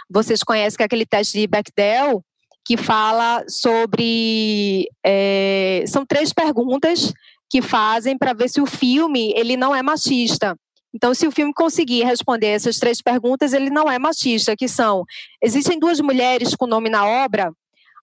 vocês 0.09 0.41
conhecem 0.41 0.77
que 0.77 0.83
é 0.83 0.85
aquele 0.85 1.05
teste 1.05 1.39
de 1.39 1.47
Bechdel, 1.47 2.23
que 2.65 2.77
fala 2.77 3.43
sobre. 3.47 4.87
É, 5.05 5.83
são 5.87 6.05
três 6.05 6.31
perguntas 6.33 7.13
que 7.49 7.61
fazem 7.61 8.17
para 8.17 8.33
ver 8.33 8.49
se 8.49 8.61
o 8.61 8.65
filme 8.65 9.33
ele 9.35 9.57
não 9.57 9.75
é 9.75 9.83
machista. 9.83 10.55
Então, 10.93 11.13
se 11.13 11.25
o 11.25 11.31
filme 11.31 11.53
conseguir 11.53 12.03
responder 12.03 12.47
essas 12.47 12.77
três 12.77 13.01
perguntas, 13.01 13.53
ele 13.53 13.69
não 13.69 13.89
é 13.89 13.97
machista, 13.97 14.55
que 14.55 14.67
são: 14.67 15.03
existem 15.41 15.79
duas 15.79 15.99
mulheres 15.99 16.55
com 16.55 16.67
nome 16.67 16.89
na 16.89 17.05
obra? 17.05 17.51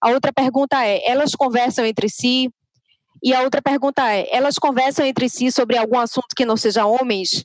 A 0.01 0.11
outra 0.11 0.33
pergunta 0.33 0.85
é: 0.85 1.09
elas 1.09 1.35
conversam 1.35 1.85
entre 1.85 2.09
si? 2.09 2.51
E 3.23 3.35
a 3.35 3.43
outra 3.43 3.61
pergunta 3.61 4.11
é: 4.11 4.29
elas 4.35 4.59
conversam 4.59 5.05
entre 5.05 5.29
si 5.29 5.51
sobre 5.51 5.77
algum 5.77 5.99
assunto 5.99 6.35
que 6.37 6.45
não 6.45 6.57
seja 6.57 6.87
homens? 6.87 7.45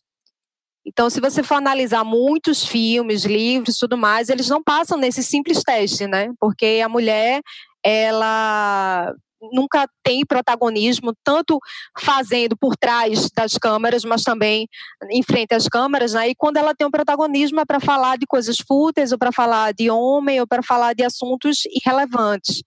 Então, 0.85 1.09
se 1.09 1.21
você 1.21 1.41
for 1.41 1.55
analisar 1.55 2.03
muitos 2.03 2.65
filmes, 2.65 3.23
livros, 3.23 3.77
tudo 3.77 3.97
mais, 3.97 4.29
eles 4.29 4.49
não 4.49 4.61
passam 4.61 4.97
nesse 4.97 5.23
simples 5.23 5.63
teste, 5.63 6.07
né? 6.07 6.29
Porque 6.39 6.81
a 6.83 6.89
mulher, 6.89 7.41
ela 7.83 9.13
nunca 9.51 9.87
tem 10.03 10.25
protagonismo, 10.25 11.13
tanto 11.23 11.59
fazendo 11.99 12.55
por 12.55 12.77
trás 12.77 13.29
das 13.35 13.57
câmeras, 13.57 14.03
mas 14.05 14.23
também 14.23 14.67
em 15.09 15.23
frente 15.23 15.53
às 15.53 15.67
câmeras, 15.67 16.13
né? 16.13 16.29
E 16.29 16.35
quando 16.35 16.57
ela 16.57 16.73
tem 16.75 16.87
um 16.87 16.91
protagonismo 16.91 17.59
é 17.59 17.65
para 17.65 17.79
falar 17.79 18.17
de 18.17 18.25
coisas 18.25 18.57
fúteis, 18.57 19.11
ou 19.11 19.17
para 19.17 19.31
falar 19.31 19.73
de 19.73 19.89
homem, 19.89 20.39
ou 20.39 20.47
para 20.47 20.63
falar 20.63 20.93
de 20.93 21.03
assuntos 21.03 21.63
irrelevantes. 21.65 22.61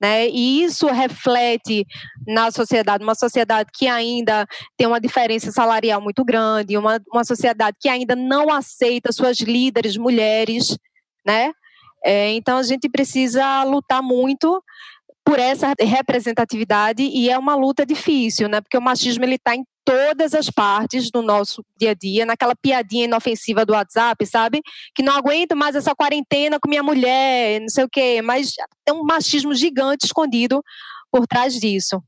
Né? 0.00 0.28
E 0.30 0.62
isso 0.62 0.86
reflete 0.86 1.84
na 2.26 2.50
sociedade, 2.50 3.04
uma 3.04 3.14
sociedade 3.14 3.68
que 3.74 3.86
ainda 3.86 4.46
tem 4.76 4.86
uma 4.86 5.00
diferença 5.00 5.52
salarial 5.52 6.00
muito 6.00 6.24
grande, 6.24 6.78
uma, 6.78 6.98
uma 7.12 7.22
sociedade 7.22 7.76
que 7.78 7.88
ainda 7.88 8.16
não 8.16 8.50
aceita 8.50 9.12
suas 9.12 9.38
líderes 9.38 9.98
mulheres, 9.98 10.74
né? 11.26 11.52
É, 12.02 12.32
então 12.32 12.56
a 12.56 12.62
gente 12.62 12.88
precisa 12.88 13.62
lutar 13.64 14.02
muito 14.02 14.62
por 15.24 15.38
essa 15.38 15.72
representatividade 15.78 17.02
e 17.02 17.30
é 17.30 17.38
uma 17.38 17.54
luta 17.54 17.84
difícil, 17.84 18.48
né? 18.48 18.60
Porque 18.60 18.76
o 18.76 18.82
machismo 18.82 19.24
ele 19.24 19.36
está 19.36 19.54
em 19.54 19.64
todas 19.84 20.34
as 20.34 20.48
partes 20.50 21.10
do 21.10 21.22
nosso 21.22 21.64
dia 21.76 21.90
a 21.90 21.94
dia, 21.94 22.24
naquela 22.26 22.54
piadinha 22.54 23.04
inofensiva 23.04 23.64
do 23.64 23.72
WhatsApp, 23.72 24.24
sabe? 24.26 24.60
Que 24.94 25.02
não 25.02 25.14
aguento 25.14 25.56
mais 25.56 25.74
essa 25.74 25.94
quarentena 25.94 26.58
com 26.60 26.68
minha 26.68 26.82
mulher, 26.82 27.60
não 27.60 27.68
sei 27.68 27.84
o 27.84 27.88
quê, 27.88 28.22
mas 28.22 28.52
tem 28.84 28.94
um 28.94 29.04
machismo 29.04 29.54
gigante 29.54 30.06
escondido 30.06 30.62
por 31.10 31.26
trás 31.26 31.54
disso. 31.58 32.02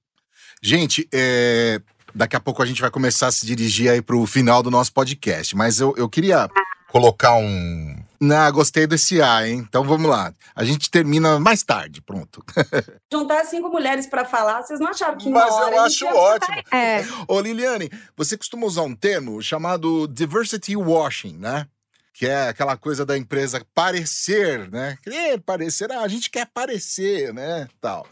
Gente, 0.63 1.09
é, 1.13 1.81
daqui 2.15 2.37
a 2.37 2.41
pouco 2.41 2.63
a 2.63 2.67
gente 2.67 2.81
vai 2.81 2.91
começar 2.91 3.27
a 3.29 3.33
se 3.33 3.45
dirigir 3.45 3.91
aí 3.91 4.01
para 4.01 4.17
o 4.17 4.27
final 4.27 4.63
do 4.63 4.71
nosso 4.71 4.93
podcast, 4.93 5.57
mas 5.57 5.81
eu, 5.81 5.95
eu 5.97 6.09
queria 6.09 6.49
colocar 6.89 7.35
um. 7.35 7.97
Não, 8.25 8.53
gostei 8.53 8.87
desse 8.87 9.21
A, 9.21 9.49
hein? 9.49 9.67
Então 9.69 9.83
vamos 9.83 10.09
lá. 10.09 10.33
A 10.55 10.63
gente 10.63 10.89
termina 10.89 11.41
mais 11.41 11.65
tarde, 11.65 12.01
pronto. 12.01 12.41
Juntar 13.13 13.45
cinco 13.47 13.69
mulheres 13.69 14.07
para 14.07 14.25
falar, 14.25 14.63
vocês 14.63 14.79
não 14.79 14.91
acharam 14.91 15.19
que 15.19 15.29
Mas 15.29 15.53
eu 15.53 15.81
acho 15.81 16.07
ótimo. 16.07 16.63
É. 16.73 17.05
Ô, 17.27 17.41
Liliane, 17.41 17.91
você 18.17 18.37
costuma 18.37 18.65
usar 18.65 18.83
um 18.83 18.95
termo 18.95 19.43
chamado 19.43 20.07
diversity 20.07 20.77
washing, 20.77 21.37
né? 21.37 21.67
Que 22.15 22.29
é 22.29 22.51
aquela 22.51 22.77
coisa 22.77 23.05
da 23.05 23.19
empresa 23.19 23.67
parecer, 23.75 24.71
né? 24.71 24.97
Querer 25.03 25.41
parecer, 25.41 25.91
ah, 25.91 26.03
a 26.03 26.09
gente 26.09 26.31
quer 26.31 26.47
parecer, 26.47 27.35
né? 27.35 27.67
Tal. 27.81 28.07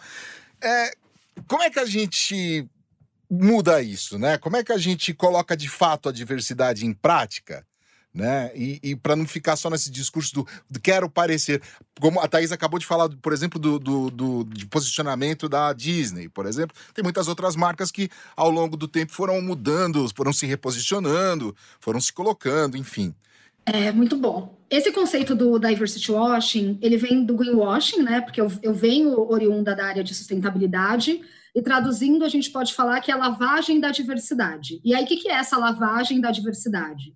É, 0.60 0.90
como 1.46 1.62
é 1.62 1.70
que 1.70 1.78
a 1.78 1.86
gente 1.86 2.68
muda 3.30 3.80
isso, 3.80 4.18
né? 4.18 4.38
Como 4.38 4.56
é 4.56 4.64
que 4.64 4.72
a 4.72 4.78
gente 4.78 5.14
coloca 5.14 5.56
de 5.56 5.68
fato 5.68 6.08
a 6.08 6.12
diversidade 6.12 6.84
em 6.84 6.92
prática? 6.92 7.64
Né? 8.12 8.50
E, 8.56 8.80
e 8.82 8.96
para 8.96 9.14
não 9.14 9.24
ficar 9.24 9.54
só 9.54 9.70
nesse 9.70 9.88
discurso 9.88 10.34
do, 10.34 10.46
do, 10.68 10.80
quero 10.80 11.08
parecer. 11.08 11.62
Como 12.00 12.18
a 12.20 12.26
Thaís 12.26 12.50
acabou 12.50 12.78
de 12.78 12.86
falar, 12.86 13.08
por 13.08 13.32
exemplo, 13.32 13.58
do, 13.58 13.78
do, 13.78 14.10
do, 14.10 14.44
de 14.44 14.66
posicionamento 14.66 15.48
da 15.48 15.72
Disney, 15.72 16.28
por 16.28 16.44
exemplo, 16.44 16.76
tem 16.92 17.04
muitas 17.04 17.28
outras 17.28 17.54
marcas 17.54 17.90
que 17.92 18.08
ao 18.36 18.50
longo 18.50 18.76
do 18.76 18.88
tempo 18.88 19.12
foram 19.12 19.40
mudando, 19.40 20.08
foram 20.14 20.32
se 20.32 20.44
reposicionando, 20.44 21.54
foram 21.78 22.00
se 22.00 22.12
colocando, 22.12 22.76
enfim. 22.76 23.14
É 23.64 23.92
muito 23.92 24.16
bom. 24.16 24.58
Esse 24.68 24.90
conceito 24.90 25.34
do 25.36 25.58
diversity 25.58 26.10
washing, 26.10 26.78
ele 26.82 26.96
vem 26.96 27.24
do 27.24 27.36
greenwashing, 27.36 28.02
né? 28.02 28.20
Porque 28.20 28.40
eu, 28.40 28.50
eu 28.62 28.74
venho 28.74 29.20
oriunda 29.30 29.76
da 29.76 29.84
área 29.84 30.02
de 30.02 30.14
sustentabilidade, 30.14 31.20
e 31.54 31.62
traduzindo, 31.62 32.24
a 32.24 32.28
gente 32.28 32.50
pode 32.50 32.74
falar 32.74 33.00
que 33.00 33.10
é 33.10 33.14
a 33.14 33.18
lavagem 33.18 33.80
da 33.80 33.90
diversidade. 33.90 34.80
E 34.84 34.94
aí, 34.94 35.04
o 35.04 35.06
que 35.06 35.28
é 35.28 35.32
essa 35.32 35.58
lavagem 35.58 36.20
da 36.20 36.30
diversidade? 36.30 37.12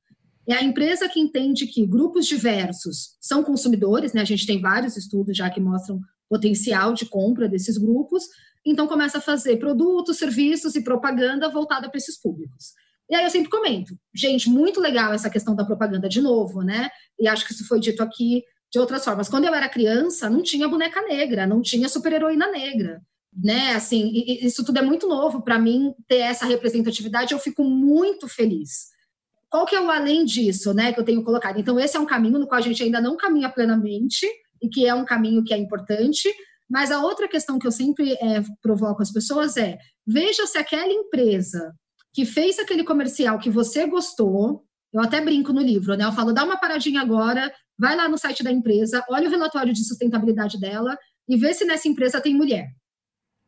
É 0.49 0.55
a 0.55 0.63
empresa 0.63 1.09
que 1.09 1.21
entende 1.21 1.67
que 1.67 1.87
grupos 1.87 2.27
diversos 2.27 3.17
são 3.21 3.43
consumidores, 3.43 4.13
né? 4.13 4.21
A 4.21 4.27
gente 4.27 4.47
tem 4.47 4.61
vários 4.61 4.97
estudos 4.97 5.37
já 5.37 5.49
que 5.49 5.61
mostram 5.61 6.01
potencial 6.29 6.93
de 6.93 7.07
compra 7.07 7.49
desses 7.49 7.79
grupos, 7.79 8.25
então 8.65 8.87
começa 8.87 9.19
a 9.19 9.21
fazer 9.21 9.59
produtos, 9.59 10.19
serviços 10.19 10.75
e 10.75 10.83
propaganda 10.83 11.51
voltada 11.51 11.89
para 11.89 11.99
esses 11.99 12.21
públicos. 12.21 12.73
E 13.11 13.15
aí 13.15 13.25
eu 13.25 13.31
sempre 13.31 13.51
comento, 13.51 13.95
gente, 14.15 14.49
muito 14.49 14.81
legal 14.81 15.13
essa 15.13 15.29
questão 15.29 15.55
da 15.55 15.65
propaganda 15.65 16.09
de 16.09 16.21
novo, 16.21 16.63
né? 16.63 16.89
E 17.19 17.29
acho 17.29 17.47
que 17.47 17.53
isso 17.53 17.67
foi 17.67 17.79
dito 17.79 18.03
aqui 18.03 18.43
de 18.73 18.79
outras 18.79 19.05
formas. 19.05 19.29
Quando 19.29 19.45
eu 19.45 19.55
era 19.55 19.69
criança, 19.69 20.29
não 20.31 20.43
tinha 20.43 20.67
boneca 20.67 21.03
negra, 21.03 21.47
não 21.47 21.61
tinha 21.61 21.89
super-heroína 21.89 22.51
negra 22.51 23.03
né? 23.37 23.75
Assim, 23.75 24.13
isso 24.43 24.65
tudo 24.65 24.79
é 24.79 24.83
muito 24.83 25.09
novo 25.09 25.43
para 25.43 25.59
mim 25.59 25.93
ter 26.07 26.19
essa 26.19 26.47
representatividade. 26.47 27.33
Eu 27.33 27.39
fico 27.39 27.65
muito 27.65 28.29
feliz. 28.29 28.94
Qual 29.55 29.67
que 29.67 29.77
é 29.77 29.81
o 29.81 29.89
além 29.89 30.25
disso, 30.25 30.75
né? 30.75 30.93
Que 30.93 30.99
eu 30.99 31.05
tenho 31.05 31.23
colocado. 31.23 31.61
Então 31.61 31.79
esse 31.79 31.97
é 31.97 32.01
um 32.01 32.05
caminho 32.05 32.41
no 32.41 32.47
qual 32.49 32.59
a 32.59 32.61
gente 32.61 32.83
ainda 32.83 33.01
não 33.01 33.17
caminha 33.17 33.49
plenamente 33.49 34.27
e 34.61 34.69
que 34.69 34.85
é 34.85 34.93
um 34.93 35.05
caminho 35.05 35.45
que 35.45 35.55
é 35.55 35.57
importante. 35.57 36.29
Mas 36.69 36.91
a 36.91 37.01
outra 37.01 37.29
questão 37.29 37.57
que 37.57 37.67
eu 37.67 37.71
sempre 37.71 38.15
é, 38.15 38.43
provoco 38.61 39.01
as 39.01 39.13
pessoas 39.13 39.57
é: 39.57 39.79
veja 40.05 40.45
se 40.49 40.59
aquela 40.59 40.93
empresa 40.93 41.73
que 42.13 42.25
fez 42.25 42.59
aquele 42.59 42.83
comercial 42.83 43.39
que 43.39 43.49
você 43.49 43.87
gostou, 43.87 44.65
eu 44.93 45.01
até 45.01 45.21
brinco 45.21 45.53
no 45.53 45.61
livro, 45.61 45.95
né? 45.97 46.05
Eu 46.05 46.13
falo, 46.13 46.33
dá 46.33 46.43
uma 46.43 46.59
paradinha 46.59 47.01
agora, 47.01 47.53
vai 47.79 47.95
lá 47.95 48.09
no 48.09 48.19
site 48.19 48.43
da 48.43 48.51
empresa, 48.51 49.05
olha 49.09 49.29
o 49.29 49.31
relatório 49.31 49.73
de 49.73 49.87
sustentabilidade 49.87 50.59
dela 50.59 50.99
e 51.29 51.37
vê 51.37 51.55
se 51.55 51.65
nessa 51.65 51.89
empresa 51.89 52.21
tem 52.21 52.35
mulher 52.35 52.67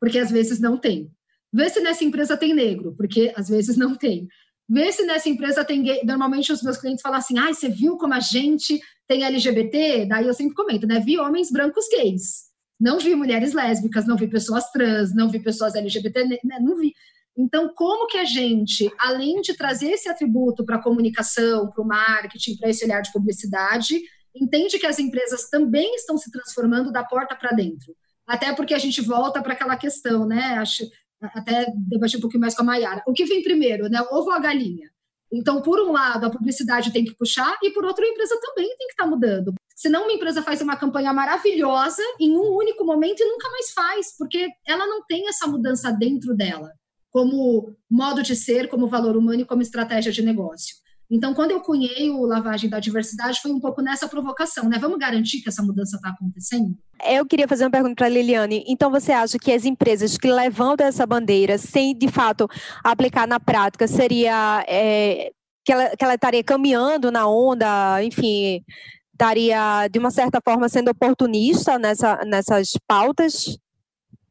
porque 0.00 0.18
às 0.18 0.30
vezes 0.30 0.60
não 0.60 0.78
tem. 0.78 1.10
Vê 1.52 1.68
se 1.70 1.80
nessa 1.80 2.04
empresa 2.04 2.36
tem 2.36 2.54
negro, 2.54 2.94
porque 2.96 3.32
às 3.36 3.48
vezes 3.48 3.76
não 3.76 3.94
tem. 3.94 4.28
Vê 4.68 4.90
se 4.90 5.04
nessa 5.04 5.28
empresa 5.28 5.64
tem 5.64 5.82
gay. 5.82 6.00
Normalmente 6.04 6.52
os 6.52 6.62
meus 6.62 6.76
clientes 6.76 7.02
falam 7.02 7.18
assim: 7.18 7.38
ah, 7.38 7.52
você 7.52 7.68
viu 7.68 7.96
como 7.96 8.14
a 8.14 8.20
gente 8.20 8.80
tem 9.06 9.24
LGBT? 9.24 10.06
Daí 10.06 10.26
eu 10.26 10.34
sempre 10.34 10.54
comento, 10.54 10.86
né? 10.86 11.00
Vi 11.00 11.18
homens 11.18 11.50
brancos 11.50 11.86
gays. 11.88 12.46
Não 12.78 12.98
vi 12.98 13.14
mulheres 13.14 13.54
lésbicas, 13.54 14.06
não 14.06 14.16
vi 14.16 14.28
pessoas 14.28 14.70
trans, 14.70 15.14
não 15.14 15.30
vi 15.30 15.40
pessoas 15.40 15.74
LGBT, 15.74 16.24
né? 16.24 16.58
não 16.60 16.76
vi. 16.76 16.92
Então, 17.36 17.70
como 17.74 18.06
que 18.06 18.18
a 18.18 18.24
gente, 18.24 18.90
além 18.98 19.40
de 19.40 19.54
trazer 19.54 19.90
esse 19.90 20.08
atributo 20.08 20.64
para 20.64 20.76
a 20.76 20.82
comunicação, 20.82 21.70
para 21.70 21.82
o 21.82 21.86
marketing, 21.86 22.56
para 22.56 22.70
esse 22.70 22.84
olhar 22.84 23.00
de 23.00 23.12
publicidade, 23.12 24.00
entende 24.34 24.78
que 24.78 24.86
as 24.86 24.98
empresas 24.98 25.48
também 25.48 25.94
estão 25.94 26.16
se 26.16 26.30
transformando 26.30 26.90
da 26.90 27.04
porta 27.04 27.34
para 27.34 27.52
dentro? 27.52 27.94
Até 28.26 28.54
porque 28.54 28.74
a 28.74 28.78
gente 28.78 29.00
volta 29.00 29.42
para 29.42 29.52
aquela 29.52 29.76
questão, 29.76 30.26
né? 30.26 30.56
Acho, 30.58 30.84
até 31.22 31.66
debati 31.88 32.16
um 32.16 32.20
pouquinho 32.20 32.40
mais 32.40 32.54
com 32.54 32.62
a 32.62 32.64
Mayara. 32.64 33.02
O 33.06 33.12
que 33.12 33.24
vem 33.24 33.42
primeiro, 33.42 33.88
né? 33.88 34.00
Ovo 34.10 34.26
ou 34.26 34.32
a 34.32 34.38
galinha? 34.38 34.90
Então, 35.32 35.60
por 35.60 35.80
um 35.80 35.92
lado, 35.92 36.26
a 36.26 36.30
publicidade 36.30 36.92
tem 36.92 37.04
que 37.04 37.14
puxar, 37.14 37.56
e 37.62 37.70
por 37.70 37.84
outro, 37.84 38.04
a 38.04 38.08
empresa 38.08 38.38
também 38.40 38.68
tem 38.68 38.86
que 38.86 38.92
estar 38.92 39.04
tá 39.04 39.10
mudando. 39.10 39.54
Senão, 39.74 40.04
uma 40.04 40.12
empresa 40.12 40.42
faz 40.42 40.60
uma 40.60 40.76
campanha 40.76 41.12
maravilhosa 41.12 42.02
em 42.20 42.36
um 42.36 42.56
único 42.56 42.84
momento 42.84 43.20
e 43.20 43.28
nunca 43.28 43.50
mais 43.50 43.72
faz, 43.72 44.16
porque 44.16 44.48
ela 44.66 44.86
não 44.86 45.04
tem 45.04 45.28
essa 45.28 45.46
mudança 45.46 45.90
dentro 45.90 46.34
dela, 46.34 46.70
como 47.10 47.76
modo 47.90 48.22
de 48.22 48.36
ser, 48.36 48.68
como 48.68 48.88
valor 48.88 49.16
humano 49.16 49.42
e 49.42 49.44
como 49.44 49.62
estratégia 49.62 50.12
de 50.12 50.22
negócio. 50.22 50.76
Então, 51.10 51.32
quando 51.34 51.52
eu 51.52 51.60
cunhei 51.60 52.10
o 52.10 52.24
Lavagem 52.24 52.68
da 52.68 52.80
Diversidade, 52.80 53.40
foi 53.40 53.52
um 53.52 53.60
pouco 53.60 53.80
nessa 53.80 54.08
provocação, 54.08 54.68
né? 54.68 54.78
Vamos 54.78 54.98
garantir 54.98 55.40
que 55.40 55.48
essa 55.48 55.62
mudança 55.62 55.96
está 55.96 56.10
acontecendo? 56.10 56.76
Eu 57.08 57.24
queria 57.24 57.46
fazer 57.46 57.64
uma 57.64 57.70
pergunta 57.70 57.94
para 57.94 58.06
a 58.06 58.10
Liliane. 58.10 58.64
Então, 58.66 58.90
você 58.90 59.12
acha 59.12 59.38
que 59.38 59.52
as 59.52 59.64
empresas 59.64 60.18
que 60.18 60.30
levantam 60.30 60.86
essa 60.86 61.06
bandeira, 61.06 61.58
sem 61.58 61.96
de 61.96 62.08
fato 62.08 62.48
aplicar 62.82 63.26
na 63.28 63.38
prática, 63.38 63.86
seria 63.86 64.64
é, 64.66 65.30
que, 65.64 65.72
ela, 65.72 65.90
que 65.90 66.04
ela 66.04 66.14
estaria 66.14 66.42
caminhando 66.42 67.12
na 67.12 67.28
onda, 67.28 68.02
enfim, 68.02 68.64
estaria 69.12 69.86
de 69.88 69.98
uma 70.00 70.10
certa 70.10 70.40
forma 70.44 70.68
sendo 70.68 70.90
oportunista 70.90 71.78
nessa, 71.78 72.24
nessas 72.24 72.72
pautas? 72.86 73.46
O 73.46 73.58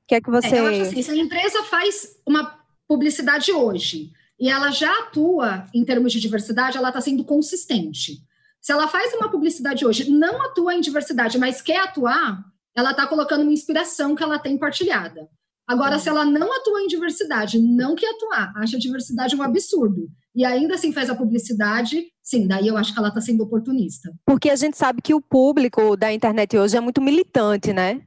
que 0.07 0.15
é 0.15 0.21
que 0.21 0.29
você. 0.29 0.55
É, 0.55 0.59
eu 0.59 0.67
acho 0.67 0.81
assim, 0.81 1.01
se 1.01 1.11
a 1.11 1.15
empresa 1.15 1.63
faz 1.63 2.17
uma 2.27 2.59
publicidade 2.87 3.51
hoje 3.51 4.11
e 4.39 4.49
ela 4.49 4.71
já 4.71 4.91
atua 4.99 5.65
em 5.73 5.83
termos 5.83 6.11
de 6.11 6.19
diversidade, 6.19 6.77
ela 6.77 6.89
está 6.89 7.01
sendo 7.01 7.23
consistente. 7.23 8.17
Se 8.61 8.71
ela 8.71 8.87
faz 8.87 9.13
uma 9.13 9.29
publicidade 9.29 9.85
hoje, 9.85 10.09
não 10.09 10.41
atua 10.41 10.73
em 10.73 10.81
diversidade, 10.81 11.37
mas 11.37 11.61
quer 11.61 11.79
atuar, 11.81 12.43
ela 12.75 12.91
está 12.91 13.07
colocando 13.07 13.43
uma 13.43 13.53
inspiração 13.53 14.15
que 14.15 14.23
ela 14.23 14.39
tem 14.39 14.57
partilhada. 14.57 15.29
Agora, 15.67 15.97
se 15.97 16.09
ela 16.09 16.25
não 16.25 16.55
atua 16.55 16.81
em 16.81 16.87
diversidade, 16.87 17.57
não 17.59 17.95
quer 17.95 18.09
atuar, 18.11 18.53
acha 18.57 18.77
a 18.77 18.79
diversidade 18.79 19.35
um 19.35 19.41
absurdo, 19.41 20.07
e 20.35 20.45
ainda 20.45 20.75
assim 20.75 20.91
faz 20.91 21.09
a 21.09 21.15
publicidade, 21.15 22.05
sim, 22.21 22.47
daí 22.47 22.67
eu 22.67 22.77
acho 22.77 22.93
que 22.93 22.99
ela 22.99 23.07
está 23.07 23.21
sendo 23.21 23.43
oportunista. 23.43 24.11
Porque 24.25 24.49
a 24.49 24.55
gente 24.55 24.77
sabe 24.77 25.01
que 25.01 25.13
o 25.13 25.21
público 25.21 25.95
da 25.95 26.13
internet 26.13 26.57
hoje 26.57 26.77
é 26.77 26.81
muito 26.81 27.01
militante, 27.01 27.73
né? 27.73 28.01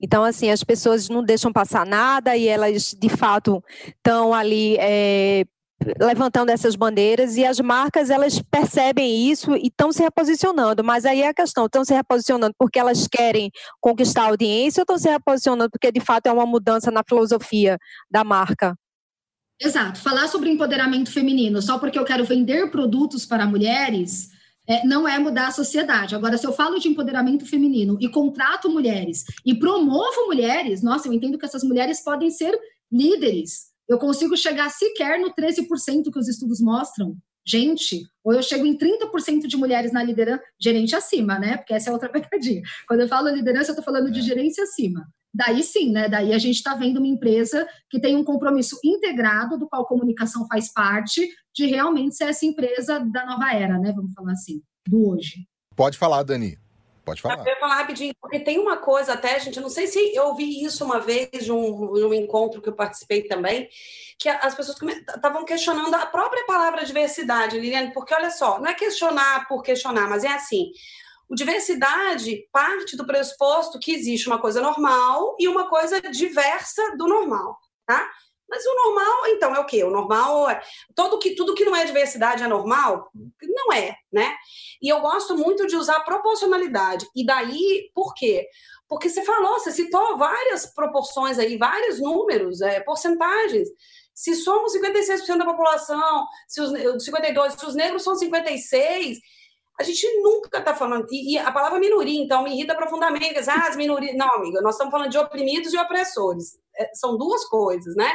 Então, 0.00 0.24
assim, 0.24 0.50
as 0.50 0.64
pessoas 0.64 1.08
não 1.08 1.22
deixam 1.22 1.52
passar 1.52 1.86
nada 1.86 2.36
e 2.36 2.48
elas, 2.48 2.94
de 2.98 3.08
fato, 3.08 3.62
estão 3.86 4.34
ali 4.34 4.76
é, 4.78 5.44
levantando 6.00 6.50
essas 6.50 6.76
bandeiras 6.76 7.36
e 7.36 7.44
as 7.44 7.60
marcas 7.60 8.08
elas 8.08 8.40
percebem 8.50 9.30
isso 9.30 9.54
e 9.56 9.66
estão 9.66 9.92
se 9.92 10.02
reposicionando, 10.02 10.84
mas 10.84 11.04
aí 11.04 11.22
é 11.22 11.28
a 11.28 11.34
questão, 11.34 11.66
estão 11.66 11.84
se 11.84 11.92
reposicionando 11.92 12.54
porque 12.58 12.78
elas 12.78 13.06
querem 13.08 13.50
conquistar 13.80 14.22
a 14.22 14.28
audiência 14.28 14.80
ou 14.80 14.84
estão 14.84 14.98
se 14.98 15.08
reposicionando 15.08 15.70
porque 15.70 15.90
de 15.90 16.00
fato 16.00 16.26
é 16.26 16.32
uma 16.32 16.46
mudança 16.46 16.90
na 16.90 17.02
filosofia 17.06 17.76
da 18.10 18.24
marca? 18.24 18.74
Exato. 19.60 20.00
Falar 20.00 20.28
sobre 20.28 20.50
empoderamento 20.50 21.10
feminino 21.10 21.60
só 21.60 21.78
porque 21.78 21.98
eu 21.98 22.04
quero 22.04 22.24
vender 22.24 22.70
produtos 22.70 23.24
para 23.26 23.46
mulheres 23.46 24.30
é, 24.66 24.84
não 24.86 25.06
é 25.06 25.18
mudar 25.18 25.48
a 25.48 25.52
sociedade. 25.52 26.14
Agora, 26.14 26.38
se 26.38 26.46
eu 26.46 26.52
falo 26.52 26.78
de 26.78 26.88
empoderamento 26.88 27.46
feminino 27.46 27.98
e 28.00 28.08
contrato 28.08 28.70
mulheres 28.70 29.24
e 29.44 29.54
promovo 29.54 30.26
mulheres, 30.26 30.82
nossa, 30.82 31.08
eu 31.08 31.12
entendo 31.12 31.38
que 31.38 31.44
essas 31.44 31.62
mulheres 31.62 32.02
podem 32.02 32.30
ser 32.30 32.58
líderes, 32.90 33.73
eu 33.88 33.98
consigo 33.98 34.36
chegar 34.36 34.70
sequer 34.70 35.18
no 35.18 35.34
13% 35.34 36.10
que 36.12 36.18
os 36.18 36.28
estudos 36.28 36.60
mostram. 36.60 37.16
Gente, 37.46 38.02
ou 38.24 38.32
eu 38.32 38.42
chego 38.42 38.64
em 38.64 38.76
30% 38.76 39.46
de 39.46 39.56
mulheres 39.56 39.92
na 39.92 40.02
liderança, 40.02 40.42
gerente 40.58 40.96
acima, 40.96 41.38
né? 41.38 41.58
Porque 41.58 41.74
essa 41.74 41.90
é 41.90 41.92
outra 41.92 42.08
pegadinha. 42.10 42.62
Quando 42.88 43.00
eu 43.00 43.08
falo 43.08 43.28
liderança, 43.28 43.70
eu 43.70 43.74
estou 43.74 43.84
falando 43.84 44.10
de 44.10 44.20
é. 44.20 44.22
gerência 44.22 44.64
acima. 44.64 45.06
Daí 45.32 45.62
sim, 45.62 45.90
né? 45.90 46.08
Daí 46.08 46.32
a 46.32 46.38
gente 46.38 46.56
está 46.56 46.74
vendo 46.74 46.98
uma 46.98 47.06
empresa 47.06 47.66
que 47.90 48.00
tem 48.00 48.16
um 48.16 48.24
compromisso 48.24 48.78
integrado, 48.84 49.58
do 49.58 49.68
qual 49.68 49.86
comunicação 49.86 50.46
faz 50.46 50.72
parte, 50.72 51.28
de 51.54 51.66
realmente 51.66 52.14
ser 52.14 52.24
essa 52.24 52.46
empresa 52.46 53.00
da 53.00 53.26
nova 53.26 53.52
era, 53.52 53.78
né? 53.78 53.92
Vamos 53.94 54.14
falar 54.14 54.32
assim, 54.32 54.62
do 54.88 55.10
hoje. 55.10 55.46
Pode 55.76 55.98
falar, 55.98 56.22
Dani. 56.22 56.56
Pode 57.04 57.20
falar. 57.20 57.38
Eu 57.38 57.44
ia 57.44 57.60
falar 57.60 57.76
rapidinho, 57.76 58.14
porque 58.20 58.40
tem 58.40 58.58
uma 58.58 58.78
coisa 58.78 59.12
até, 59.12 59.38
gente, 59.38 59.60
não 59.60 59.68
sei 59.68 59.86
se 59.86 60.14
eu 60.14 60.24
ouvi 60.24 60.64
isso 60.64 60.84
uma 60.84 60.98
vez 60.98 61.28
de 61.44 61.52
um, 61.52 61.92
de 61.92 62.04
um 62.04 62.14
encontro 62.14 62.62
que 62.62 62.68
eu 62.68 62.74
participei 62.74 63.24
também, 63.24 63.68
que 64.18 64.28
as 64.28 64.54
pessoas 64.54 64.78
estavam 65.14 65.44
questionando 65.44 65.92
a 65.94 66.06
própria 66.06 66.46
palavra 66.46 66.84
diversidade, 66.84 67.58
Liliane, 67.58 67.92
porque 67.92 68.14
olha 68.14 68.30
só, 68.30 68.58
não 68.58 68.68
é 68.68 68.74
questionar 68.74 69.46
por 69.46 69.62
questionar, 69.62 70.08
mas 70.08 70.24
é 70.24 70.28
assim, 70.28 70.70
o 71.28 71.34
diversidade 71.34 72.48
parte 72.50 72.96
do 72.96 73.06
pressuposto 73.06 73.78
que 73.78 73.92
existe 73.92 74.26
uma 74.26 74.40
coisa 74.40 74.62
normal 74.62 75.36
e 75.38 75.46
uma 75.46 75.68
coisa 75.68 76.00
diversa 76.00 76.96
do 76.96 77.06
normal, 77.06 77.58
tá? 77.86 78.08
Mas 78.48 78.64
o 78.66 78.74
normal, 78.74 79.26
então, 79.28 79.54
é 79.54 79.58
o 79.58 79.66
quê? 79.66 79.82
O 79.84 79.90
normal 79.90 80.50
é. 80.50 80.60
Todo 80.94 81.18
que, 81.18 81.34
tudo 81.34 81.54
que 81.54 81.64
não 81.64 81.74
é 81.74 81.84
diversidade 81.84 82.42
é 82.42 82.48
normal? 82.48 83.10
Não 83.42 83.72
é, 83.72 83.96
né? 84.12 84.34
E 84.80 84.88
eu 84.88 85.00
gosto 85.00 85.36
muito 85.36 85.66
de 85.66 85.76
usar 85.76 86.00
proporcionalidade. 86.00 87.06
E 87.16 87.24
daí, 87.24 87.90
por 87.94 88.14
quê? 88.14 88.46
Porque 88.88 89.08
você 89.08 89.22
falou, 89.24 89.58
você 89.58 89.72
citou 89.72 90.16
várias 90.18 90.66
proporções 90.66 91.38
aí, 91.38 91.56
vários 91.56 92.00
números, 92.00 92.60
é, 92.60 92.80
porcentagens. 92.80 93.68
Se 94.14 94.34
somos 94.36 94.72
56% 94.74 95.38
da 95.38 95.44
população, 95.44 96.26
se 96.46 96.60
os 96.60 96.70
52%, 96.72 97.58
se 97.58 97.66
os 97.66 97.74
negros 97.74 98.04
são 98.04 98.14
56%, 98.14 99.16
a 99.80 99.82
gente 99.82 100.06
nunca 100.22 100.58
está 100.58 100.74
falando. 100.74 101.06
E, 101.10 101.36
a 101.36 101.50
palavra 101.50 101.80
minoria, 101.80 102.22
então, 102.22 102.44
me 102.44 102.52
irrita 102.52 102.76
profundamente. 102.76 103.38
Ah, 103.50 103.68
as 103.68 103.76
minorias. 103.76 104.14
Não, 104.16 104.36
amiga, 104.36 104.60
nós 104.60 104.74
estamos 104.74 104.92
falando 104.92 105.10
de 105.10 105.18
oprimidos 105.18 105.72
e 105.72 105.78
opressores. 105.78 106.56
É, 106.78 106.90
são 106.94 107.16
duas 107.16 107.44
coisas, 107.46 107.94
né? 107.96 108.10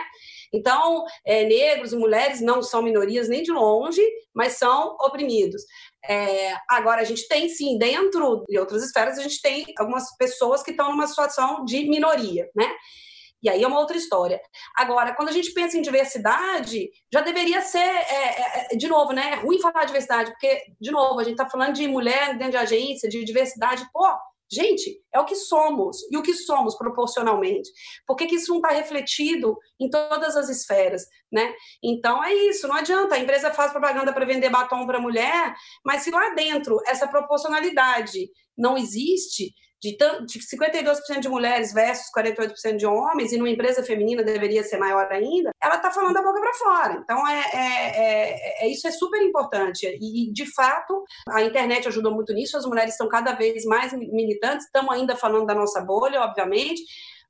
Então, 0.53 1.05
é, 1.25 1.45
negros 1.45 1.93
e 1.93 1.97
mulheres 1.97 2.41
não 2.41 2.61
são 2.61 2.81
minorias 2.81 3.29
nem 3.29 3.43
de 3.43 3.51
longe, 3.51 4.01
mas 4.33 4.53
são 4.53 4.95
oprimidos. 5.01 5.61
É, 6.07 6.55
agora, 6.69 7.01
a 7.01 7.05
gente 7.05 7.27
tem 7.27 7.49
sim, 7.49 7.77
dentro 7.77 8.43
de 8.47 8.57
outras 8.57 8.83
esferas, 8.83 9.17
a 9.17 9.23
gente 9.23 9.41
tem 9.41 9.65
algumas 9.77 10.15
pessoas 10.17 10.63
que 10.63 10.71
estão 10.71 10.91
numa 10.91 11.07
situação 11.07 11.63
de 11.65 11.87
minoria, 11.89 12.49
né? 12.55 12.71
E 13.41 13.49
aí 13.49 13.63
é 13.63 13.67
uma 13.67 13.79
outra 13.79 13.95
história. 13.95 14.39
Agora, 14.75 15.15
quando 15.15 15.29
a 15.29 15.31
gente 15.31 15.53
pensa 15.53 15.77
em 15.77 15.81
diversidade, 15.81 16.89
já 17.11 17.21
deveria 17.21 17.61
ser, 17.61 17.79
é, 17.79 18.73
é, 18.73 18.75
de 18.75 18.87
novo, 18.87 19.13
né? 19.13 19.31
É 19.31 19.35
ruim 19.35 19.61
falar 19.61 19.85
diversidade, 19.85 20.31
porque, 20.31 20.61
de 20.79 20.91
novo, 20.91 21.19
a 21.19 21.23
gente 21.23 21.33
está 21.33 21.49
falando 21.49 21.73
de 21.73 21.87
mulher 21.87 22.37
dentro 22.37 22.51
de 22.51 22.57
agência, 22.57 23.09
de 23.09 23.23
diversidade. 23.23 23.87
Pô, 23.93 24.05
Gente, 24.51 24.99
é 25.13 25.19
o 25.19 25.25
que 25.25 25.35
somos. 25.35 25.97
E 26.11 26.17
o 26.17 26.23
que 26.23 26.33
somos 26.33 26.75
proporcionalmente? 26.75 27.69
Por 28.07 28.15
que, 28.15 28.25
que 28.25 28.35
isso 28.35 28.51
não 28.51 28.57
está 28.57 28.69
refletido 28.69 29.55
em 29.79 29.89
todas 29.89 30.35
as 30.35 30.49
esferas? 30.49 31.05
Né? 31.31 31.53
Então 31.83 32.23
é 32.23 32.33
isso, 32.33 32.67
não 32.67 32.75
adianta. 32.75 33.15
A 33.15 33.19
empresa 33.19 33.51
faz 33.51 33.71
propaganda 33.71 34.11
para 34.11 34.25
vender 34.25 34.49
batom 34.49 34.85
para 34.87 34.99
mulher, 34.99 35.53
mas 35.85 36.01
se 36.01 36.11
lá 36.11 36.33
dentro 36.33 36.79
essa 36.87 37.07
proporcionalidade 37.07 38.29
não 38.57 38.77
existe, 38.77 39.53
de, 39.81 39.95
de 40.25 40.39
52% 40.39 41.19
de 41.19 41.29
mulheres 41.29 41.73
versus 41.73 42.07
48% 42.15 42.77
de 42.77 42.85
homens, 42.85 43.31
e 43.31 43.37
numa 43.37 43.49
empresa 43.49 43.83
feminina 43.83 44.23
deveria 44.23 44.63
ser 44.63 44.77
maior 44.77 45.09
ainda, 45.11 45.51
ela 45.61 45.75
está 45.75 45.91
falando 45.91 46.13
da 46.13 46.21
boca 46.21 46.39
para 46.39 46.53
fora. 46.53 46.99
Então, 47.03 47.27
é, 47.27 47.39
é, 47.53 48.63
é, 48.63 48.65
é, 48.65 48.67
isso 48.67 48.87
é 48.87 48.91
super 48.91 49.21
importante. 49.21 49.85
E, 50.01 50.31
de 50.31 50.45
fato, 50.53 51.03
a 51.29 51.41
internet 51.43 51.87
ajudou 51.87 52.13
muito 52.13 52.33
nisso, 52.33 52.57
as 52.57 52.65
mulheres 52.65 52.93
estão 52.93 53.07
cada 53.07 53.33
vez 53.33 53.63
mais 53.65 53.93
militantes, 53.93 54.65
estamos 54.65 54.93
ainda 54.93 55.15
falando 55.15 55.45
da 55.45 55.55
nossa 55.55 55.81
bolha, 55.81 56.21
obviamente, 56.21 56.81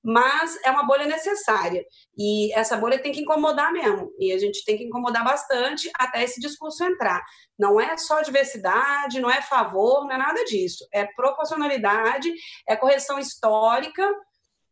mas 0.03 0.57
é 0.63 0.71
uma 0.71 0.83
bolha 0.83 1.05
necessária. 1.05 1.83
E 2.17 2.53
essa 2.53 2.77
bolha 2.77 3.01
tem 3.01 3.11
que 3.11 3.21
incomodar 3.21 3.71
mesmo. 3.71 4.11
E 4.17 4.31
a 4.31 4.37
gente 4.37 4.63
tem 4.63 4.77
que 4.77 4.85
incomodar 4.85 5.23
bastante 5.23 5.89
até 5.95 6.23
esse 6.23 6.39
discurso 6.39 6.83
entrar. 6.83 7.21
Não 7.57 7.79
é 7.79 7.97
só 7.97 8.21
diversidade, 8.21 9.19
não 9.19 9.29
é 9.29 9.41
favor, 9.41 10.05
não 10.05 10.11
é 10.11 10.17
nada 10.17 10.43
disso. 10.45 10.87
É 10.93 11.05
proporcionalidade, 11.05 12.31
é 12.67 12.75
correção 12.75 13.19
histórica 13.19 14.09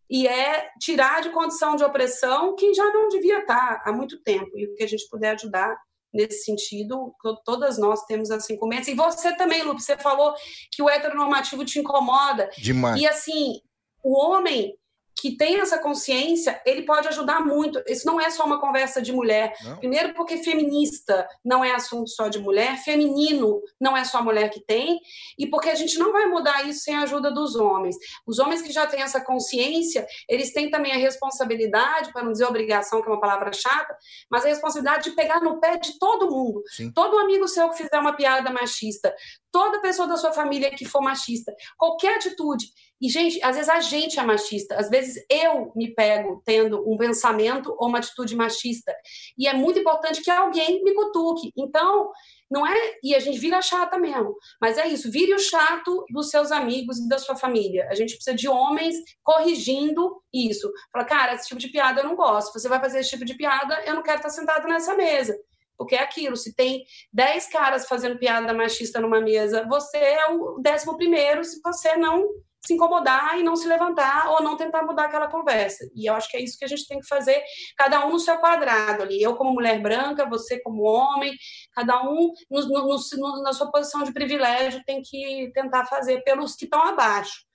e 0.10 0.28
é 0.28 0.70
tirar 0.80 1.22
de 1.22 1.30
condição 1.32 1.76
de 1.76 1.84
opressão 1.84 2.56
quem 2.56 2.74
já 2.74 2.86
não 2.86 3.10
devia 3.10 3.40
estar 3.40 3.84
há 3.86 3.92
muito 3.92 4.22
tempo. 4.24 4.58
E 4.58 4.66
o 4.66 4.76
que 4.76 4.84
a 4.84 4.88
gente 4.88 5.08
puder 5.10 5.32
ajudar 5.32 5.76
nesse 6.14 6.46
sentido, 6.46 7.14
todas 7.44 7.78
nós 7.78 8.06
temos 8.06 8.32
assim 8.32 8.54
incumbência. 8.54 8.92
E 8.92 8.96
você 8.96 9.36
também, 9.36 9.62
Lupe, 9.64 9.84
você 9.84 9.98
falou 9.98 10.34
que 10.72 10.82
o 10.82 10.90
heteronormativo 10.90 11.66
te 11.66 11.80
incomoda. 11.80 12.50
Demais. 12.58 13.00
E 13.00 13.06
assim, 13.06 13.62
o 14.02 14.18
homem 14.18 14.74
que 15.20 15.36
tem 15.36 15.60
essa 15.60 15.80
consciência, 15.80 16.62
ele 16.64 16.84
pode 16.84 17.08
ajudar 17.08 17.44
muito. 17.44 17.82
Isso 17.88 18.06
não 18.06 18.22
é 18.22 18.30
só 18.30 18.46
uma 18.46 18.62
conversa 18.62 19.02
de 19.02 19.12
mulher. 19.12 19.56
Não. 19.64 19.78
Primeiro, 19.78 20.14
porque 20.14 20.38
feminista 20.38 21.28
não 21.44 21.66
é 21.66 21.72
assunto 21.74 22.10
só 22.10 22.28
de 22.28 22.38
mulher, 22.38 22.78
feminino 22.78 23.62
não 23.82 23.98
é 23.98 24.04
só 24.04 24.20
a 24.20 24.22
mulher 24.22 24.50
que 24.50 24.60
tem, 24.60 25.00
e 25.38 25.48
porque 25.48 25.70
a 25.70 25.76
gente 25.76 25.98
não 25.98 26.12
vai 26.12 26.28
mudar 26.28 26.68
isso 26.68 26.82
sem 26.82 26.96
a 26.96 27.02
ajuda 27.02 27.32
dos 27.32 27.56
homens. 27.56 27.96
Os 28.28 28.38
homens 28.38 28.62
que 28.62 28.72
já 28.72 28.86
têm 28.86 29.02
essa 29.02 29.20
consciência, 29.20 30.06
eles 30.30 30.54
têm 30.54 30.70
também 30.70 30.92
a 30.92 30.98
responsabilidade, 30.98 32.14
para 32.14 32.24
não 32.24 32.32
dizer 32.32 32.46
obrigação, 32.46 33.02
que 33.02 33.10
é 33.10 33.12
uma 33.12 33.20
palavra 33.20 33.52
chata, 33.52 33.98
mas 34.30 34.46
a 34.46 34.50
responsabilidade 34.50 35.10
de 35.10 35.16
pegar 35.16 35.42
no 35.42 35.60
pé 35.60 35.78
de 35.78 35.98
todo 35.98 36.30
mundo. 36.30 36.62
Sim. 36.76 36.92
Todo 36.92 37.18
amigo 37.18 37.48
seu 37.48 37.70
que 37.70 37.78
fizer 37.78 37.98
uma 37.98 38.16
piada 38.16 38.52
machista, 38.52 39.16
toda 39.52 39.82
pessoa 39.82 40.08
da 40.08 40.18
sua 40.18 40.32
família 40.32 40.70
que 40.70 40.86
for 40.86 41.02
machista, 41.02 41.52
qualquer 41.76 42.18
atitude 42.18 42.68
e, 43.02 43.10
gente, 43.10 43.40
às 43.44 43.56
vezes 43.56 43.70
a 43.70 43.80
gente 43.80 44.20
é 44.20 44.24
machista, 44.24 44.76
às 44.76 44.90
vezes 44.90 45.24
eu 45.30 45.72
me 45.76 45.94
pego 45.94 46.42
tendo 46.44 46.84
um 46.92 46.98
pensamento 46.98 47.76
ou 47.78 47.90
uma 47.90 48.00
atitude 48.00 48.36
machista. 48.36 48.94
E 49.38 49.48
é 49.48 49.54
muito 49.54 49.80
importante 49.80 50.22
que 50.22 50.32
alguém 50.32 50.84
me 50.84 50.94
cutuque. 50.96 51.52
Então, 51.56 52.12
não 52.50 52.66
é. 52.66 52.96
E 53.04 53.14
a 53.14 53.20
gente 53.20 53.38
vira 53.38 53.62
chata 53.62 54.00
mesmo. 54.00 54.36
Mas 54.60 54.78
é 54.78 54.88
isso, 54.88 55.12
vire 55.12 55.34
o 55.34 55.40
chato 55.40 56.06
dos 56.10 56.30
seus 56.30 56.52
amigos 56.52 56.98
e 56.98 57.08
da 57.08 57.20
sua 57.20 57.36
família. 57.36 57.88
A 57.90 57.96
gente 57.96 58.16
precisa 58.16 58.36
de 58.36 58.48
homens 58.48 58.96
corrigindo 59.24 60.22
isso. 60.34 60.72
Fala, 60.92 61.06
cara, 61.06 61.36
esse 61.36 61.48
tipo 61.48 61.60
de 61.60 61.70
piada 61.70 62.02
eu 62.02 62.06
não 62.06 62.16
gosto. 62.16 62.60
Você 62.60 62.68
vai 62.68 62.80
fazer 62.80 63.00
esse 63.00 63.12
tipo 63.12 63.26
de 63.26 63.36
piada, 63.36 63.84
eu 63.86 63.94
não 63.94 64.04
quero 64.04 64.18
estar 64.18 64.30
sentado 64.30 64.68
nessa 64.68 64.96
mesa. 64.96 65.38
Porque 65.78 65.96
é 65.96 66.02
aquilo, 66.02 66.36
se 66.36 66.56
tem 66.56 66.84
10 67.14 67.50
caras 67.50 67.88
fazendo 67.88 68.18
piada 68.18 68.52
machista 68.52 69.00
numa 69.00 69.22
mesa, 69.22 69.64
você 69.70 69.98
é 69.98 70.32
o 70.32 70.60
décimo 70.60 70.98
primeiro 70.98 71.44
se 71.44 71.62
você 71.62 71.96
não 71.96 72.28
se 72.68 72.74
incomodar 72.74 73.40
e 73.40 73.44
não 73.44 73.56
se 73.56 73.68
levantar 73.68 74.30
ou 74.30 74.44
não 74.44 74.58
tentar 74.58 74.84
mudar 74.84 75.06
aquela 75.06 75.28
conversa. 75.28 75.90
E 75.96 76.10
eu 76.10 76.14
acho 76.14 76.30
que 76.30 76.38
é 76.38 76.42
isso 76.42 76.58
que 76.58 76.66
a 76.66 76.68
gente 76.68 76.86
tem 76.86 77.00
que 77.00 77.08
fazer, 77.08 77.42
cada 77.78 78.06
um 78.06 78.12
no 78.12 78.20
seu 78.20 78.38
quadrado 78.38 79.04
ali. 79.04 79.22
Eu 79.22 79.36
como 79.36 79.54
mulher 79.54 79.82
branca, 79.82 80.28
você 80.28 80.60
como 80.62 80.84
homem, 80.84 81.34
cada 81.74 82.04
um 82.04 82.32
no, 82.50 82.68
no, 82.68 82.98
no, 82.98 83.44
na 83.44 83.54
sua 83.54 83.72
posição 83.72 84.04
de 84.04 84.12
privilégio 84.12 84.84
tem 84.86 85.02
que 85.02 85.50
tentar 85.54 85.86
fazer 85.86 86.22
pelos 86.24 86.56
que 86.56 86.66
estão 86.66 86.84
abaixo, 86.84 87.46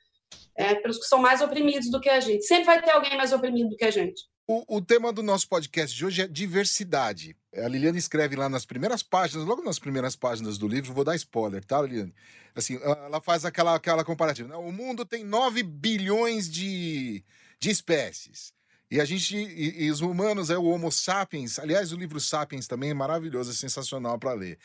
é, 0.56 0.74
pelos 0.76 0.98
que 0.98 1.04
são 1.04 1.18
mais 1.18 1.42
oprimidos 1.42 1.90
do 1.90 2.00
que 2.00 2.08
a 2.08 2.20
gente. 2.20 2.44
Sempre 2.44 2.64
vai 2.64 2.82
ter 2.82 2.92
alguém 2.92 3.16
mais 3.16 3.32
oprimido 3.32 3.70
do 3.70 3.76
que 3.76 3.84
a 3.84 3.90
gente. 3.90 4.22
O, 4.48 4.76
o, 4.76 4.80
tema 4.80 5.12
do 5.12 5.22
nosso 5.22 5.48
podcast 5.48 5.96
de 5.96 6.04
hoje 6.04 6.22
é 6.22 6.26
diversidade. 6.26 7.36
A 7.54 7.68
Liliane 7.68 7.98
escreve 7.98 8.34
lá 8.34 8.48
nas 8.48 8.64
primeiras 8.64 9.02
páginas, 9.02 9.46
logo 9.46 9.62
nas 9.62 9.78
primeiras 9.78 10.16
páginas 10.16 10.56
do 10.56 10.66
livro, 10.66 10.94
vou 10.94 11.04
dar 11.04 11.14
spoiler, 11.16 11.62
tá, 11.62 11.82
Liliane? 11.82 12.14
Assim, 12.54 12.78
ela 12.82 13.20
faz 13.20 13.44
aquela, 13.44 13.74
aquela 13.74 14.04
comparativa. 14.04 14.56
O 14.56 14.72
mundo 14.72 15.04
tem 15.04 15.24
9 15.24 15.62
bilhões 15.62 16.50
de, 16.50 17.22
de 17.60 17.70
espécies. 17.70 18.52
E 18.90 19.00
a 19.00 19.04
gente, 19.04 19.36
e, 19.36 19.84
e 19.84 19.90
os 19.90 20.00
humanos, 20.00 20.50
é 20.50 20.56
o 20.58 20.64
Homo 20.64 20.92
sapiens. 20.92 21.58
Aliás, 21.58 21.92
o 21.92 21.96
livro 21.96 22.20
Sapiens 22.20 22.66
também 22.66 22.90
é 22.90 22.94
maravilhoso, 22.94 23.50
é 23.50 23.54
sensacional 23.54 24.18
para 24.18 24.34
ler. 24.34 24.58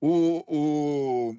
O, 0.00 0.44
o, 0.46 1.36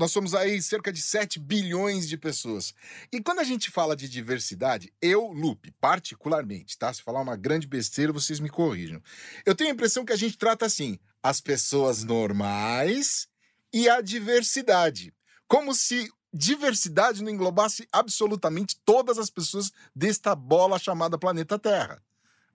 nós 0.00 0.12
somos 0.12 0.34
aí 0.34 0.62
cerca 0.62 0.90
de 0.90 1.02
7 1.02 1.38
bilhões 1.38 2.08
de 2.08 2.16
pessoas. 2.16 2.74
E 3.12 3.20
quando 3.20 3.40
a 3.40 3.44
gente 3.44 3.70
fala 3.70 3.94
de 3.94 4.08
diversidade, 4.08 4.90
eu, 4.98 5.26
Lupe, 5.26 5.74
particularmente, 5.78 6.78
tá? 6.78 6.90
Se 6.90 7.02
falar 7.02 7.20
uma 7.20 7.36
grande 7.36 7.66
besteira, 7.66 8.10
vocês 8.10 8.40
me 8.40 8.48
corrijam. 8.48 9.02
Eu 9.44 9.54
tenho 9.54 9.68
a 9.68 9.74
impressão 9.74 10.02
que 10.02 10.12
a 10.14 10.16
gente 10.16 10.38
trata 10.38 10.64
assim: 10.64 10.98
as 11.22 11.38
pessoas 11.42 12.02
normais 12.02 13.28
e 13.70 13.90
a 13.90 14.00
diversidade. 14.00 15.12
Como 15.46 15.74
se 15.74 16.10
diversidade 16.32 17.22
não 17.22 17.30
englobasse 17.30 17.86
absolutamente 17.92 18.80
todas 18.82 19.18
as 19.18 19.28
pessoas 19.28 19.70
desta 19.94 20.34
bola 20.34 20.78
chamada 20.78 21.18
planeta 21.18 21.58
Terra, 21.58 22.02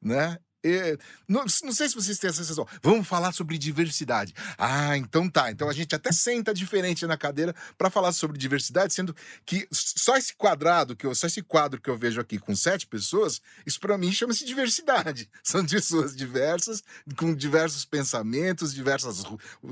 né? 0.01 0.39
É, 0.67 0.97
não, 1.27 1.41
não, 1.63 1.71
sei 1.71 1.87
se 1.87 1.93
vocês 1.93 2.17
têm 2.17 2.27
essa 2.27 2.43
sensação. 2.43 2.67
Vamos 2.81 3.07
falar 3.07 3.31
sobre 3.31 3.55
diversidade. 3.55 4.33
Ah, 4.57 4.97
então 4.97 5.29
tá. 5.29 5.51
Então 5.51 5.69
a 5.69 5.73
gente 5.73 5.93
até 5.93 6.11
senta 6.11 6.51
diferente 6.55 7.05
na 7.05 7.15
cadeira 7.15 7.53
para 7.77 7.91
falar 7.91 8.11
sobre 8.11 8.35
diversidade, 8.35 8.91
sendo 8.91 9.15
que 9.45 9.67
só 9.71 10.17
esse 10.17 10.35
quadrado 10.35 10.95
que 10.95 11.05
eu, 11.05 11.13
só 11.13 11.27
esse 11.27 11.43
quadro 11.43 11.79
que 11.79 11.87
eu 11.87 11.95
vejo 11.95 12.19
aqui 12.19 12.39
com 12.39 12.55
sete 12.55 12.87
pessoas, 12.87 13.39
isso 13.63 13.79
para 13.79 13.95
mim 13.95 14.11
chama-se 14.11 14.43
diversidade. 14.43 15.29
São 15.43 15.63
pessoas 15.63 16.15
diversas, 16.15 16.83
com 17.15 17.35
diversos 17.35 17.85
pensamentos, 17.85 18.73
diversos 18.73 19.23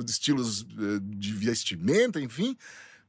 estilos 0.07 0.61
eh, 0.61 0.99
de 1.01 1.33
vestimenta, 1.33 2.21
enfim. 2.21 2.55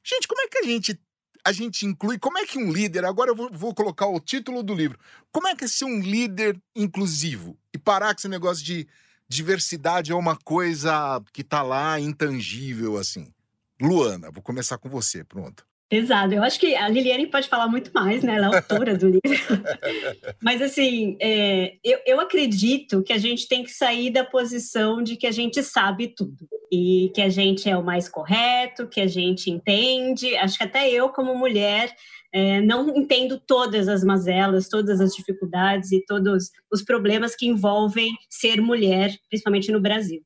Gente, 0.03 0.26
como 0.26 0.41
é 0.41 0.49
que 0.49 0.59
a 0.59 0.62
gente 0.62 0.99
a 1.45 1.53
gente 1.53 1.85
inclui. 1.85 2.19
Como 2.19 2.39
é 2.39 2.47
que 2.47 2.59
um 2.59 2.73
líder. 2.73 3.05
Agora 3.05 3.31
eu 3.31 3.37
vou, 3.37 3.51
vou, 3.53 3.75
colocar 3.75 4.07
o 4.07 4.19
título 4.19 4.63
do 4.63 4.75
livro. 4.75 4.99
Como 5.31 5.47
é 5.47 5.55
que 5.55 5.65
é 5.65 5.69
ser 5.69 5.85
um 5.85 6.01
líder 6.01 6.61
inclusivo? 6.75 7.57
E 7.73 7.79
parar 7.79 8.15
com 8.15 8.19
esse 8.19 8.29
negócio 8.29 8.65
de 8.65 8.89
diversidade 9.29 10.11
é 10.11 10.15
uma 10.15 10.37
coisa 10.37 11.23
que 11.33 11.45
tá 11.45 11.63
lá 11.63 12.01
intangível, 12.01 12.97
assim. 12.97 13.33
Luana, 13.81 14.31
vou 14.31 14.43
começar 14.43 14.79
com 14.79 14.89
você, 14.89 15.23
pronto. 15.23 15.67
Pesado. 15.89 16.35
Eu 16.35 16.43
acho 16.43 16.59
que 16.59 16.74
a 16.74 16.89
Liliane 16.89 17.26
pode 17.26 17.47
falar 17.47 17.68
muito 17.68 17.91
mais, 17.95 18.22
né? 18.22 18.37
Ela 18.37 18.47
é 18.47 18.57
autora 18.57 18.97
do 18.97 19.07
livro. 19.07 19.22
Mas, 20.43 20.62
assim, 20.62 21.16
é, 21.20 21.76
eu, 21.85 21.99
eu 22.07 22.20
acredito 22.20 23.03
que 23.03 23.12
a 23.12 23.18
gente 23.18 23.47
tem 23.47 23.62
que 23.62 23.70
sair 23.70 24.11
da 24.11 24.24
posição 24.24 25.03
de 25.03 25.16
que 25.16 25.26
a 25.26 25.30
gente 25.30 25.62
sabe 25.62 26.09
tudo 26.09 26.49
e 26.72 27.12
que 27.14 27.20
a 27.20 27.28
gente 27.28 27.68
é 27.68 27.76
o 27.76 27.85
mais 27.85 28.09
correto, 28.09 28.89
que 28.89 29.01
a 29.01 29.07
gente 29.07 29.51
entende. 29.51 30.35
Acho 30.37 30.57
que 30.57 30.64
até 30.64 30.91
eu, 30.91 31.11
como 31.11 31.37
mulher, 31.37 31.95
é, 32.32 32.61
não 32.62 32.89
entendo 32.97 33.39
todas 33.39 33.87
as 33.87 34.03
mazelas, 34.03 34.68
todas 34.68 35.01
as 35.01 35.14
dificuldades 35.14 35.93
e 35.93 36.05
todos 36.05 36.51
os 36.72 36.82
problemas 36.82 37.37
que 37.37 37.47
envolvem 37.47 38.11
ser 38.28 38.61
mulher, 38.61 39.14
principalmente 39.28 39.70
no 39.70 39.80
Brasil. 39.80 40.20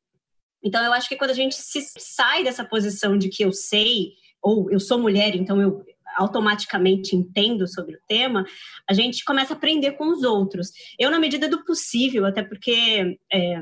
Então, 0.64 0.82
eu 0.82 0.92
acho 0.92 1.09
que 1.09 1.16
quando 1.16 1.30
a 1.30 1.34
gente 1.34 1.54
se 1.54 1.80
sai 1.98 2.42
dessa 2.42 2.64
posição 2.64 3.18
de 3.18 3.28
que 3.28 3.44
eu 3.44 3.52
sei 3.52 4.12
ou 4.49 4.70
eu 4.70 4.80
sou 4.80 4.99
mulher, 4.99 5.36
então 5.36 5.61
eu 5.61 5.84
automaticamente 6.16 7.14
entendo 7.14 7.68
sobre 7.68 7.94
o 7.94 8.01
tema, 8.09 8.44
a 8.88 8.92
gente 8.92 9.24
começa 9.24 9.53
a 9.53 9.57
aprender 9.57 9.92
com 9.92 10.11
os 10.11 10.22
outros. 10.22 10.72
Eu, 10.99 11.11
na 11.11 11.20
medida 11.20 11.49
do 11.49 11.64
possível, 11.64 12.24
até 12.26 12.42
porque, 12.42 13.18
é, 13.32 13.61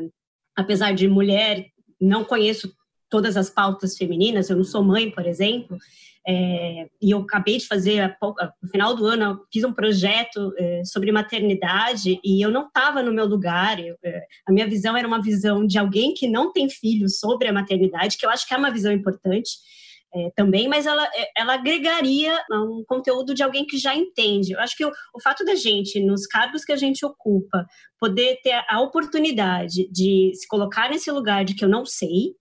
apesar 0.57 0.93
de 0.95 1.07
mulher, 1.07 1.66
não 2.01 2.24
conheço 2.24 2.72
todas 3.11 3.37
as 3.37 3.51
pautas 3.51 3.97
femininas, 3.97 4.49
eu 4.49 4.57
não 4.57 4.64
sou 4.64 4.82
mãe, 4.82 5.11
por 5.11 5.26
exemplo, 5.26 5.76
é, 6.28 6.89
e 7.01 7.12
eu 7.12 7.18
acabei 7.18 7.59
de 7.59 7.66
fazer, 7.66 8.16
no 8.61 8.68
final 8.68 8.97
do 8.97 9.07
ano, 9.07 9.41
fiz 9.53 9.62
um 9.62 9.72
projeto 9.72 10.53
é, 10.59 10.82
sobre 10.84 11.12
maternidade 11.12 12.18
e 12.24 12.45
eu 12.45 12.51
não 12.51 12.66
estava 12.66 13.01
no 13.01 13.12
meu 13.12 13.26
lugar. 13.26 13.78
Eu, 13.78 13.97
é, 14.03 14.22
a 14.45 14.53
minha 14.53 14.66
visão 14.66 14.97
era 14.97 15.07
uma 15.07 15.22
visão 15.22 15.64
de 15.64 15.78
alguém 15.78 16.14
que 16.14 16.26
não 16.26 16.53
tem 16.53 16.68
filhos 16.68 17.20
sobre 17.20 17.47
a 17.47 17.53
maternidade, 17.53 18.16
que 18.18 18.26
eu 18.26 18.30
acho 18.30 18.47
que 18.47 18.55
é 18.55 18.57
uma 18.57 18.72
visão 18.72 18.93
importante 18.93 19.51
é, 20.17 20.31
também, 20.35 20.67
mas 20.67 20.87
ela, 20.87 21.05
é, 21.14 21.31
ela 21.37 21.55
agregaria 21.55 22.35
um 22.51 22.83
conteúdo 22.87 23.35
de 23.35 23.43
alguém 23.43 23.67
que 23.67 23.77
já 23.77 23.95
entende. 23.95 24.53
Eu 24.53 24.61
acho 24.61 24.75
que 24.75 24.85
o, 24.85 24.91
o 25.14 25.21
fato 25.21 25.45
da 25.45 25.55
gente, 25.55 26.01
nos 26.01 26.27
cargos 26.27 26.64
que 26.64 26.73
a 26.73 26.77
gente 26.77 27.05
ocupa, 27.05 27.67
poder 28.01 28.41
ter 28.43 28.64
a 28.69 28.81
oportunidade 28.81 29.89
de 29.93 30.33
se 30.35 30.49
colocar 30.49 30.89
nesse 30.89 31.11
lugar 31.11 31.45
de 31.45 31.55
que 31.55 31.64
eu 31.64 31.69
não 31.69 31.85
sei, 31.85 32.35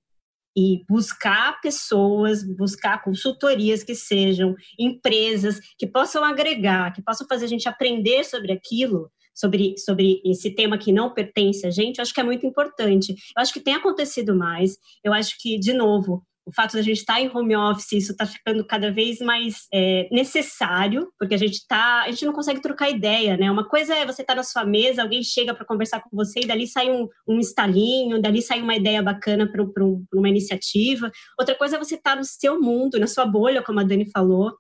e 0.58 0.86
buscar 0.88 1.60
pessoas, 1.60 2.42
buscar 2.56 3.04
consultorias 3.04 3.84
que 3.84 3.94
sejam 3.94 4.56
empresas 4.80 5.60
que 5.78 5.86
possam 5.86 6.24
agregar, 6.24 6.94
que 6.94 7.04
possam 7.04 7.28
fazer 7.28 7.44
a 7.44 7.50
gente 7.50 7.68
aprender 7.68 8.24
sobre 8.24 8.54
aquilo, 8.54 9.12
sobre, 9.34 9.78
sobre 9.78 10.22
esse 10.24 10.50
tema 10.56 10.78
que 10.78 10.94
não 10.94 11.14
pertence 11.14 11.68
a 11.68 11.70
gente, 11.70 11.98
eu 11.98 12.04
acho 12.04 12.14
que 12.14 12.22
é 12.22 12.24
muito 12.24 12.46
importante. 12.46 13.12
Eu 13.12 13.42
acho 13.42 13.52
que 13.52 13.60
tem 13.60 13.76
acontecido 13.76 14.34
mais. 14.34 14.78
Eu 15.04 15.12
acho 15.12 15.36
que, 15.38 15.60
de 15.60 15.74
novo, 15.74 16.24
o 16.46 16.54
fato 16.54 16.74
de 16.74 16.80
a 16.80 16.82
gente 16.84 17.00
estar 17.00 17.16
tá 17.16 17.22
em 17.22 17.30
home 17.36 17.56
office, 17.56 17.92
isso 17.94 18.12
está 18.12 18.26
ficando 18.26 18.64
cada 18.66 18.92
vez 18.92 19.20
mais 19.20 19.68
é, 19.74 20.08
necessário, 20.12 21.12
porque 21.18 21.34
a 21.34 21.38
gente 21.38 21.66
tá, 21.68 22.04
a 22.04 22.12
gente 22.12 22.26
não 22.26 22.34
consegue 22.34 22.62
trocar 22.62 22.90
ideia, 22.90 23.36
né? 23.36 23.50
Uma 23.50 23.68
coisa 23.68 23.96
é 23.96 24.06
você 24.06 24.22
estar 24.22 24.34
tá 24.34 24.38
na 24.38 24.44
sua 24.44 24.64
mesa, 24.64 25.02
alguém 25.02 25.24
chega 25.24 25.56
para 25.56 25.66
conversar 25.66 26.02
com 26.02 26.10
você 26.12 26.42
e 26.42 26.48
dali 26.48 26.68
sai 26.68 26.92
um, 26.92 27.08
um 27.28 27.40
estalinho, 27.40 28.22
dali 28.22 28.42
sai 28.42 28.62
uma 28.62 28.76
ideia 28.76 29.02
bacana 29.02 29.52
para 29.52 29.84
uma 30.14 30.30
iniciativa. 30.30 31.12
Outra 31.40 31.56
coisa 31.56 31.78
é 31.78 31.80
você 31.80 31.96
estar 31.96 32.12
tá 32.12 32.16
no 32.18 32.24
seu 32.24 32.62
mundo, 32.62 33.00
na 33.00 33.08
sua 33.08 33.26
bolha, 33.26 33.64
como 33.64 33.80
a 33.80 33.84
Dani 33.84 34.10
falou, 34.12 34.56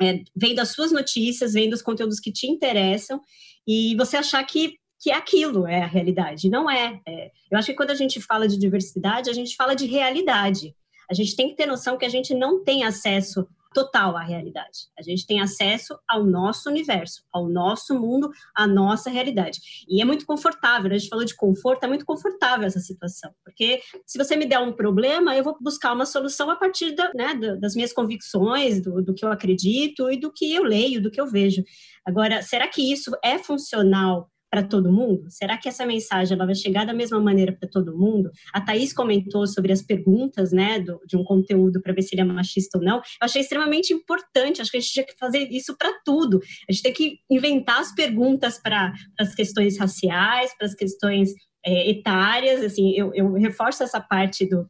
é, 0.00 0.22
vendo 0.36 0.60
as 0.60 0.70
suas 0.70 0.92
notícias, 0.92 1.54
vendo 1.54 1.72
os 1.72 1.82
conteúdos 1.82 2.20
que 2.20 2.32
te 2.32 2.46
interessam 2.46 3.20
e 3.66 3.96
você 3.96 4.18
achar 4.18 4.44
que 4.44 4.74
que 5.02 5.10
é 5.10 5.16
aquilo, 5.16 5.66
é 5.66 5.82
a 5.82 5.86
realidade. 5.86 6.48
Não 6.48 6.70
é. 6.70 7.00
é. 7.08 7.32
Eu 7.50 7.58
acho 7.58 7.66
que 7.66 7.74
quando 7.74 7.90
a 7.90 7.94
gente 7.96 8.20
fala 8.20 8.46
de 8.46 8.56
diversidade, 8.56 9.28
a 9.28 9.32
gente 9.32 9.56
fala 9.56 9.74
de 9.74 9.84
realidade. 9.84 10.76
A 11.12 11.14
gente 11.14 11.36
tem 11.36 11.50
que 11.50 11.54
ter 11.54 11.66
noção 11.66 11.98
que 11.98 12.06
a 12.06 12.08
gente 12.08 12.34
não 12.34 12.64
tem 12.64 12.84
acesso 12.84 13.46
total 13.74 14.16
à 14.16 14.22
realidade. 14.22 14.88
A 14.98 15.02
gente 15.02 15.26
tem 15.26 15.40
acesso 15.40 15.98
ao 16.08 16.24
nosso 16.24 16.70
universo, 16.70 17.22
ao 17.30 17.48
nosso 17.48 17.98
mundo, 17.98 18.30
à 18.54 18.66
nossa 18.66 19.10
realidade. 19.10 19.60
E 19.86 20.00
é 20.00 20.04
muito 20.06 20.24
confortável, 20.24 20.90
a 20.90 20.96
gente 20.96 21.10
falou 21.10 21.24
de 21.24 21.36
conforto, 21.36 21.84
é 21.84 21.88
muito 21.88 22.06
confortável 22.06 22.66
essa 22.66 22.80
situação, 22.80 23.30
porque 23.44 23.82
se 24.06 24.16
você 24.16 24.36
me 24.36 24.46
der 24.46 24.58
um 24.58 24.72
problema, 24.72 25.36
eu 25.36 25.44
vou 25.44 25.56
buscar 25.60 25.92
uma 25.92 26.06
solução 26.06 26.48
a 26.50 26.56
partir 26.56 26.94
da, 26.94 27.12
né, 27.14 27.34
das 27.60 27.74
minhas 27.74 27.92
convicções, 27.92 28.80
do, 28.80 29.02
do 29.02 29.14
que 29.14 29.24
eu 29.24 29.30
acredito 29.30 30.10
e 30.10 30.18
do 30.18 30.32
que 30.32 30.54
eu 30.54 30.62
leio, 30.62 31.02
do 31.02 31.10
que 31.10 31.20
eu 31.20 31.26
vejo. 31.26 31.62
Agora, 32.06 32.42
será 32.42 32.68
que 32.68 32.92
isso 32.92 33.10
é 33.22 33.38
funcional 33.38 34.30
para 34.52 34.62
todo 34.62 34.92
mundo? 34.92 35.30
Será 35.30 35.56
que 35.56 35.66
essa 35.66 35.86
mensagem 35.86 36.36
ela 36.36 36.44
vai 36.44 36.54
chegar 36.54 36.84
da 36.84 36.92
mesma 36.92 37.18
maneira 37.18 37.56
para 37.58 37.66
todo 37.66 37.96
mundo? 37.96 38.30
A 38.52 38.60
Thaís 38.60 38.92
comentou 38.92 39.46
sobre 39.46 39.72
as 39.72 39.80
perguntas, 39.80 40.52
né, 40.52 40.78
do, 40.78 41.00
de 41.06 41.16
um 41.16 41.24
conteúdo 41.24 41.80
para 41.80 41.94
ver 41.94 42.02
se 42.02 42.14
ele 42.14 42.20
é 42.20 42.24
machista 42.24 42.76
ou 42.76 42.84
não. 42.84 42.96
Eu 42.96 43.02
achei 43.22 43.40
extremamente 43.40 43.94
importante, 43.94 44.60
acho 44.60 44.70
que 44.70 44.76
a 44.76 44.80
gente 44.80 44.92
tinha 44.92 45.06
que 45.06 45.16
fazer 45.18 45.48
isso 45.50 45.74
para 45.78 45.90
tudo. 46.04 46.38
A 46.68 46.72
gente 46.72 46.82
tem 46.82 46.92
que 46.92 47.18
inventar 47.30 47.80
as 47.80 47.94
perguntas 47.94 48.60
para 48.60 48.92
as 49.18 49.34
questões 49.34 49.78
raciais, 49.78 50.54
para 50.58 50.66
as 50.66 50.74
questões 50.74 51.30
é, 51.64 51.88
etárias, 51.88 52.62
assim, 52.62 52.92
eu, 52.94 53.10
eu 53.14 53.32
reforço 53.32 53.82
essa 53.82 54.02
parte 54.02 54.44
do, 54.46 54.68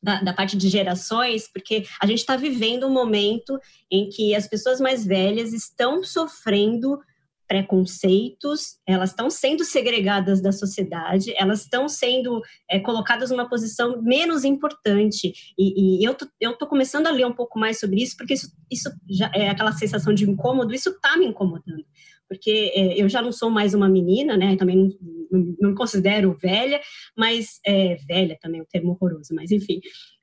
da, 0.00 0.20
da, 0.20 0.32
parte 0.32 0.56
de 0.56 0.68
gerações, 0.68 1.50
porque 1.52 1.84
a 2.00 2.06
gente 2.06 2.18
está 2.18 2.36
vivendo 2.36 2.86
um 2.86 2.92
momento 2.92 3.58
em 3.90 4.08
que 4.08 4.32
as 4.32 4.46
pessoas 4.46 4.78
mais 4.78 5.04
velhas 5.04 5.52
estão 5.52 6.04
sofrendo 6.04 7.00
preconceitos, 7.46 8.78
elas 8.86 9.10
estão 9.10 9.28
sendo 9.28 9.64
segregadas 9.64 10.40
da 10.40 10.52
sociedade, 10.52 11.34
elas 11.36 11.62
estão 11.62 11.88
sendo 11.88 12.40
é, 12.70 12.80
colocadas 12.80 13.30
numa 13.30 13.48
posição 13.48 14.00
menos 14.02 14.44
importante. 14.44 15.32
E, 15.58 16.00
e 16.00 16.04
eu, 16.04 16.14
tô, 16.14 16.26
eu 16.40 16.56
tô 16.56 16.66
começando 16.66 17.06
a 17.06 17.10
ler 17.10 17.26
um 17.26 17.32
pouco 17.32 17.58
mais 17.58 17.78
sobre 17.78 18.02
isso, 18.02 18.16
porque 18.16 18.34
isso, 18.34 18.50
isso 18.70 18.90
já 19.08 19.30
é 19.34 19.48
aquela 19.50 19.72
sensação 19.72 20.14
de 20.14 20.28
incômodo, 20.28 20.74
isso 20.74 20.90
está 20.90 21.16
me 21.16 21.26
incomodando. 21.26 21.84
Porque 22.28 22.72
é, 22.74 23.00
eu 23.00 23.08
já 23.08 23.20
não 23.20 23.30
sou 23.30 23.50
mais 23.50 23.74
uma 23.74 23.88
menina, 23.88 24.36
né? 24.36 24.56
Também 24.56 24.96
não, 25.30 25.54
não, 25.60 25.70
me 25.70 25.76
considero 25.76 26.36
velha, 26.40 26.80
mas 27.16 27.60
é, 27.66 27.96
velha 28.06 28.38
também 28.40 28.60
é 28.60 28.62
um 28.62 28.66
termo 28.66 28.92
horroroso, 28.92 29.34
mas 29.34 29.50
enfim. 29.50 29.80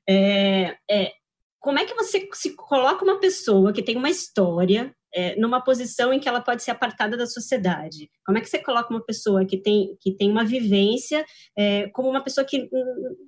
É, 0.09 0.75
como 1.59 1.77
é 1.77 1.85
que 1.85 1.93
você 1.93 2.27
se 2.33 2.55
coloca 2.55 3.05
uma 3.05 3.19
pessoa 3.19 3.71
que 3.71 3.83
tem 3.83 3.95
uma 3.95 4.09
história 4.09 4.93
é, 5.13 5.35
numa 5.35 5.61
posição 5.61 6.13
em 6.13 6.19
que 6.19 6.27
ela 6.27 6.41
pode 6.41 6.63
ser 6.63 6.71
apartada 6.71 7.17
da 7.17 7.25
sociedade? 7.25 8.09
Como 8.25 8.37
é 8.37 8.41
que 8.41 8.49
você 8.49 8.59
coloca 8.59 8.89
uma 8.89 9.03
pessoa 9.03 9.45
que 9.45 9.57
tem, 9.57 9.95
que 9.99 10.11
tem 10.11 10.29
uma 10.29 10.43
vivência 10.43 11.25
é, 11.57 11.87
como 11.89 12.09
uma 12.09 12.23
pessoa 12.23 12.45
que 12.45 12.69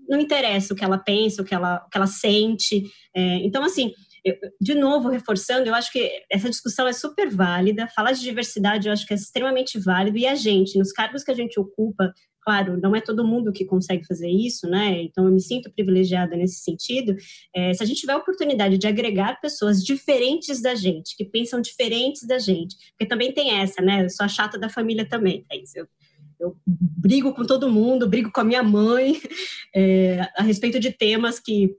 não 0.07 0.19
interessa 0.19 0.73
o 0.73 0.77
que 0.77 0.83
ela 0.83 0.97
pensa, 0.97 1.41
o 1.41 1.45
que 1.45 1.53
ela, 1.53 1.83
o 1.85 1.89
que 1.89 1.97
ela 1.97 2.07
sente? 2.07 2.83
É, 3.15 3.35
então, 3.37 3.63
assim, 3.63 3.91
eu, 4.23 4.35
de 4.59 4.75
novo, 4.75 5.09
reforçando, 5.09 5.67
eu 5.67 5.75
acho 5.75 5.91
que 5.91 6.09
essa 6.31 6.49
discussão 6.49 6.87
é 6.87 6.93
super 6.93 7.29
válida. 7.29 7.87
Falar 7.95 8.13
de 8.13 8.21
diversidade 8.21 8.87
eu 8.87 8.93
acho 8.93 9.05
que 9.05 9.13
é 9.13 9.17
extremamente 9.17 9.79
válido. 9.79 10.17
E 10.17 10.25
a 10.25 10.35
gente, 10.35 10.77
nos 10.77 10.91
cargos 10.91 11.23
que 11.23 11.31
a 11.31 11.35
gente 11.35 11.59
ocupa, 11.59 12.13
Claro, 12.43 12.77
não 12.81 12.93
é 12.93 12.99
todo 12.99 13.25
mundo 13.25 13.53
que 13.53 13.63
consegue 13.63 14.05
fazer 14.05 14.29
isso, 14.29 14.67
né? 14.67 15.01
Então, 15.03 15.25
eu 15.25 15.31
me 15.31 15.39
sinto 15.39 15.71
privilegiada 15.71 16.35
nesse 16.35 16.59
sentido. 16.59 17.15
É, 17.55 17.73
se 17.73 17.81
a 17.81 17.85
gente 17.85 18.01
tiver 18.01 18.13
a 18.13 18.17
oportunidade 18.17 18.77
de 18.77 18.85
agregar 18.85 19.39
pessoas 19.39 19.81
diferentes 19.83 20.61
da 20.61 20.75
gente, 20.75 21.15
que 21.15 21.23
pensam 21.23 21.61
diferentes 21.61 22.27
da 22.27 22.37
gente, 22.37 22.75
porque 22.91 23.07
também 23.07 23.31
tem 23.31 23.51
essa, 23.51 23.81
né? 23.81 24.03
Eu 24.03 24.09
sou 24.09 24.25
a 24.25 24.29
chata 24.29 24.57
da 24.57 24.67
família 24.67 25.07
também, 25.07 25.45
Thaís. 25.47 25.73
Eu, 25.73 25.87
eu 26.37 26.57
brigo 26.65 27.33
com 27.33 27.45
todo 27.45 27.71
mundo, 27.71 28.09
brigo 28.09 28.29
com 28.29 28.41
a 28.41 28.45
minha 28.45 28.63
mãe 28.63 29.21
é, 29.73 30.27
a 30.37 30.43
respeito 30.43 30.81
de 30.81 30.91
temas 30.91 31.39
que 31.39 31.73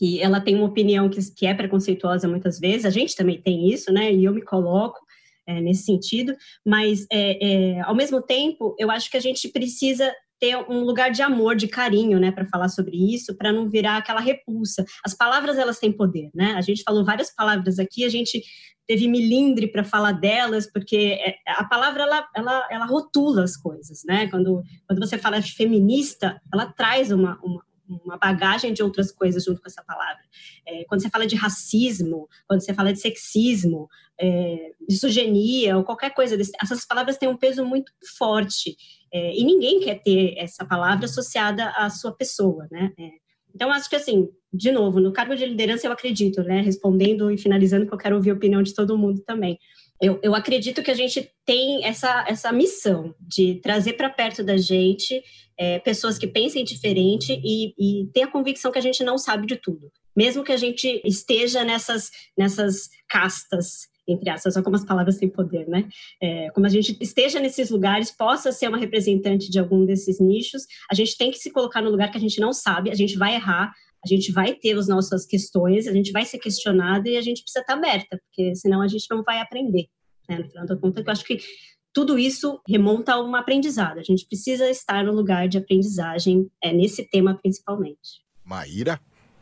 que 0.00 0.18
ela 0.18 0.40
tem 0.40 0.56
uma 0.56 0.64
opinião 0.64 1.10
que, 1.10 1.20
que 1.34 1.46
é 1.46 1.52
preconceituosa 1.52 2.26
muitas 2.26 2.58
vezes, 2.58 2.86
a 2.86 2.90
gente 2.90 3.14
também 3.14 3.38
tem 3.38 3.70
isso, 3.70 3.92
né? 3.92 4.10
E 4.10 4.24
eu 4.24 4.32
me 4.32 4.40
coloco 4.40 4.98
é, 5.46 5.60
nesse 5.60 5.84
sentido, 5.84 6.34
mas 6.66 7.06
é, 7.12 7.74
é, 7.76 7.80
ao 7.82 7.94
mesmo 7.94 8.22
tempo, 8.22 8.74
eu 8.78 8.90
acho 8.90 9.10
que 9.10 9.18
a 9.18 9.20
gente 9.20 9.46
precisa 9.50 10.10
ter 10.40 10.56
um 10.56 10.84
lugar 10.84 11.10
de 11.10 11.20
amor, 11.20 11.54
de 11.54 11.68
carinho, 11.68 12.18
né, 12.18 12.32
para 12.32 12.46
falar 12.46 12.70
sobre 12.70 12.96
isso, 12.96 13.36
para 13.36 13.52
não 13.52 13.68
virar 13.68 13.98
aquela 13.98 14.20
repulsa. 14.20 14.86
As 15.04 15.12
palavras 15.12 15.58
elas 15.58 15.78
têm 15.78 15.92
poder, 15.92 16.30
né? 16.34 16.54
A 16.54 16.62
gente 16.62 16.82
falou 16.82 17.04
várias 17.04 17.34
palavras 17.34 17.78
aqui, 17.78 18.02
a 18.02 18.08
gente 18.08 18.42
teve 18.88 19.06
milindre 19.06 19.70
para 19.70 19.84
falar 19.84 20.12
delas, 20.12 20.66
porque 20.72 21.20
é, 21.22 21.34
a 21.46 21.64
palavra 21.64 22.04
ela, 22.04 22.26
ela, 22.34 22.68
ela 22.70 22.86
rotula 22.86 23.44
as 23.44 23.54
coisas, 23.54 24.00
né? 24.06 24.28
Quando, 24.28 24.62
quando 24.88 24.98
você 24.98 25.18
fala 25.18 25.40
de 25.40 25.52
feminista, 25.52 26.40
ela 26.50 26.72
traz 26.72 27.12
uma, 27.12 27.38
uma, 27.42 27.62
uma 28.04 28.16
bagagem 28.16 28.72
de 28.72 28.82
outras 28.82 29.10
coisas 29.10 29.44
junto 29.44 29.60
com 29.60 29.66
essa 29.66 29.82
palavra. 29.82 30.22
É, 30.66 30.84
quando 30.84 31.02
você 31.02 31.10
fala 31.10 31.26
de 31.26 31.36
racismo, 31.36 32.28
quando 32.46 32.60
você 32.60 32.72
fala 32.72 32.92
de 32.92 33.00
sexismo, 33.00 33.88
é, 34.20 34.72
misoginia 34.88 35.76
ou 35.76 35.84
qualquer 35.84 36.14
coisa 36.14 36.36
desse, 36.36 36.52
essas 36.62 36.86
palavras 36.86 37.16
têm 37.16 37.28
um 37.28 37.36
peso 37.36 37.64
muito 37.64 37.92
forte 38.16 38.76
é, 39.12 39.36
e 39.36 39.44
ninguém 39.44 39.80
quer 39.80 40.02
ter 40.02 40.34
essa 40.36 40.64
palavra 40.64 41.06
associada 41.06 41.70
à 41.70 41.90
sua 41.90 42.12
pessoa, 42.12 42.68
né? 42.70 42.92
É, 42.98 43.10
então, 43.54 43.72
acho 43.72 43.90
que 43.90 43.96
assim, 43.96 44.28
de 44.52 44.70
novo, 44.70 45.00
no 45.00 45.12
cargo 45.12 45.34
de 45.34 45.44
liderança 45.44 45.86
eu 45.86 45.92
acredito, 45.92 46.42
né? 46.42 46.60
Respondendo 46.60 47.30
e 47.30 47.38
finalizando, 47.38 47.84
porque 47.84 47.94
eu 47.94 47.98
quero 47.98 48.16
ouvir 48.16 48.30
a 48.30 48.34
opinião 48.34 48.62
de 48.62 48.74
todo 48.74 48.96
mundo 48.96 49.20
também. 49.22 49.58
Eu, 50.00 50.18
eu 50.22 50.34
acredito 50.34 50.82
que 50.82 50.90
a 50.90 50.94
gente 50.94 51.30
tem 51.44 51.84
essa, 51.84 52.24
essa 52.26 52.50
missão 52.52 53.14
de 53.20 53.56
trazer 53.56 53.94
para 53.94 54.08
perto 54.08 54.42
da 54.42 54.56
gente 54.56 55.22
é, 55.58 55.78
pessoas 55.78 56.18
que 56.18 56.26
pensem 56.26 56.64
diferente 56.64 57.38
e, 57.44 57.74
e 57.78 58.06
ter 58.12 58.22
a 58.22 58.30
convicção 58.30 58.72
que 58.72 58.78
a 58.78 58.82
gente 58.82 59.04
não 59.04 59.18
sabe 59.18 59.46
de 59.46 59.56
tudo 59.56 59.90
mesmo 60.16 60.44
que 60.44 60.52
a 60.52 60.56
gente 60.56 61.00
esteja 61.04 61.64
nessas, 61.64 62.10
nessas 62.36 62.90
castas 63.08 63.88
entre 64.08 64.28
aspas, 64.28 64.54
só 64.54 64.62
como 64.62 64.74
as 64.74 64.84
palavras 64.84 65.18
têm 65.18 65.28
poder, 65.28 65.68
né? 65.68 65.88
É, 66.20 66.50
como 66.50 66.66
a 66.66 66.68
gente 66.68 66.96
esteja 67.00 67.38
nesses 67.38 67.70
lugares, 67.70 68.10
possa 68.10 68.50
ser 68.50 68.68
uma 68.68 68.78
representante 68.78 69.48
de 69.48 69.58
algum 69.58 69.84
desses 69.86 70.18
nichos, 70.18 70.66
a 70.90 70.94
gente 70.96 71.16
tem 71.16 71.30
que 71.30 71.38
se 71.38 71.50
colocar 71.52 71.80
no 71.80 71.90
lugar 71.90 72.10
que 72.10 72.16
a 72.16 72.20
gente 72.20 72.40
não 72.40 72.52
sabe, 72.52 72.90
a 72.90 72.94
gente 72.94 73.16
vai 73.16 73.36
errar, 73.36 73.72
a 74.04 74.08
gente 74.08 74.32
vai 74.32 74.54
ter 74.54 74.76
as 74.76 74.88
nossas 74.88 75.26
questões, 75.26 75.86
a 75.86 75.92
gente 75.92 76.10
vai 76.12 76.24
ser 76.24 76.38
questionado 76.38 77.08
e 77.08 77.16
a 77.16 77.20
gente 77.20 77.42
precisa 77.42 77.60
estar 77.60 77.74
aberta, 77.74 78.18
porque 78.18 78.54
senão 78.54 78.80
a 78.80 78.88
gente 78.88 79.06
não 79.10 79.22
vai 79.22 79.40
aprender. 79.40 79.86
Né? 80.28 80.38
No 80.38 80.48
final 80.48 80.66
da 80.66 80.76
conta, 80.76 81.00
eu 81.00 81.10
acho 81.10 81.24
que 81.24 81.38
tudo 81.92 82.18
isso 82.18 82.60
remonta 82.68 83.14
a 83.14 83.20
uma 83.20 83.40
aprendizado. 83.40 83.98
A 83.98 84.02
gente 84.02 84.26
precisa 84.26 84.70
estar 84.70 85.04
no 85.04 85.12
lugar 85.12 85.48
de 85.48 85.58
aprendizagem, 85.58 86.50
é, 86.62 86.72
nesse 86.72 87.04
tema 87.10 87.36
principalmente. 87.36 88.22
Maíra? 88.44 89.00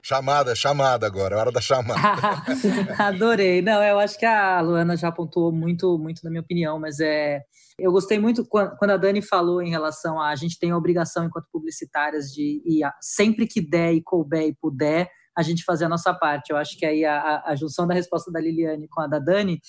Chamada, 0.09 0.55
chamada 0.55 1.07
agora, 1.07 1.37
é 1.37 1.39
hora 1.39 1.53
da 1.53 1.61
chamada. 1.61 2.43
Adorei. 2.99 3.61
Não, 3.61 3.85
eu 3.85 3.99
acho 3.99 4.19
que 4.19 4.25
a 4.25 4.59
Luana 4.63 4.97
já 4.97 5.09
apontou 5.09 5.53
muito, 5.53 5.99
muito 5.99 6.25
na 6.25 6.31
minha 6.31 6.41
opinião, 6.41 6.81
mas 6.81 6.99
é. 6.99 7.43
Eu 7.79 7.93
gostei 7.93 8.19
muito 8.19 8.43
quando 8.47 8.91
a 8.91 8.97
Dani 8.97 9.21
falou 9.21 9.61
em 9.61 9.69
relação 9.69 10.19
a 10.19 10.31
a 10.31 10.35
gente 10.35 10.59
tem 10.59 10.71
a 10.71 10.79
obrigação, 10.79 11.27
enquanto 11.27 11.47
publicitárias, 11.53 12.33
de 12.33 12.63
ir 12.65 12.91
sempre 13.03 13.47
que 13.47 13.61
der 13.61 13.93
e 13.93 14.03
couber 14.03 14.49
e 14.49 14.55
puder, 14.55 15.11
a 15.37 15.43
gente 15.43 15.63
fazer 15.63 15.85
a 15.85 15.91
nossa 15.91 16.15
parte. 16.15 16.53
Eu 16.53 16.57
acho 16.57 16.79
que 16.79 16.87
aí 16.87 17.05
a, 17.05 17.43
a 17.45 17.55
junção 17.55 17.87
da 17.87 17.93
resposta 17.93 18.33
da 18.33 18.41
Liliane 18.41 18.89
com 18.89 19.03
a 19.03 19.07
da 19.07 19.19
Dani 19.19 19.61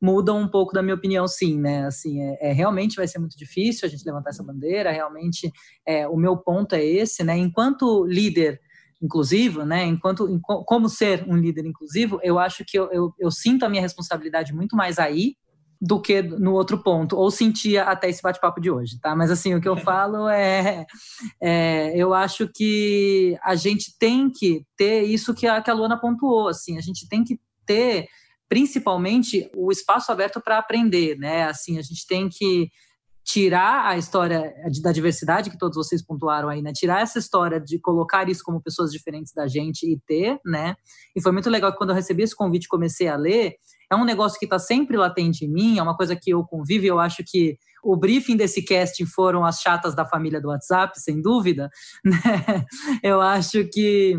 muda 0.00 0.32
um 0.32 0.46
pouco 0.46 0.72
da 0.72 0.80
minha 0.80 0.94
opinião, 0.94 1.26
sim, 1.26 1.58
né? 1.58 1.86
Assim, 1.86 2.22
é, 2.22 2.50
é, 2.50 2.52
realmente 2.52 2.94
vai 2.94 3.08
ser 3.08 3.18
muito 3.18 3.36
difícil 3.36 3.84
a 3.84 3.90
gente 3.90 4.06
levantar 4.06 4.30
essa 4.30 4.44
bandeira. 4.44 4.92
Realmente, 4.92 5.50
é, 5.84 6.06
o 6.06 6.16
meu 6.16 6.36
ponto 6.36 6.76
é 6.76 6.84
esse, 6.84 7.24
né? 7.24 7.36
Enquanto 7.36 8.06
líder 8.06 8.60
inclusivo, 9.00 9.64
né? 9.64 9.84
Enquanto 9.84 10.28
em, 10.28 10.40
como 10.40 10.88
ser 10.88 11.24
um 11.28 11.36
líder 11.36 11.66
inclusivo, 11.66 12.18
eu 12.22 12.38
acho 12.38 12.64
que 12.66 12.78
eu, 12.78 12.90
eu, 12.90 13.14
eu, 13.18 13.30
sinto 13.30 13.64
a 13.64 13.68
minha 13.68 13.82
responsabilidade 13.82 14.52
muito 14.52 14.76
mais 14.76 14.98
aí 14.98 15.34
do 15.80 16.00
que 16.00 16.20
no 16.20 16.54
outro 16.54 16.82
ponto, 16.82 17.16
ou 17.16 17.30
sentia 17.30 17.84
até 17.84 18.08
esse 18.08 18.20
bate-papo 18.20 18.60
de 18.60 18.68
hoje, 18.68 18.98
tá? 19.00 19.14
Mas 19.14 19.30
assim, 19.30 19.54
o 19.54 19.60
que 19.60 19.68
eu 19.68 19.76
falo 19.78 20.28
é, 20.28 20.84
é, 21.40 21.92
eu 21.96 22.12
acho 22.12 22.48
que 22.52 23.38
a 23.44 23.54
gente 23.54 23.96
tem 23.96 24.28
que 24.28 24.64
ter 24.76 25.02
isso 25.02 25.32
que 25.32 25.46
a, 25.46 25.62
que 25.62 25.70
a 25.70 25.74
Luana 25.74 26.00
pontuou, 26.00 26.48
assim, 26.48 26.76
a 26.76 26.80
gente 26.80 27.08
tem 27.08 27.22
que 27.22 27.38
ter 27.64 28.08
principalmente 28.48 29.48
o 29.54 29.70
espaço 29.70 30.10
aberto 30.10 30.40
para 30.40 30.58
aprender, 30.58 31.16
né? 31.16 31.44
Assim, 31.44 31.78
a 31.78 31.82
gente 31.82 32.06
tem 32.06 32.28
que 32.28 32.70
tirar 33.28 33.84
a 33.84 33.98
história 33.98 34.54
da 34.80 34.90
diversidade 34.90 35.50
que 35.50 35.58
todos 35.58 35.76
vocês 35.76 36.02
pontuaram 36.02 36.48
aí, 36.48 36.62
né? 36.62 36.72
Tirar 36.72 37.02
essa 37.02 37.18
história 37.18 37.60
de 37.60 37.78
colocar 37.78 38.26
isso 38.26 38.42
como 38.42 38.62
pessoas 38.62 38.90
diferentes 38.90 39.34
da 39.34 39.46
gente 39.46 39.82
e 39.82 40.00
ter, 40.06 40.40
né? 40.46 40.74
E 41.14 41.20
foi 41.20 41.30
muito 41.30 41.50
legal 41.50 41.70
que 41.70 41.76
quando 41.76 41.90
eu 41.90 41.96
recebi 41.96 42.22
esse 42.22 42.34
convite 42.34 42.66
comecei 42.66 43.06
a 43.06 43.16
ler, 43.16 43.56
é 43.92 43.94
um 43.94 44.04
negócio 44.06 44.38
que 44.38 44.46
está 44.46 44.58
sempre 44.58 44.96
latente 44.96 45.44
em 45.44 45.52
mim, 45.52 45.78
é 45.78 45.82
uma 45.82 45.94
coisa 45.94 46.16
que 46.16 46.30
eu 46.30 46.42
convivo 46.42 46.86
e 46.86 46.88
eu 46.88 46.98
acho 46.98 47.22
que 47.26 47.58
o 47.84 47.98
briefing 47.98 48.34
desse 48.34 48.62
casting 48.64 49.04
foram 49.04 49.44
as 49.44 49.60
chatas 49.60 49.94
da 49.94 50.06
família 50.06 50.40
do 50.40 50.48
WhatsApp, 50.48 50.98
sem 50.98 51.20
dúvida, 51.20 51.68
né? 52.02 52.64
Eu 53.02 53.20
acho 53.20 53.62
que 53.70 54.18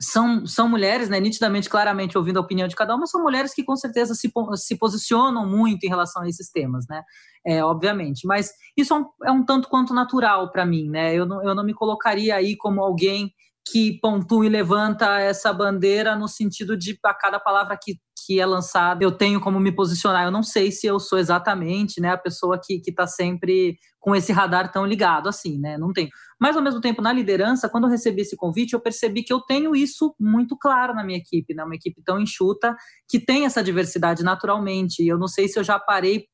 são, 0.00 0.46
são 0.46 0.68
mulheres, 0.68 1.08
né, 1.08 1.18
nitidamente, 1.18 1.70
claramente 1.70 2.18
ouvindo 2.18 2.38
a 2.38 2.42
opinião 2.42 2.68
de 2.68 2.76
cada 2.76 2.94
uma, 2.94 3.06
são 3.06 3.22
mulheres 3.22 3.54
que 3.54 3.64
com 3.64 3.76
certeza 3.76 4.14
se, 4.14 4.30
se 4.56 4.78
posicionam 4.78 5.48
muito 5.48 5.84
em 5.84 5.88
relação 5.88 6.22
a 6.22 6.28
esses 6.28 6.50
temas, 6.50 6.86
né, 6.88 7.02
é, 7.46 7.64
obviamente. 7.64 8.26
Mas 8.26 8.50
isso 8.76 8.92
é 8.94 8.98
um, 8.98 9.06
é 9.24 9.32
um 9.32 9.44
tanto 9.44 9.68
quanto 9.68 9.94
natural 9.94 10.50
para 10.52 10.66
mim, 10.66 10.88
né, 10.88 11.14
eu 11.14 11.24
não, 11.26 11.42
eu 11.42 11.54
não 11.54 11.64
me 11.64 11.74
colocaria 11.74 12.34
aí 12.36 12.56
como 12.56 12.82
alguém 12.82 13.32
que 13.70 13.98
pontua 14.00 14.46
e 14.46 14.48
levanta 14.48 15.18
essa 15.18 15.52
bandeira 15.52 16.14
no 16.14 16.28
sentido 16.28 16.76
de 16.76 16.96
a 17.04 17.12
cada 17.12 17.40
palavra 17.40 17.76
que, 17.76 17.98
que 18.24 18.40
é 18.40 18.46
lançada 18.46 19.02
eu 19.02 19.10
tenho 19.10 19.40
como 19.40 19.58
me 19.58 19.72
posicionar. 19.72 20.24
Eu 20.24 20.30
não 20.30 20.42
sei 20.42 20.70
se 20.70 20.86
eu 20.86 21.00
sou 21.00 21.18
exatamente 21.18 22.00
né, 22.00 22.10
a 22.10 22.16
pessoa 22.16 22.60
que 22.62 22.80
está 22.86 23.08
sempre 23.08 23.76
com 23.98 24.14
esse 24.14 24.32
radar 24.32 24.70
tão 24.70 24.86
ligado 24.86 25.28
assim, 25.28 25.58
né? 25.58 25.76
Não 25.76 25.92
tenho. 25.92 26.08
Mas 26.40 26.56
ao 26.56 26.62
mesmo 26.62 26.80
tempo, 26.80 27.02
na 27.02 27.12
liderança, 27.12 27.68
quando 27.68 27.84
eu 27.84 27.90
recebi 27.90 28.22
esse 28.22 28.36
convite, 28.36 28.74
eu 28.74 28.80
percebi 28.80 29.24
que 29.24 29.32
eu 29.32 29.40
tenho 29.40 29.74
isso 29.74 30.14
muito 30.20 30.56
claro 30.56 30.94
na 30.94 31.02
minha 31.02 31.18
equipe, 31.18 31.52
né? 31.52 31.64
Uma 31.64 31.74
equipe 31.74 32.00
tão 32.04 32.20
enxuta 32.20 32.76
que 33.08 33.18
tem 33.18 33.46
essa 33.46 33.64
diversidade 33.64 34.22
naturalmente. 34.22 35.02
E 35.02 35.08
eu 35.08 35.18
não 35.18 35.26
sei 35.26 35.48
se 35.48 35.58
eu 35.58 35.64
já 35.64 35.76
parei 35.76 36.26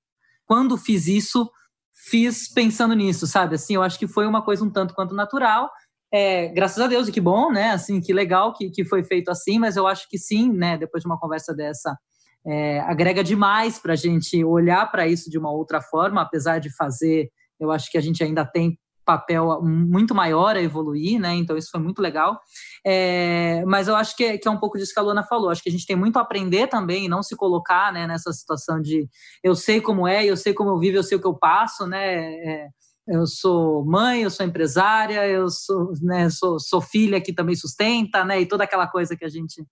quando 0.44 0.76
fiz 0.76 1.06
isso, 1.06 1.50
fiz 1.94 2.52
pensando 2.52 2.94
nisso, 2.94 3.26
sabe? 3.26 3.54
Assim, 3.54 3.74
eu 3.74 3.82
acho 3.82 3.98
que 3.98 4.06
foi 4.06 4.26
uma 4.26 4.44
coisa 4.44 4.62
um 4.62 4.70
tanto 4.70 4.92
quanto 4.92 5.14
natural 5.14 5.70
é, 6.12 6.48
graças 6.48 6.78
a 6.78 6.86
Deus, 6.86 7.08
e 7.08 7.12
que 7.12 7.20
bom, 7.20 7.50
né? 7.50 7.70
Assim, 7.70 8.00
que 8.00 8.12
legal 8.12 8.52
que, 8.52 8.70
que 8.70 8.84
foi 8.84 9.02
feito 9.02 9.30
assim, 9.30 9.58
mas 9.58 9.76
eu 9.76 9.86
acho 9.86 10.06
que 10.08 10.18
sim, 10.18 10.52
né? 10.52 10.76
Depois 10.76 11.02
de 11.02 11.08
uma 11.08 11.18
conversa 11.18 11.54
dessa, 11.54 11.96
é, 12.46 12.80
agrega 12.80 13.24
demais 13.24 13.78
para 13.78 13.94
a 13.94 13.96
gente 13.96 14.44
olhar 14.44 14.90
para 14.90 15.06
isso 15.06 15.30
de 15.30 15.38
uma 15.38 15.50
outra 15.50 15.80
forma, 15.80 16.20
apesar 16.20 16.58
de 16.58 16.74
fazer, 16.76 17.30
eu 17.58 17.70
acho 17.70 17.90
que 17.90 17.96
a 17.96 18.00
gente 18.00 18.22
ainda 18.22 18.44
tem 18.44 18.76
papel 19.04 19.60
muito 19.62 20.14
maior 20.14 20.56
a 20.56 20.62
evoluir, 20.62 21.20
né? 21.20 21.34
Então 21.34 21.56
isso 21.56 21.70
foi 21.70 21.80
muito 21.80 22.00
legal. 22.00 22.38
É, 22.86 23.64
mas 23.66 23.88
eu 23.88 23.96
acho 23.96 24.16
que 24.16 24.24
é, 24.24 24.38
que 24.38 24.46
é, 24.46 24.50
um 24.50 24.58
pouco 24.58 24.78
disso 24.78 24.92
que 24.92 25.00
a 25.00 25.02
Luana 25.02 25.24
falou. 25.24 25.50
Acho 25.50 25.62
que 25.62 25.68
a 25.68 25.72
gente 25.72 25.86
tem 25.86 25.96
muito 25.96 26.18
a 26.18 26.22
aprender 26.22 26.66
também, 26.68 27.06
e 27.06 27.08
não 27.08 27.22
se 27.22 27.36
colocar 27.36 27.92
né, 27.92 28.06
nessa 28.06 28.32
situação 28.32 28.80
de 28.80 29.08
eu 29.42 29.54
sei 29.54 29.80
como 29.80 30.06
é, 30.06 30.24
eu 30.24 30.36
sei 30.36 30.54
como 30.54 30.70
eu 30.70 30.78
vivo, 30.78 30.98
eu 30.98 31.02
sei 31.02 31.16
o 31.16 31.20
que 31.20 31.26
eu 31.26 31.34
passo, 31.34 31.86
né? 31.86 32.16
É, 32.22 32.68
eu 33.06 33.26
sou 33.26 33.84
mãe, 33.84 34.22
eu 34.22 34.30
sou 34.30 34.46
empresária, 34.46 35.26
eu 35.26 35.48
sou, 35.48 35.92
né, 36.02 36.30
sou, 36.30 36.58
sou 36.60 36.80
filha 36.80 37.20
que 37.20 37.32
também 37.32 37.54
sustenta, 37.54 38.24
né, 38.24 38.40
e 38.40 38.46
toda 38.46 38.64
aquela 38.64 38.86
coisa 38.86 39.16
que 39.16 39.24
a 39.24 39.28
gente 39.28 39.64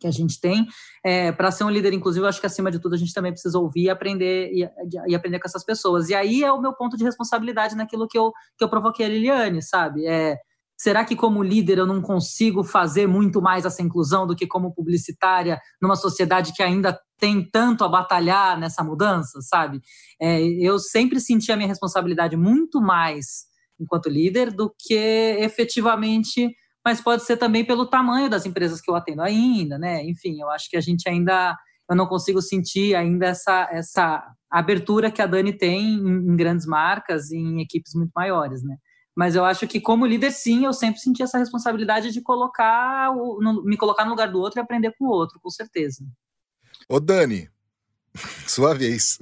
que 0.00 0.06
a 0.06 0.10
gente 0.10 0.40
tem. 0.40 0.66
É, 1.04 1.30
para 1.30 1.50
ser 1.50 1.62
um 1.64 1.68
líder 1.68 1.92
inclusive, 1.92 2.24
eu 2.24 2.28
acho 2.28 2.40
que 2.40 2.46
acima 2.46 2.70
de 2.70 2.78
tudo 2.78 2.94
a 2.94 2.98
gente 2.98 3.12
também 3.12 3.32
precisa 3.32 3.58
ouvir 3.58 3.90
aprender 3.90 4.50
e, 4.50 4.66
e, 5.06 5.14
aprender 5.14 5.38
com 5.38 5.46
essas 5.46 5.62
pessoas. 5.62 6.08
E 6.08 6.14
aí 6.14 6.42
é 6.42 6.50
o 6.50 6.60
meu 6.60 6.72
ponto 6.72 6.96
de 6.96 7.04
responsabilidade 7.04 7.76
naquilo 7.76 8.08
que 8.08 8.18
eu, 8.18 8.32
que 8.56 8.64
eu 8.64 8.68
provoquei 8.70 9.04
a 9.04 9.08
Liliane, 9.10 9.62
sabe? 9.62 10.06
É, 10.06 10.38
será 10.80 11.04
que 11.04 11.14
como 11.14 11.42
líder 11.42 11.76
eu 11.76 11.86
não 11.86 12.00
consigo 12.00 12.64
fazer 12.64 13.06
muito 13.06 13.42
mais 13.42 13.66
essa 13.66 13.82
inclusão 13.82 14.26
do 14.26 14.34
que 14.34 14.46
como 14.46 14.72
publicitária 14.72 15.60
numa 15.80 15.94
sociedade 15.94 16.54
que 16.54 16.62
ainda 16.62 16.98
tem 17.18 17.46
tanto 17.50 17.84
a 17.84 17.88
batalhar 17.88 18.58
nessa 18.58 18.82
mudança, 18.82 19.42
sabe? 19.42 19.82
É, 20.18 20.40
eu 20.42 20.78
sempre 20.78 21.20
senti 21.20 21.52
a 21.52 21.56
minha 21.56 21.68
responsabilidade 21.68 22.34
muito 22.34 22.80
mais 22.80 23.44
enquanto 23.78 24.08
líder 24.08 24.50
do 24.50 24.74
que 24.78 25.36
efetivamente, 25.40 26.50
mas 26.82 26.98
pode 26.98 27.24
ser 27.24 27.36
também 27.36 27.62
pelo 27.62 27.84
tamanho 27.84 28.30
das 28.30 28.46
empresas 28.46 28.80
que 28.80 28.90
eu 28.90 28.96
atendo 28.96 29.20
ainda, 29.20 29.78
né? 29.78 30.02
Enfim, 30.06 30.40
eu 30.40 30.48
acho 30.48 30.70
que 30.70 30.78
a 30.78 30.80
gente 30.80 31.06
ainda, 31.06 31.54
eu 31.90 31.94
não 31.94 32.06
consigo 32.06 32.40
sentir 32.40 32.94
ainda 32.94 33.26
essa, 33.26 33.68
essa 33.70 34.26
abertura 34.50 35.10
que 35.10 35.20
a 35.20 35.26
Dani 35.26 35.52
tem 35.52 35.96
em, 35.96 36.32
em 36.32 36.36
grandes 36.36 36.64
marcas 36.64 37.30
e 37.30 37.36
em 37.36 37.60
equipes 37.60 37.92
muito 37.94 38.12
maiores, 38.16 38.62
né? 38.62 38.76
Mas 39.20 39.36
eu 39.36 39.44
acho 39.44 39.68
que 39.68 39.78
como 39.78 40.06
líder, 40.06 40.30
sim, 40.30 40.64
eu 40.64 40.72
sempre 40.72 40.98
senti 40.98 41.22
essa 41.22 41.36
responsabilidade 41.36 42.10
de 42.10 42.22
colocar, 42.22 43.10
o, 43.10 43.38
no, 43.38 43.62
me 43.62 43.76
colocar 43.76 44.02
no 44.02 44.12
lugar 44.12 44.32
do 44.32 44.40
outro 44.40 44.58
e 44.58 44.62
aprender 44.62 44.94
com 44.98 45.04
o 45.04 45.10
outro, 45.10 45.38
com 45.38 45.50
certeza. 45.50 46.02
Ô, 46.88 46.98
Dani, 46.98 47.46
sua 48.48 48.74
vez. 48.74 49.18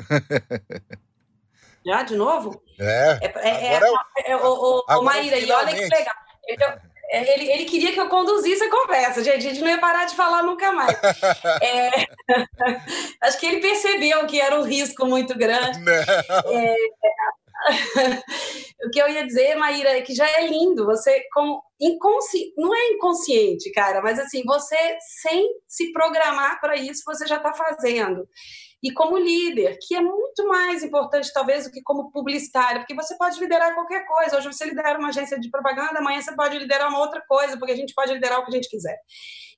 Já, 1.84 2.04
de 2.04 2.14
novo? 2.14 2.62
É. 2.78 3.18
é, 3.20 3.48
é, 3.48 3.74
é, 3.74 4.30
é 4.30 4.36
o, 4.36 4.84
o, 4.88 5.02
Maíra, 5.02 5.36
e 5.36 5.50
olha 5.50 5.74
que 5.74 5.88
legal. 5.88 6.14
É, 7.10 7.34
ele, 7.34 7.50
ele 7.50 7.64
queria 7.64 7.92
que 7.92 7.98
eu 7.98 8.08
conduzisse 8.08 8.62
a 8.62 8.70
conversa, 8.70 9.24
gente. 9.24 9.48
A 9.48 9.50
gente 9.50 9.60
não 9.60 9.68
ia 9.68 9.80
parar 9.80 10.04
de 10.04 10.14
falar 10.14 10.44
nunca 10.44 10.70
mais. 10.70 10.96
É, 11.60 11.90
acho 13.26 13.40
que 13.40 13.46
ele 13.46 13.60
percebeu 13.60 14.24
que 14.28 14.40
era 14.40 14.60
um 14.60 14.62
risco 14.62 15.06
muito 15.06 15.36
grande. 15.36 15.80
É, 15.90 16.76
o 18.86 18.90
que 18.90 19.00
eu 19.00 19.08
ia 19.08 19.26
dizer, 19.26 19.56
Maíra, 19.56 19.90
é 19.90 20.02
que 20.02 20.14
já 20.14 20.28
é 20.28 20.46
lindo. 20.46 20.86
Você, 20.86 21.22
como 21.32 21.62
inconsci... 21.80 22.52
não 22.56 22.74
é 22.74 22.88
inconsciente, 22.92 23.70
cara, 23.72 24.00
mas 24.00 24.18
assim, 24.18 24.42
você 24.44 24.76
sem 25.20 25.48
se 25.66 25.92
programar 25.92 26.60
para 26.60 26.76
isso, 26.76 27.02
você 27.04 27.26
já 27.26 27.36
está 27.36 27.52
fazendo. 27.52 28.26
E 28.80 28.92
como 28.92 29.18
líder, 29.18 29.76
que 29.80 29.96
é 29.96 30.00
muito 30.00 30.46
mais 30.46 30.84
importante, 30.84 31.32
talvez, 31.32 31.64
do 31.64 31.70
que 31.72 31.82
como 31.82 32.12
publicitário, 32.12 32.80
porque 32.80 32.94
você 32.94 33.16
pode 33.16 33.40
liderar 33.40 33.74
qualquer 33.74 34.06
coisa. 34.06 34.36
Hoje 34.36 34.46
você 34.46 34.66
lidera 34.66 34.98
uma 34.98 35.08
agência 35.08 35.38
de 35.38 35.50
propaganda, 35.50 35.98
amanhã 35.98 36.20
você 36.20 36.34
pode 36.34 36.56
liderar 36.58 36.88
uma 36.88 37.00
outra 37.00 37.20
coisa, 37.26 37.58
porque 37.58 37.72
a 37.72 37.76
gente 37.76 37.92
pode 37.92 38.12
liderar 38.12 38.38
o 38.38 38.44
que 38.44 38.52
a 38.52 38.54
gente 38.54 38.68
quiser. 38.68 38.96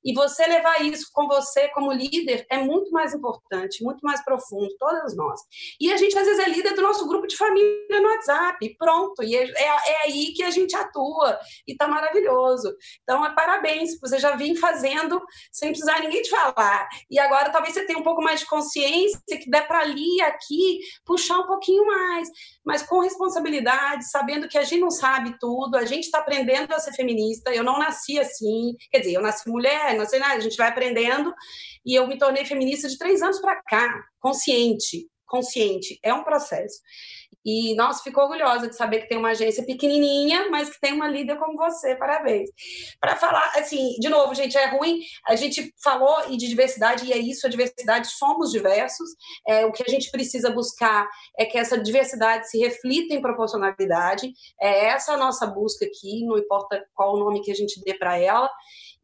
E 0.05 0.15
você 0.15 0.47
levar 0.47 0.83
isso 0.83 1.09
com 1.13 1.27
você 1.27 1.69
como 1.69 1.93
líder 1.93 2.47
é 2.51 2.59
muito 2.59 2.91
mais 2.91 3.15
importante, 3.15 3.83
muito 3.85 4.01
mais 4.03 4.25
profundo, 4.25 4.69
todas 4.79 5.17
nós. 5.17 5.41
E 5.81 5.93
a 5.93 5.97
gente, 5.97 6.17
às 6.19 6.27
vezes, 6.27 6.45
é 6.45 6.49
líder 6.49 6.75
do 6.75 6.83
nosso 6.83 7.07
grupo 7.07 7.27
de 7.27 7.37
família 7.37 8.01
no 8.01 8.09
WhatsApp, 8.09 8.77
pronto. 8.79 9.23
E 9.23 9.37
é, 9.37 9.45
é, 9.45 9.65
é 9.65 10.03
aí 10.05 10.33
que 10.35 10.43
a 10.43 10.51
gente 10.51 10.75
atua, 10.77 11.39
e 11.67 11.73
está 11.73 11.87
maravilhoso. 11.87 12.75
Então, 13.03 13.25
é 13.25 13.35
parabéns, 13.35 13.99
você 14.01 14.19
já 14.19 14.37
vem 14.37 14.57
fazendo 14.57 15.21
sem 15.53 15.71
precisar 15.71 16.01
ninguém 16.01 16.23
te 16.23 16.31
falar. 16.31 16.89
E 17.11 17.19
agora, 17.19 17.51
talvez 17.51 17.75
você 17.75 17.87
tenha 17.87 17.99
um 17.99 18.03
pouco 18.03 18.23
mais 18.23 18.41
de 18.41 18.47
consciência 18.47 19.21
que 19.29 19.51
der 19.51 19.67
para 19.67 19.81
ali 19.81 20.21
aqui 20.23 20.81
puxar 21.05 21.39
um 21.39 21.47
pouquinho 21.47 21.87
mais, 21.87 22.29
mas 22.65 22.83
com 22.83 23.01
responsabilidade, 23.01 24.09
sabendo 24.11 24.49
que 24.49 24.59
a 24.59 24.65
gente 24.65 24.81
não 24.81 24.91
sabe 24.91 25.37
tudo, 25.39 25.77
a 25.77 25.85
gente 25.85 26.05
está 26.05 26.19
aprendendo 26.19 26.73
a 26.73 26.79
ser 26.79 26.93
feminista. 26.93 27.53
Eu 27.53 27.65
não 27.65 27.79
nasci 27.79 28.19
assim, 28.19 28.75
quer 28.91 29.01
dizer, 29.01 29.15
eu 29.15 29.23
nasci 29.23 29.49
mulher, 29.49 29.90
não 29.97 30.07
sei 30.07 30.19
nada, 30.19 30.35
a 30.35 30.41
gente 30.41 30.57
vai 30.57 30.69
aprendendo 30.69 31.33
e 31.85 31.95
eu 31.95 32.07
me 32.07 32.19
tornei 32.19 32.45
feminista 32.45 32.89
de 32.89 32.99
três 32.99 33.23
anos 33.23 33.41
para 33.41 33.61
cá, 33.63 34.05
consciente, 34.21 35.07
consciente. 35.27 35.99
É 36.03 36.13
um 36.13 36.25
processo. 36.25 36.81
E, 37.45 37.75
nossa, 37.75 38.03
fico 38.03 38.21
orgulhosa 38.21 38.69
de 38.69 38.77
saber 38.77 39.01
que 39.01 39.09
tem 39.09 39.17
uma 39.17 39.31
agência 39.31 39.65
pequenininha, 39.65 40.51
mas 40.51 40.69
que 40.69 40.81
tem 40.81 40.93
uma 40.93 41.09
líder 41.09 41.39
como 41.39 41.57
você. 41.57 41.97
Parabéns. 41.97 42.51
Para 43.01 43.17
falar, 43.17 43.53
assim, 43.57 43.95
de 43.99 44.09
novo, 44.09 44.35
gente, 44.35 44.59
é 44.59 44.67
ruim. 44.67 45.01
A 45.27 45.37
gente 45.37 45.73
falou 45.83 46.31
e 46.31 46.37
de 46.37 46.49
diversidade, 46.49 47.07
e 47.07 47.13
é 47.13 47.19
isso, 47.19 47.47
a 47.47 47.51
diversidade, 47.51 48.09
somos 48.09 48.51
diversos. 48.51 49.09
É, 49.49 49.65
o 49.65 49.73
que 49.73 49.83
a 49.83 49.91
gente 49.91 50.11
precisa 50.11 50.51
buscar 50.51 51.09
é 51.39 51.47
que 51.47 51.57
essa 51.57 51.79
diversidade 51.79 52.51
se 52.51 52.59
reflita 52.59 53.15
em 53.15 53.23
proporcionalidade. 53.23 54.33
É 54.61 54.87
essa 54.87 55.15
a 55.15 55.17
nossa 55.17 55.47
busca 55.47 55.87
aqui, 55.87 56.25
não 56.27 56.37
importa 56.37 56.85
qual 56.95 57.15
o 57.15 57.19
nome 57.19 57.43
que 57.43 57.51
a 57.51 57.55
gente 57.55 57.81
dê 57.83 57.95
para 57.95 58.19
ela. 58.19 58.51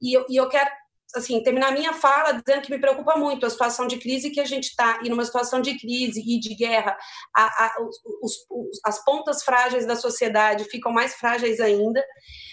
E 0.00 0.16
eu, 0.16 0.26
e 0.28 0.36
eu 0.36 0.48
quero 0.48 0.70
assim, 1.14 1.42
terminar 1.42 1.72
minha 1.72 1.92
fala 1.92 2.32
dizendo 2.32 2.62
que 2.62 2.70
me 2.70 2.78
preocupa 2.78 3.16
muito 3.16 3.46
a 3.46 3.50
situação 3.50 3.86
de 3.86 3.96
crise 3.98 4.30
que 4.30 4.40
a 4.40 4.44
gente 4.44 4.64
está, 4.64 5.00
e 5.02 5.08
numa 5.08 5.24
situação 5.24 5.60
de 5.60 5.78
crise 5.78 6.20
e 6.20 6.38
de 6.38 6.54
guerra, 6.54 6.96
a, 7.34 7.42
a, 7.42 7.76
os, 8.22 8.46
os, 8.50 8.80
as 8.84 9.04
pontas 9.04 9.42
frágeis 9.42 9.86
da 9.86 9.96
sociedade 9.96 10.64
ficam 10.64 10.92
mais 10.92 11.14
frágeis 11.14 11.60
ainda. 11.60 12.04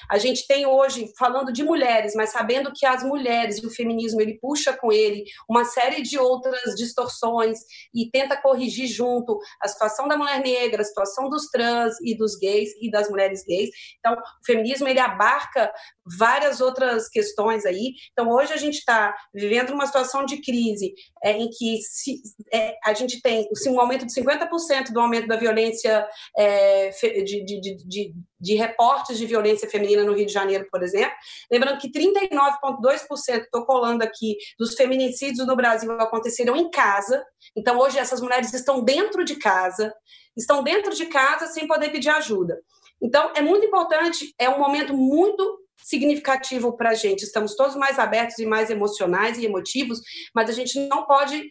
A 0.10 0.18
gente 0.18 0.46
tem 0.48 0.66
hoje, 0.66 1.12
falando 1.18 1.52
de 1.52 1.64
mulheres, 1.64 2.14
mas 2.16 2.32
sabendo 2.32 2.72
que 2.74 2.86
as 2.86 3.04
mulheres 3.04 3.58
e 3.58 3.66
o 3.66 3.72
feminismo, 3.72 4.22
ele 4.22 4.38
puxa 4.40 4.74
com 4.74 4.92
ele 4.92 5.24
uma 5.50 5.66
série 5.66 6.02
de 6.02 6.18
outras 6.20 6.76
distorções 6.76 7.60
e 7.94 8.10
tenta 8.12 8.36
corrigir 8.38 8.88
junto 8.88 9.40
a 9.62 9.68
situação 9.68 10.08
da 10.08 10.18
mulher 10.18 10.42
negra, 10.42 10.82
a 10.82 10.86
situação 10.86 11.30
dos 11.30 11.48
trans 11.48 11.96
e 12.02 12.16
dos 12.18 12.38
gays 12.38 12.70
e 12.82 12.92
das 12.92 13.10
mulheres 13.10 13.44
gays. 13.46 13.70
Então, 14.00 14.14
o 14.14 14.46
feminismo, 14.46 14.88
ele 14.88 15.00
abarca 15.00 15.72
várias 16.06 16.62
outras 16.62 17.08
questões 17.10 17.66
aí. 17.66 17.94
Então, 18.12 18.30
hoje 18.30 18.54
a 18.54 18.58
gente 18.58 18.76
está 18.76 19.16
vivendo 19.34 19.72
uma 19.72 19.86
situação 19.86 20.26
de 20.26 20.42
crise 20.42 20.94
é, 21.24 21.32
em 21.32 21.50
que 21.50 21.80
se, 21.82 22.22
é, 22.52 22.76
a 22.84 22.94
gente 22.94 23.22
tem 23.22 23.48
assim, 23.52 23.70
um 23.70 23.80
aumento 23.80 24.06
de 24.06 24.14
50% 24.14 24.92
do 24.92 25.00
aumento 25.00 25.28
da 25.28 25.38
violência, 25.38 26.08
é, 26.38 26.90
de, 26.90 27.46
de, 27.46 27.62
de, 27.62 28.14
de, 28.40 28.56
reportes 28.56 29.18
de 29.18 29.26
violência 29.26 29.70
feminina 29.70 30.04
no 30.04 30.14
Rio 30.14 30.26
de 30.26 30.34
Janeiro, 30.34 30.68
por 30.70 30.84
exemplo. 30.84 31.14
Lembrando 31.52 31.80
que 31.80 31.92
39,2%, 31.92 33.44
estou 33.44 33.66
colando 33.66 34.04
aqui, 34.04 34.36
dos 34.60 34.76
feminicídios 34.76 35.48
no 35.48 35.56
Brasil 35.56 35.92
aconteceram 35.94 36.56
em 36.56 36.70
casa. 36.70 37.24
Então, 37.56 37.80
hoje 37.80 37.98
essas 37.98 38.22
mulheres 38.22 38.54
estão 38.54 38.84
dentro 38.84 39.24
de 39.24 39.38
casa, 39.38 39.94
estão 40.36 40.64
dentro 40.64 40.94
de 40.94 41.06
casa 41.06 41.48
sem 41.48 41.68
poder 41.68 41.90
pedir 41.90 42.10
ajuda. 42.10 42.60
Então, 43.02 43.32
é 43.36 43.42
muito 43.42 43.66
importante, 43.66 44.34
é 44.40 44.50
um 44.50 44.60
momento 44.60 44.94
muito 44.96 45.63
significativo 45.84 46.76
para 46.76 46.92
a 46.92 46.96
gente. 46.96 47.24
Estamos 47.24 47.56
todos 47.56 47.76
mais 47.76 48.00
abertos 48.00 48.40
e 48.40 48.46
mais 48.46 48.70
emocionais 48.70 49.38
e 49.38 49.46
emotivos, 49.46 50.00
mas 50.34 50.50
a 50.50 50.54
gente 50.54 50.80
não 50.88 51.06
pode 51.06 51.50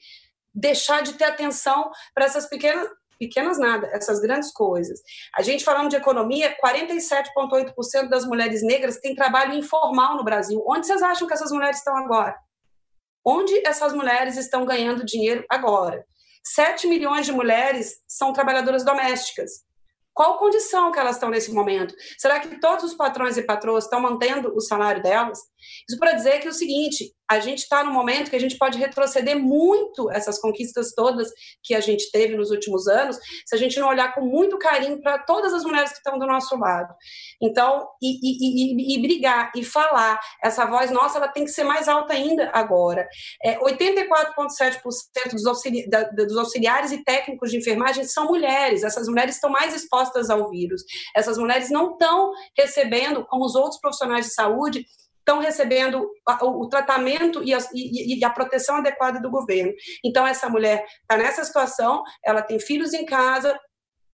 deixar 0.55 1.03
de 1.03 1.15
ter 1.15 1.25
atenção 1.25 1.91
para 2.15 2.25
essas 2.25 2.49
pequenas 2.49 2.89
pequenas 3.19 3.57
nada, 3.57 3.89
essas 3.93 4.19
grandes 4.21 4.53
coisas. 4.53 5.01
A 5.37 5.43
gente 5.43 5.63
falando 5.63 5.91
de 5.91 5.95
economia, 5.95 6.57
47,8% 6.59 8.09
das 8.09 8.25
mulheres 8.25 8.65
negras 8.65 8.99
têm 8.99 9.15
trabalho 9.15 9.55
informal 9.55 10.17
no 10.17 10.25
Brasil. 10.25 10.61
Onde 10.67 10.89
vocês 10.89 11.01
acham 11.03 11.29
que 11.29 11.35
essas 11.35 11.53
mulheres 11.53 11.79
estão 11.79 11.97
agora? 11.97 12.37
Onde 13.25 13.65
essas 13.65 13.93
mulheres 13.93 14.37
estão 14.37 14.65
ganhando 14.65 15.05
dinheiro 15.05 15.45
agora? 15.49 16.05
7 16.45 16.89
milhões 16.89 17.25
de 17.25 17.31
mulheres 17.31 17.95
são 18.09 18.33
trabalhadoras 18.33 18.85
domésticas. 18.85 19.63
Qual 20.15 20.39
condição 20.39 20.93
que 20.93 20.99
elas 20.99 21.17
estão 21.17 21.31
nesse 21.31 21.53
momento? 21.53 21.95
Será 22.19 22.39
que 22.41 22.61
todos 22.61 22.85
os 22.85 22.95
patrões 22.95 23.37
e 23.37 23.43
patroas 23.43 23.85
estão 23.85 24.01
mantendo 24.01 24.55
o 24.55 24.61
salário 24.61 25.03
delas? 25.03 25.52
Isso 25.89 25.99
para 25.99 26.13
dizer 26.13 26.41
que 26.41 26.47
é 26.47 26.51
o 26.51 26.55
seguinte, 26.55 27.13
a 27.33 27.41
gente 27.41 27.61
está 27.61 27.83
num 27.83 27.93
momento 27.93 28.29
que 28.29 28.37
a 28.37 28.41
gente 28.41 28.59
pode 28.59 28.77
retroceder 28.77 29.39
muito 29.39 30.11
essas 30.11 30.39
conquistas 30.39 30.93
todas 30.95 31.31
que 31.63 31.75
a 31.75 31.81
gente 31.81 32.11
teve 32.11 32.37
nos 32.37 32.51
últimos 32.51 32.87
anos, 32.87 33.17
se 33.47 33.55
a 33.55 33.59
gente 33.59 33.81
não 33.81 33.89
olhar 33.89 34.15
com 34.15 34.21
muito 34.21 34.59
carinho 34.59 35.01
para 35.01 35.19
todas 35.19 35.55
as 35.55 35.65
mulheres 35.65 35.93
que 35.93 35.97
estão 35.97 36.19
do 36.19 36.27
nosso 36.27 36.55
lado. 36.59 36.95
Então, 37.41 37.89
e, 38.03 38.19
e, 38.23 38.95
e, 38.95 38.97
e, 38.97 39.01
brigar 39.01 39.51
e 39.57 39.65
falar, 39.65 40.21
essa 40.43 40.67
voz 40.67 40.91
nossa, 40.91 41.17
ela 41.17 41.29
tem 41.29 41.45
que 41.45 41.51
ser 41.51 41.65
mais 41.65 41.89
alta 41.89 42.13
ainda 42.13 42.51
agora. 42.53 43.09
É, 43.43 43.59
84,7% 43.59 45.33
dos, 45.33 45.47
auxili 45.47 45.89
dos 46.15 46.37
auxiliares 46.37 46.93
e 46.93 47.03
técnicos 47.03 47.51
de 47.51 47.57
enfermagem 47.57 48.05
são 48.05 48.27
mulheres. 48.27 48.83
Essas 48.83 49.09
mulheres 49.09 49.37
estão 49.37 49.49
mais 49.49 49.75
expostas 49.75 50.29
ao 50.29 50.51
vírus. 50.51 50.83
Essas 51.17 51.39
mulheres 51.39 51.71
não 51.71 51.93
estão 51.93 52.31
recebendo, 52.57 53.25
como 53.25 53.47
os 53.47 53.55
outros 53.55 53.81
profissionais 53.81 54.27
de 54.27 54.35
saúde, 54.35 54.85
estão 55.23 55.39
recebendo 55.39 56.05
o, 56.43 56.69
tratamento 56.69 57.43
e 57.43 57.55
a, 57.55 57.59
e, 57.73 58.19
e 58.19 58.25
a, 58.25 58.31
proteção 58.31 58.77
adequada 58.77 59.21
do 59.21 59.31
governo. 59.31 59.73
Então, 60.05 60.27
essa 60.27 60.49
mulher 60.49 60.85
está 61.03 61.17
nessa 61.17 61.45
situação, 61.45 62.03
ela 62.25 62.43
tem 62.43 62.59
filhos 62.59 62.93
em 62.93 63.05
casa, 63.05 63.59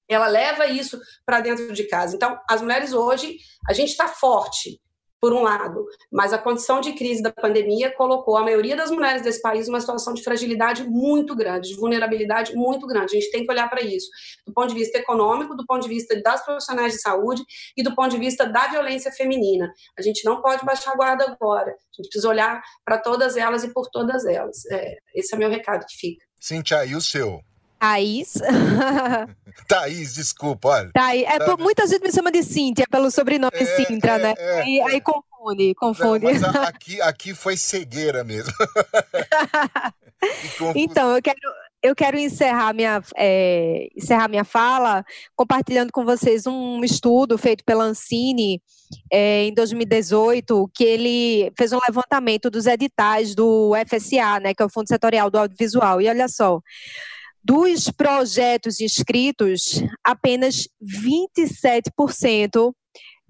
ela 0.10 0.28
leva 0.28 0.68
isso 0.68 1.00
para 1.26 1.42
dentro 1.42 1.72
de 1.74 1.88
casa. 1.88 2.16
Então, 2.16 2.38
as 2.50 2.62
mulheres 2.62 2.94
hoje, 2.94 3.38
a 3.68 3.74
gente 3.74 3.90
está 3.90 4.08
forte, 4.08 4.80
por 5.26 5.34
um 5.34 5.42
lado, 5.42 5.88
mas 6.12 6.34
a 6.34 6.38
condição 6.38 6.80
de 6.80 6.94
crise 6.94 7.24
da 7.24 7.34
pandemia 7.34 7.92
colocou 7.92 8.38
a 8.38 8.44
maioria 8.44 8.76
das 8.76 8.92
mulheres 8.92 9.24
desse 9.24 9.42
país 9.42 9.68
numa 9.68 9.80
situação 9.80 10.14
de 10.14 10.22
fragilidade 10.22 10.88
muito 10.88 11.36
grande, 11.36 11.70
de 11.70 11.76
vulnerabilidade 11.78 12.54
muito 12.54 12.86
grande. 12.86 13.18
A 13.18 13.20
gente 13.20 13.32
tem 13.32 13.44
que 13.44 13.52
olhar 13.52 13.68
para 13.68 13.82
isso, 13.82 14.08
do 14.46 14.54
ponto 14.54 14.68
de 14.68 14.76
vista 14.76 15.00
econômico, 15.00 15.56
do 15.56 15.66
ponto 15.66 15.82
de 15.82 15.90
vista 15.90 16.16
das 16.22 16.46
profissionais 16.46 16.94
de 16.94 17.02
saúde 17.02 17.44
e 17.76 17.82
do 17.82 17.96
ponto 17.96 18.12
de 18.12 18.20
vista 18.20 18.46
da 18.46 18.68
violência 18.68 19.12
feminina. 19.12 19.74
A 19.98 20.02
gente 20.04 20.24
não 20.24 20.44
pode 20.44 20.64
baixar 20.64 20.92
a 20.92 20.96
guarda 20.96 21.24
agora. 21.24 21.72
A 21.72 21.96
gente 21.98 22.10
precisa 22.10 22.30
olhar 22.30 22.62
para 22.86 23.00
todas 23.00 23.36
elas 23.36 23.64
e 23.64 23.74
por 23.74 23.90
todas 23.90 24.28
elas. 24.28 24.64
É, 24.70 24.96
esse 25.16 25.34
é 25.34 25.38
o 25.38 25.40
meu 25.40 25.50
recado 25.50 25.88
que 25.88 25.98
fica. 25.98 26.24
Cintia, 26.40 26.86
e 26.86 26.94
o 26.94 27.02
seu? 27.02 27.42
Thaís. 27.86 28.34
Thaís, 29.68 30.16
desculpa, 30.16 30.70
olha. 30.70 30.92
Thaís. 30.92 31.24
É, 31.24 31.38
por, 31.40 31.60
muita 31.60 31.86
gente 31.86 32.02
me 32.02 32.12
chama 32.12 32.32
de 32.32 32.42
Cíntia 32.42 32.86
pelo 32.90 33.12
sobrenome 33.12 33.52
é, 33.54 33.66
Sintra, 33.66 34.14
é, 34.14 34.20
né? 34.20 34.34
É, 34.38 34.62
aí, 34.62 34.82
aí, 34.82 35.02
confunde, 35.02 35.76
confunde. 35.76 36.26
Não, 36.26 36.34
mas 36.34 36.44
a, 36.44 36.50
aqui, 36.68 37.00
aqui 37.02 37.36
foi 37.36 37.56
cegueira 37.56 38.24
mesmo. 38.24 38.52
então, 40.76 41.16
eu 41.16 41.22
quero, 41.22 41.38
eu 41.84 41.96
quero 41.96 42.18
encerrar 42.18 42.74
minha, 42.74 43.04
é, 43.16 43.88
encerrar 43.96 44.28
minha 44.28 44.44
fala 44.44 45.06
compartilhando 45.36 45.92
com 45.92 46.04
vocês 46.04 46.48
um 46.48 46.84
estudo 46.84 47.38
feito 47.38 47.64
pela 47.64 47.84
Ancine 47.84 48.60
é, 49.12 49.44
em 49.44 49.54
2018, 49.54 50.72
que 50.74 50.84
ele 50.84 51.52
fez 51.56 51.72
um 51.72 51.80
levantamento 51.88 52.50
dos 52.50 52.66
editais 52.66 53.36
do 53.36 53.74
FSA, 53.88 54.40
né, 54.40 54.56
que 54.56 54.64
é 54.64 54.66
o 54.66 54.70
Fundo 54.70 54.88
Setorial 54.88 55.30
do 55.30 55.38
Audiovisual. 55.38 56.02
E 56.02 56.10
olha 56.10 56.28
só, 56.28 56.60
dos 57.46 57.92
projetos 57.92 58.82
inscritos, 58.82 59.80
apenas 60.04 60.68
27% 60.82 62.74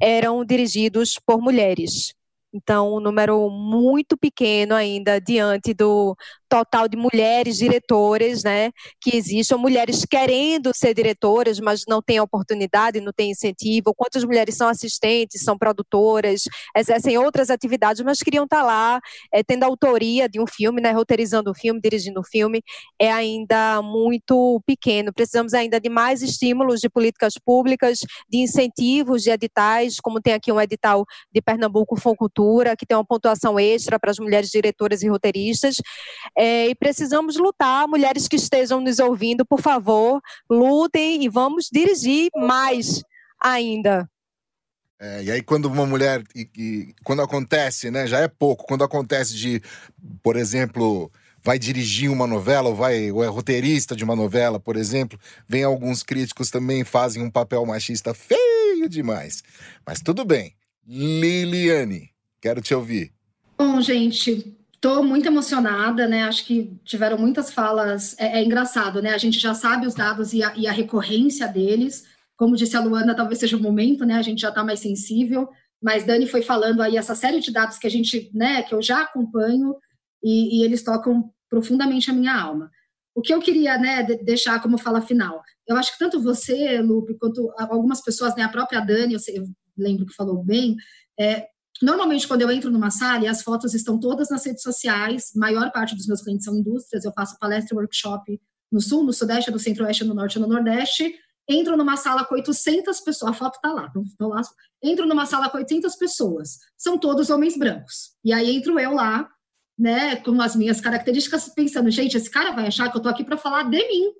eram 0.01 0.45
dirigidos 0.45 1.19
por 1.25 1.41
mulheres. 1.41 2.13
Então, 2.53 2.95
um 2.95 3.01
número 3.01 3.49
muito 3.49 4.17
pequeno 4.17 4.73
ainda 4.73 5.19
diante 5.19 5.73
do 5.73 6.15
total 6.49 6.87
de 6.87 6.97
mulheres 6.97 7.57
diretoras, 7.57 8.43
né, 8.43 8.71
que 9.01 9.15
existem, 9.15 9.57
mulheres 9.57 10.05
querendo 10.05 10.71
ser 10.73 10.93
diretoras, 10.93 11.59
mas 11.59 11.83
não 11.87 12.01
têm 12.01 12.19
oportunidade, 12.19 13.01
não 13.01 13.11
têm 13.11 13.31
incentivo, 13.31 13.93
quantas 13.95 14.23
mulheres 14.23 14.55
são 14.55 14.67
assistentes, 14.67 15.43
são 15.43 15.57
produtoras, 15.57 16.43
exercem 16.75 17.17
outras 17.17 17.49
atividades, 17.49 18.03
mas 18.03 18.19
queriam 18.19 18.43
estar 18.45 18.63
lá, 18.63 18.99
é, 19.33 19.43
tendo 19.43 19.63
autoria 19.63 20.27
de 20.29 20.39
um 20.39 20.45
filme, 20.47 20.81
né, 20.81 20.91
roteirizando 20.91 21.49
o 21.49 21.51
um 21.51 21.55
filme, 21.55 21.79
dirigindo 21.81 22.19
o 22.19 22.21
um 22.21 22.25
filme, 22.25 22.61
é 22.99 23.11
ainda 23.11 23.81
muito 23.81 24.61
pequeno. 24.65 25.13
Precisamos 25.13 25.53
ainda 25.53 25.79
de 25.79 25.89
mais 25.89 26.21
estímulos 26.21 26.79
de 26.79 26.89
políticas 26.89 27.33
públicas, 27.43 27.99
de 28.29 28.39
incentivos 28.39 29.23
de 29.23 29.31
editais, 29.31 29.99
como 30.01 30.21
tem 30.21 30.33
aqui 30.33 30.51
um 30.51 30.59
edital 30.59 31.05
de 31.31 31.41
Pernambuco 31.41 31.99
Foncultura, 31.99 32.75
que 32.75 32.85
tem 32.85 32.97
uma 32.97 33.05
pontuação 33.05 33.59
extra 33.59 33.99
para 33.99 34.11
as 34.11 34.19
mulheres 34.19 34.49
diretoras 34.49 35.01
e 35.01 35.09
roteiristas, 35.09 35.77
é, 36.37 36.67
e 36.67 36.75
precisamos 36.75 37.37
lutar. 37.37 37.87
Mulheres 37.87 38.27
que 38.27 38.35
estejam 38.35 38.81
nos 38.81 38.99
ouvindo, 38.99 39.45
por 39.45 39.61
favor, 39.61 40.21
lutem 40.49 41.23
e 41.23 41.29
vamos 41.29 41.69
dirigir 41.71 42.29
mais 42.35 43.01
ainda. 43.41 44.09
É, 44.99 45.23
e 45.23 45.31
aí 45.31 45.41
quando 45.41 45.65
uma 45.65 45.85
mulher 45.85 46.23
e, 46.33 46.49
e, 46.57 46.95
quando 47.03 47.21
acontece, 47.21 47.91
né, 47.91 48.07
já 48.07 48.19
é 48.19 48.27
pouco. 48.27 48.65
Quando 48.65 48.83
acontece 48.83 49.35
de, 49.35 49.61
por 50.23 50.35
exemplo, 50.35 51.11
vai 51.43 51.59
dirigir 51.59 52.09
uma 52.09 52.25
novela 52.25 52.69
ou 52.69 52.75
vai 52.75 53.11
ou 53.11 53.23
é 53.23 53.27
roteirista 53.27 53.95
de 53.95 54.03
uma 54.03 54.15
novela, 54.15 54.59
por 54.59 54.75
exemplo, 54.75 55.19
vem 55.47 55.63
alguns 55.63 56.01
críticos 56.01 56.49
também 56.49 56.83
fazem 56.83 57.21
um 57.21 57.29
papel 57.29 57.65
machista 57.65 58.13
feio 58.13 58.89
demais. 58.89 59.43
Mas 59.85 60.01
tudo 60.01 60.25
bem. 60.25 60.55
Liliane, 60.87 62.11
quero 62.41 62.61
te 62.61 62.73
ouvir. 62.73 63.11
Bom, 63.57 63.81
gente, 63.81 64.55
Estou 64.75 65.01
muito 65.01 65.25
emocionada, 65.25 66.07
né? 66.07 66.23
Acho 66.23 66.45
que 66.45 66.77
tiveram 66.83 67.17
muitas 67.17 67.51
falas. 67.51 68.15
É, 68.19 68.39
é 68.39 68.43
engraçado, 68.43 69.01
né? 69.01 69.13
A 69.13 69.17
gente 69.17 69.39
já 69.39 69.53
sabe 69.53 69.87
os 69.87 69.95
dados 69.95 70.33
e 70.33 70.43
a, 70.43 70.55
e 70.55 70.67
a, 70.67 70.71
recorrência 70.71 71.47
deles. 71.47 72.05
Como 72.37 72.55
disse 72.55 72.75
a 72.75 72.81
Luana, 72.81 73.15
talvez 73.15 73.39
seja 73.39 73.57
o 73.57 73.61
momento, 73.61 74.05
né? 74.05 74.15
A 74.15 74.21
gente 74.21 74.41
já 74.41 74.49
está 74.49 74.63
mais 74.63 74.81
sensível. 74.81 75.49
Mas 75.81 76.05
Dani 76.05 76.27
foi 76.27 76.41
falando 76.41 76.81
aí 76.81 76.97
essa 76.97 77.15
série 77.15 77.39
de 77.39 77.51
dados 77.51 77.77
que 77.77 77.87
a 77.87 77.89
gente, 77.89 78.29
né? 78.33 78.63
Que 78.63 78.75
eu 78.75 78.81
já 78.81 79.01
acompanho 79.01 79.75
e, 80.23 80.59
e 80.59 80.63
eles 80.63 80.83
tocam 80.83 81.31
profundamente 81.49 82.11
a 82.11 82.13
minha 82.13 82.35
alma. 82.35 82.69
O 83.15 83.21
que 83.21 83.33
eu 83.33 83.39
queria, 83.39 83.77
né? 83.77 84.03
Deixar 84.03 84.61
como 84.61 84.77
fala 84.77 85.01
final. 85.01 85.41
Eu 85.65 85.77
acho 85.77 85.93
que 85.93 85.99
tanto 85.99 86.21
você, 86.21 86.79
Lupe, 86.81 87.17
quanto 87.17 87.51
algumas 87.57 88.01
pessoas, 88.01 88.35
né? 88.35 88.43
A 88.43 88.49
própria 88.49 88.81
Dani, 88.81 89.13
eu, 89.13 89.19
sei, 89.19 89.39
eu 89.39 89.45
lembro 89.77 90.05
que 90.05 90.13
falou 90.13 90.43
bem. 90.43 90.75
É, 91.17 91.47
Normalmente, 91.81 92.27
quando 92.27 92.41
eu 92.41 92.51
entro 92.51 92.71
numa 92.71 92.89
sala 92.89 93.25
e 93.25 93.27
as 93.27 93.41
fotos 93.41 93.73
estão 93.73 93.99
todas 93.99 94.29
nas 94.29 94.45
redes 94.45 94.63
sociais, 94.63 95.31
maior 95.35 95.71
parte 95.71 95.95
dos 95.95 96.07
meus 96.07 96.21
clientes 96.21 96.45
são 96.45 96.55
indústrias, 96.55 97.03
eu 97.03 97.11
faço 97.11 97.37
palestra 97.37 97.75
e 97.75 97.77
workshop 97.77 98.39
no 98.71 98.79
sul, 98.79 99.03
no 99.03 99.11
sudeste, 99.11 99.51
no 99.51 99.59
centro-oeste, 99.59 100.03
no 100.03 100.13
norte 100.13 100.37
e 100.37 100.39
no 100.39 100.47
nordeste. 100.47 101.13
Entro 101.47 101.77
numa 101.77 101.97
sala 101.97 102.25
com 102.25 102.35
800 102.35 102.99
pessoas, 103.01 103.31
a 103.31 103.35
foto 103.35 103.55
está 103.55 103.71
lá, 103.71 103.91
então 103.95 104.29
lá. 104.29 104.41
Entro 104.81 105.05
numa 105.05 105.25
sala 105.25 105.49
com 105.49 105.57
800 105.57 105.95
pessoas, 105.95 106.57
são 106.77 106.97
todos 106.97 107.29
homens 107.29 107.57
brancos. 107.57 108.13
E 108.23 108.33
aí 108.33 108.55
entro 108.55 108.79
eu 108.79 108.93
lá, 108.93 109.29
né, 109.77 110.15
com 110.15 110.41
as 110.41 110.55
minhas 110.55 110.79
características, 110.79 111.49
pensando, 111.49 111.91
gente, 111.91 112.15
esse 112.15 112.29
cara 112.29 112.51
vai 112.51 112.67
achar 112.67 112.89
que 112.89 112.97
eu 112.97 113.01
tô 113.01 113.09
aqui 113.09 113.23
para 113.23 113.37
falar 113.37 113.63
de 113.63 113.77
mim. 113.77 114.11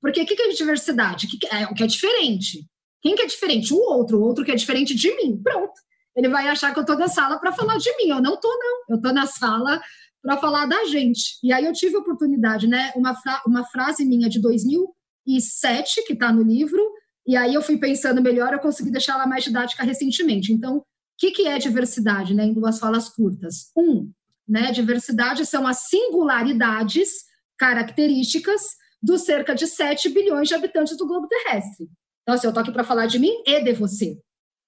Porque 0.00 0.22
o 0.22 0.26
que, 0.26 0.36
que 0.36 0.42
é 0.42 0.48
diversidade? 0.52 1.26
Que 1.26 1.38
que 1.38 1.46
é 1.48 1.66
o 1.66 1.74
que 1.74 1.82
é 1.82 1.86
diferente. 1.86 2.66
Quem 3.02 3.14
que 3.14 3.22
é 3.22 3.26
diferente? 3.26 3.74
O 3.74 3.78
outro, 3.78 4.18
o 4.18 4.22
outro 4.22 4.44
que 4.44 4.52
é 4.52 4.54
diferente 4.54 4.94
de 4.94 5.14
mim. 5.16 5.40
Pronto 5.42 5.83
ele 6.16 6.28
vai 6.28 6.48
achar 6.48 6.72
que 6.72 6.78
eu 6.78 6.82
estou 6.82 6.96
na 6.96 7.08
sala 7.08 7.38
para 7.38 7.52
falar 7.52 7.76
de 7.78 7.94
mim. 7.96 8.10
Eu 8.10 8.22
não 8.22 8.34
estou, 8.34 8.50
não. 8.50 8.84
Eu 8.90 8.96
estou 8.96 9.12
na 9.12 9.26
sala 9.26 9.80
para 10.22 10.38
falar 10.38 10.66
da 10.66 10.84
gente. 10.84 11.38
E 11.42 11.52
aí 11.52 11.64
eu 11.64 11.72
tive 11.72 11.96
a 11.96 11.98
oportunidade, 11.98 12.66
né? 12.66 12.92
Uma, 12.94 13.14
fra 13.14 13.42
uma 13.46 13.64
frase 13.64 14.04
minha 14.04 14.28
de 14.28 14.40
2007, 14.40 16.04
que 16.06 16.12
está 16.12 16.32
no 16.32 16.42
livro, 16.42 16.82
e 17.26 17.36
aí 17.36 17.54
eu 17.54 17.62
fui 17.62 17.76
pensando 17.76 18.22
melhor, 18.22 18.52
eu 18.52 18.58
consegui 18.58 18.90
deixar 18.90 19.14
ela 19.14 19.26
mais 19.26 19.44
didática 19.44 19.82
recentemente. 19.82 20.52
Então, 20.52 20.78
o 20.78 20.84
que, 21.18 21.30
que 21.30 21.46
é 21.46 21.58
diversidade, 21.58 22.34
né? 22.34 22.44
Em 22.44 22.54
duas 22.54 22.78
falas 22.78 23.08
curtas. 23.08 23.70
Um, 23.76 24.10
né? 24.48 24.70
Diversidade 24.72 25.44
são 25.44 25.66
as 25.66 25.88
singularidades 25.88 27.10
características 27.58 28.62
dos 29.02 29.22
cerca 29.22 29.54
de 29.54 29.66
7 29.66 30.08
bilhões 30.08 30.48
de 30.48 30.54
habitantes 30.54 30.96
do 30.96 31.06
globo 31.06 31.28
terrestre. 31.28 31.88
Então, 32.22 32.34
assim, 32.34 32.46
eu 32.46 32.50
estou 32.50 32.62
aqui 32.62 32.72
para 32.72 32.84
falar 32.84 33.06
de 33.06 33.18
mim 33.18 33.42
e 33.46 33.62
de 33.62 33.72
você 33.74 34.18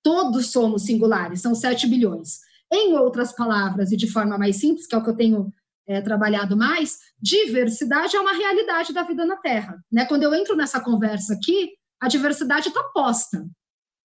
todos 0.07 0.52
somos 0.52 0.84
singulares, 0.84 1.40
são 1.40 1.52
7 1.52 1.88
bilhões. 1.88 2.38
Em 2.72 2.96
outras 2.96 3.32
palavras, 3.32 3.90
e 3.90 3.96
de 3.96 4.07
forma 4.07 4.38
mais 4.38 4.54
simples, 4.54 4.86
que 4.86 4.94
é 4.94 4.98
o 4.98 5.02
que 5.02 5.11
eu 5.11 5.16
tenho 5.16 5.52
é, 5.84 6.00
trabalhado 6.00 6.57
mais, 6.57 7.00
diversidade 7.20 8.14
é 8.14 8.20
uma 8.20 8.32
realidade 8.32 8.92
da 8.92 9.02
vida 9.02 9.26
na 9.26 9.34
Terra. 9.34 9.84
Né? 9.90 10.04
Quando 10.04 10.22
eu 10.22 10.32
entro 10.32 10.54
nessa 10.54 10.80
conversa 10.80 11.34
aqui, 11.34 11.70
a 12.00 12.07
diversidade 12.07 12.68
está 12.68 12.84
posta. 12.94 13.44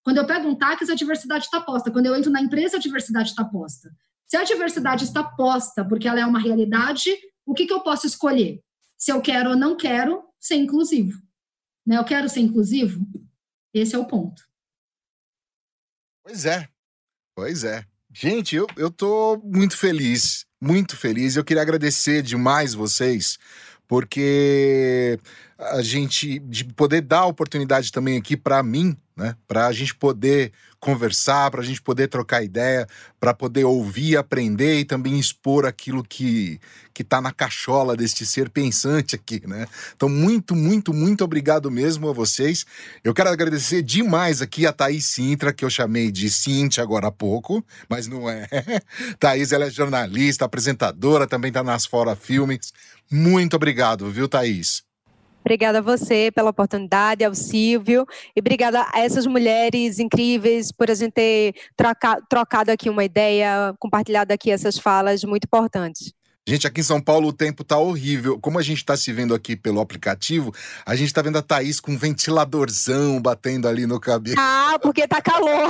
Quando 0.03 0.17
eu 0.17 0.25
pego 0.25 0.47
um 0.47 0.55
táxi, 0.55 0.91
a 0.91 0.95
diversidade 0.95 1.45
está 1.45 1.61
posta. 1.61 1.91
Quando 1.91 2.07
eu 2.07 2.15
entro 2.15 2.31
na 2.31 2.41
empresa, 2.41 2.77
a 2.77 2.79
diversidade 2.79 3.29
está 3.29 3.45
posta. 3.45 3.91
Se 4.25 4.35
a 4.35 4.43
diversidade 4.43 5.03
está 5.03 5.23
posta 5.23 5.85
porque 5.85 6.07
ela 6.07 6.19
é 6.19 6.25
uma 6.25 6.39
realidade, 6.39 7.15
o 7.45 7.53
que, 7.53 7.67
que 7.67 7.73
eu 7.73 7.81
posso 7.81 8.07
escolher? 8.07 8.59
Se 8.97 9.11
eu 9.11 9.21
quero 9.21 9.51
ou 9.51 9.55
não 9.55 9.77
quero 9.77 10.23
ser 10.39 10.55
inclusivo. 10.55 11.21
Né? 11.85 11.99
Eu 11.99 12.03
quero 12.03 12.27
ser 12.27 12.39
inclusivo? 12.39 13.05
Esse 13.71 13.93
é 13.93 13.99
o 13.99 14.05
ponto. 14.05 14.49
Pois 16.31 16.45
é, 16.45 16.69
pois 17.35 17.63
é. 17.65 17.83
Gente, 18.09 18.55
eu, 18.55 18.65
eu 18.77 18.89
tô 18.89 19.35
muito 19.43 19.75
feliz, 19.75 20.45
muito 20.61 20.95
feliz. 20.95 21.35
Eu 21.35 21.43
queria 21.43 21.61
agradecer 21.61 22.21
demais 22.21 22.73
vocês, 22.73 23.37
porque 23.91 25.19
a 25.59 25.81
gente 25.81 26.39
de 26.39 26.63
poder 26.63 27.01
dar 27.01 27.25
oportunidade 27.25 27.91
também 27.91 28.17
aqui 28.17 28.37
para 28.37 28.63
mim, 28.63 28.95
né? 29.17 29.35
Para 29.45 29.67
a 29.67 29.73
gente 29.73 29.93
poder 29.93 30.53
conversar, 30.79 31.51
para 31.51 31.59
a 31.59 31.63
gente 31.63 31.81
poder 31.81 32.07
trocar 32.07 32.41
ideia, 32.41 32.87
para 33.19 33.33
poder 33.33 33.65
ouvir, 33.65 34.15
aprender 34.15 34.79
e 34.79 34.85
também 34.85 35.19
expor 35.19 35.65
aquilo 35.65 36.05
que 36.05 36.57
que 36.93 37.03
está 37.03 37.21
na 37.21 37.31
cachola 37.31 37.95
deste 37.95 38.25
ser 38.25 38.49
pensante 38.49 39.15
aqui, 39.15 39.41
né? 39.47 39.65
Então, 39.95 40.09
muito, 40.09 40.55
muito, 40.55 40.93
muito 40.93 41.23
obrigado 41.23 41.71
mesmo 41.71 42.09
a 42.09 42.13
vocês. 42.13 42.65
Eu 43.03 43.13
quero 43.13 43.29
agradecer 43.29 43.81
demais 43.81 44.41
aqui 44.41 44.65
a 44.65 44.73
Thaís 44.73 45.05
Sintra, 45.05 45.53
que 45.53 45.63
eu 45.63 45.69
chamei 45.69 46.11
de 46.11 46.29
Cintia 46.29 46.83
agora 46.83 47.07
há 47.07 47.11
pouco, 47.11 47.65
mas 47.89 48.07
não 48.07 48.29
é. 48.29 48.47
Thaís, 49.19 49.51
ela 49.51 49.65
é 49.65 49.69
jornalista, 49.69 50.45
apresentadora, 50.45 51.25
também 51.25 51.49
está 51.49 51.63
nas 51.63 51.85
Fora 51.85 52.15
Filmes. 52.15 52.73
Muito 53.11 53.55
obrigado, 53.55 54.09
viu, 54.09 54.29
Thaís? 54.29 54.83
Obrigada 55.41 55.79
a 55.79 55.81
você 55.81 56.31
pela 56.33 56.51
oportunidade, 56.51 57.25
ao 57.25 57.33
Silvio, 57.33 58.05
e 58.35 58.39
obrigada 58.39 58.85
a 58.93 58.99
essas 58.99 59.25
mulheres 59.25 59.97
incríveis 59.99 60.71
por 60.71 60.89
a 60.89 60.93
gente 60.93 61.13
ter 61.13 61.53
troca, 61.75 62.21
trocado 62.29 62.71
aqui 62.71 62.89
uma 62.89 63.03
ideia, 63.03 63.73
compartilhado 63.79 64.31
aqui 64.31 64.51
essas 64.51 64.77
falas 64.77 65.23
muito 65.23 65.45
importantes. 65.45 66.13
Gente, 66.47 66.65
aqui 66.65 66.81
em 66.81 66.83
São 66.83 66.99
Paulo 66.99 67.27
o 67.27 67.33
tempo 67.33 67.63
tá 67.63 67.77
horrível. 67.77 68.39
Como 68.39 68.57
a 68.57 68.63
gente 68.63 68.83
tá 68.83 68.97
se 68.97 69.13
vendo 69.13 69.35
aqui 69.35 69.55
pelo 69.55 69.79
aplicativo, 69.79 70.51
a 70.83 70.95
gente 70.95 71.13
tá 71.13 71.21
vendo 71.21 71.37
a 71.37 71.41
Thaís 71.41 71.79
com 71.79 71.91
um 71.91 71.97
ventiladorzão 71.97 73.21
batendo 73.21 73.67
ali 73.67 73.85
no 73.85 73.99
cabelo. 73.99 74.37
Ah, 74.39 74.79
porque 74.81 75.07
tá 75.07 75.21
calor. 75.21 75.69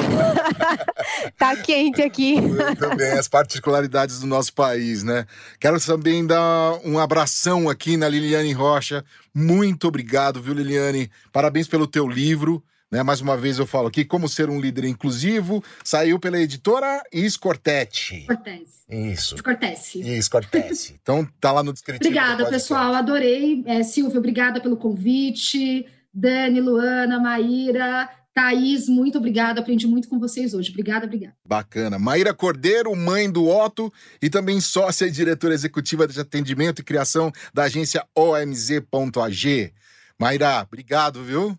tá 1.37 1.57
quente 1.57 2.01
aqui. 2.01 2.37
Também 2.79 3.11
as 3.11 3.27
particularidades 3.27 4.21
do 4.21 4.27
nosso 4.27 4.53
país, 4.53 5.03
né? 5.03 5.25
Quero 5.59 5.77
também 5.81 6.25
dar 6.25 6.79
um 6.85 6.97
abração 6.97 7.69
aqui 7.69 7.97
na 7.97 8.07
Liliane 8.07 8.53
Rocha. 8.53 9.03
Muito 9.35 9.89
obrigado, 9.89 10.41
viu, 10.41 10.53
Liliane? 10.53 11.11
Parabéns 11.33 11.67
pelo 11.67 11.85
teu 11.85 12.07
livro. 12.07 12.63
Né? 12.91 13.01
Mais 13.01 13.21
uma 13.21 13.37
vez 13.37 13.57
eu 13.57 13.65
falo 13.65 13.87
aqui, 13.87 14.03
Como 14.03 14.27
Ser 14.27 14.49
um 14.49 14.59
Líder 14.59 14.83
Inclusivo, 14.83 15.63
saiu 15.83 16.19
pela 16.19 16.39
editora 16.39 17.01
Iscortete. 17.13 18.25
Cortese. 18.27 18.81
Isso. 18.89 19.35
Escortece. 19.35 20.01
Escortece. 20.01 20.95
então 21.01 21.25
tá 21.39 21.53
lá 21.53 21.63
no 21.63 21.71
descritivo. 21.71 22.09
Obrigada, 22.09 22.49
pessoal, 22.49 22.93
adorei. 22.93 23.63
É, 23.65 23.81
Silvia, 23.83 24.19
obrigada 24.19 24.59
pelo 24.59 24.75
convite. 24.75 25.85
Dani, 26.13 26.59
Luana, 26.59 27.17
Maíra, 27.21 28.09
Thaís, 28.33 28.89
muito 28.89 29.17
obrigada. 29.17 29.61
Aprendi 29.61 29.87
muito 29.87 30.09
com 30.09 30.19
vocês 30.19 30.53
hoje. 30.53 30.69
Obrigada, 30.71 31.05
obrigada. 31.05 31.33
Bacana. 31.47 31.97
Maíra 31.97 32.33
Cordeiro, 32.33 32.93
mãe 32.93 33.31
do 33.31 33.47
Otto 33.47 33.91
e 34.21 34.29
também 34.29 34.59
sócia 34.59 35.05
e 35.05 35.11
diretora 35.11 35.53
executiva 35.53 36.05
de 36.05 36.19
atendimento 36.19 36.79
e 36.79 36.83
criação 36.83 37.31
da 37.53 37.63
agência 37.63 38.05
OMZ.ag. 38.13 39.73
Maíra, 40.19 40.67
obrigado, 40.67 41.23
viu? 41.23 41.57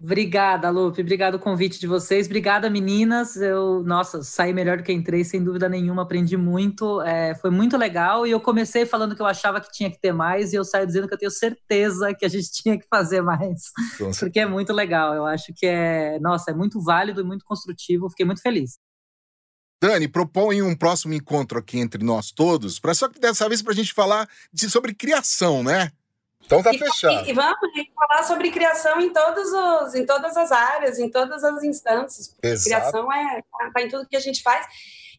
Obrigada, 0.00 0.68
Lupe. 0.68 1.00
Obrigado 1.00 1.36
o 1.36 1.38
convite 1.38 1.80
de 1.80 1.86
vocês. 1.86 2.26
Obrigada, 2.26 2.68
meninas. 2.68 3.34
Eu, 3.36 3.82
nossa, 3.82 4.22
saí 4.22 4.52
melhor 4.52 4.76
do 4.76 4.82
que 4.82 4.92
entrei, 4.92 5.24
sem 5.24 5.42
dúvida 5.42 5.68
nenhuma. 5.68 6.02
Aprendi 6.02 6.36
muito. 6.36 7.00
É, 7.00 7.34
foi 7.34 7.50
muito 7.50 7.76
legal. 7.78 8.26
E 8.26 8.30
eu 8.30 8.40
comecei 8.40 8.84
falando 8.84 9.16
que 9.16 9.22
eu 9.22 9.26
achava 9.26 9.60
que 9.60 9.72
tinha 9.72 9.90
que 9.90 9.98
ter 9.98 10.12
mais, 10.12 10.52
e 10.52 10.56
eu 10.56 10.64
saio 10.64 10.86
dizendo 10.86 11.08
que 11.08 11.14
eu 11.14 11.18
tenho 11.18 11.30
certeza 11.30 12.14
que 12.14 12.26
a 12.26 12.28
gente 12.28 12.50
tinha 12.62 12.78
que 12.78 12.86
fazer 12.90 13.22
mais. 13.22 13.70
Porque 14.20 14.40
é 14.40 14.46
muito 14.46 14.72
legal. 14.72 15.14
Eu 15.14 15.24
acho 15.24 15.52
que 15.54 15.66
é, 15.66 16.18
nossa, 16.20 16.50
é 16.50 16.54
muito 16.54 16.82
válido 16.82 17.22
e 17.22 17.24
muito 17.24 17.44
construtivo. 17.44 18.10
Fiquei 18.10 18.26
muito 18.26 18.42
feliz. 18.42 18.78
Dani, 19.82 20.08
propõe 20.08 20.62
um 20.62 20.74
próximo 20.74 21.14
encontro 21.14 21.58
aqui 21.58 21.78
entre 21.78 22.02
nós 22.02 22.30
todos, 22.30 22.78
para 22.78 22.94
só 22.94 23.08
que 23.08 23.20
dessa 23.20 23.46
vez 23.46 23.60
para 23.60 23.72
a 23.72 23.76
gente 23.76 23.92
falar 23.92 24.26
de, 24.52 24.70
sobre 24.70 24.94
criação, 24.94 25.62
né? 25.62 25.90
Então 26.44 26.62
tá 26.62 26.72
e, 26.72 26.78
fechado. 26.78 27.26
E, 27.26 27.30
e 27.30 27.32
vamos 27.32 27.58
falar 27.94 28.22
sobre 28.22 28.50
criação 28.50 29.00
em, 29.00 29.12
todos 29.12 29.52
os, 29.52 29.94
em 29.94 30.06
todas 30.06 30.36
as 30.36 30.52
áreas, 30.52 30.98
em 30.98 31.10
todas 31.10 31.42
as 31.42 31.62
instâncias. 31.64 32.36
Exato. 32.42 32.64
Criação 32.64 33.12
é 33.12 33.42
tá 33.74 33.82
em 33.82 33.88
tudo 33.88 34.08
que 34.08 34.16
a 34.16 34.20
gente 34.20 34.42
faz. 34.42 34.66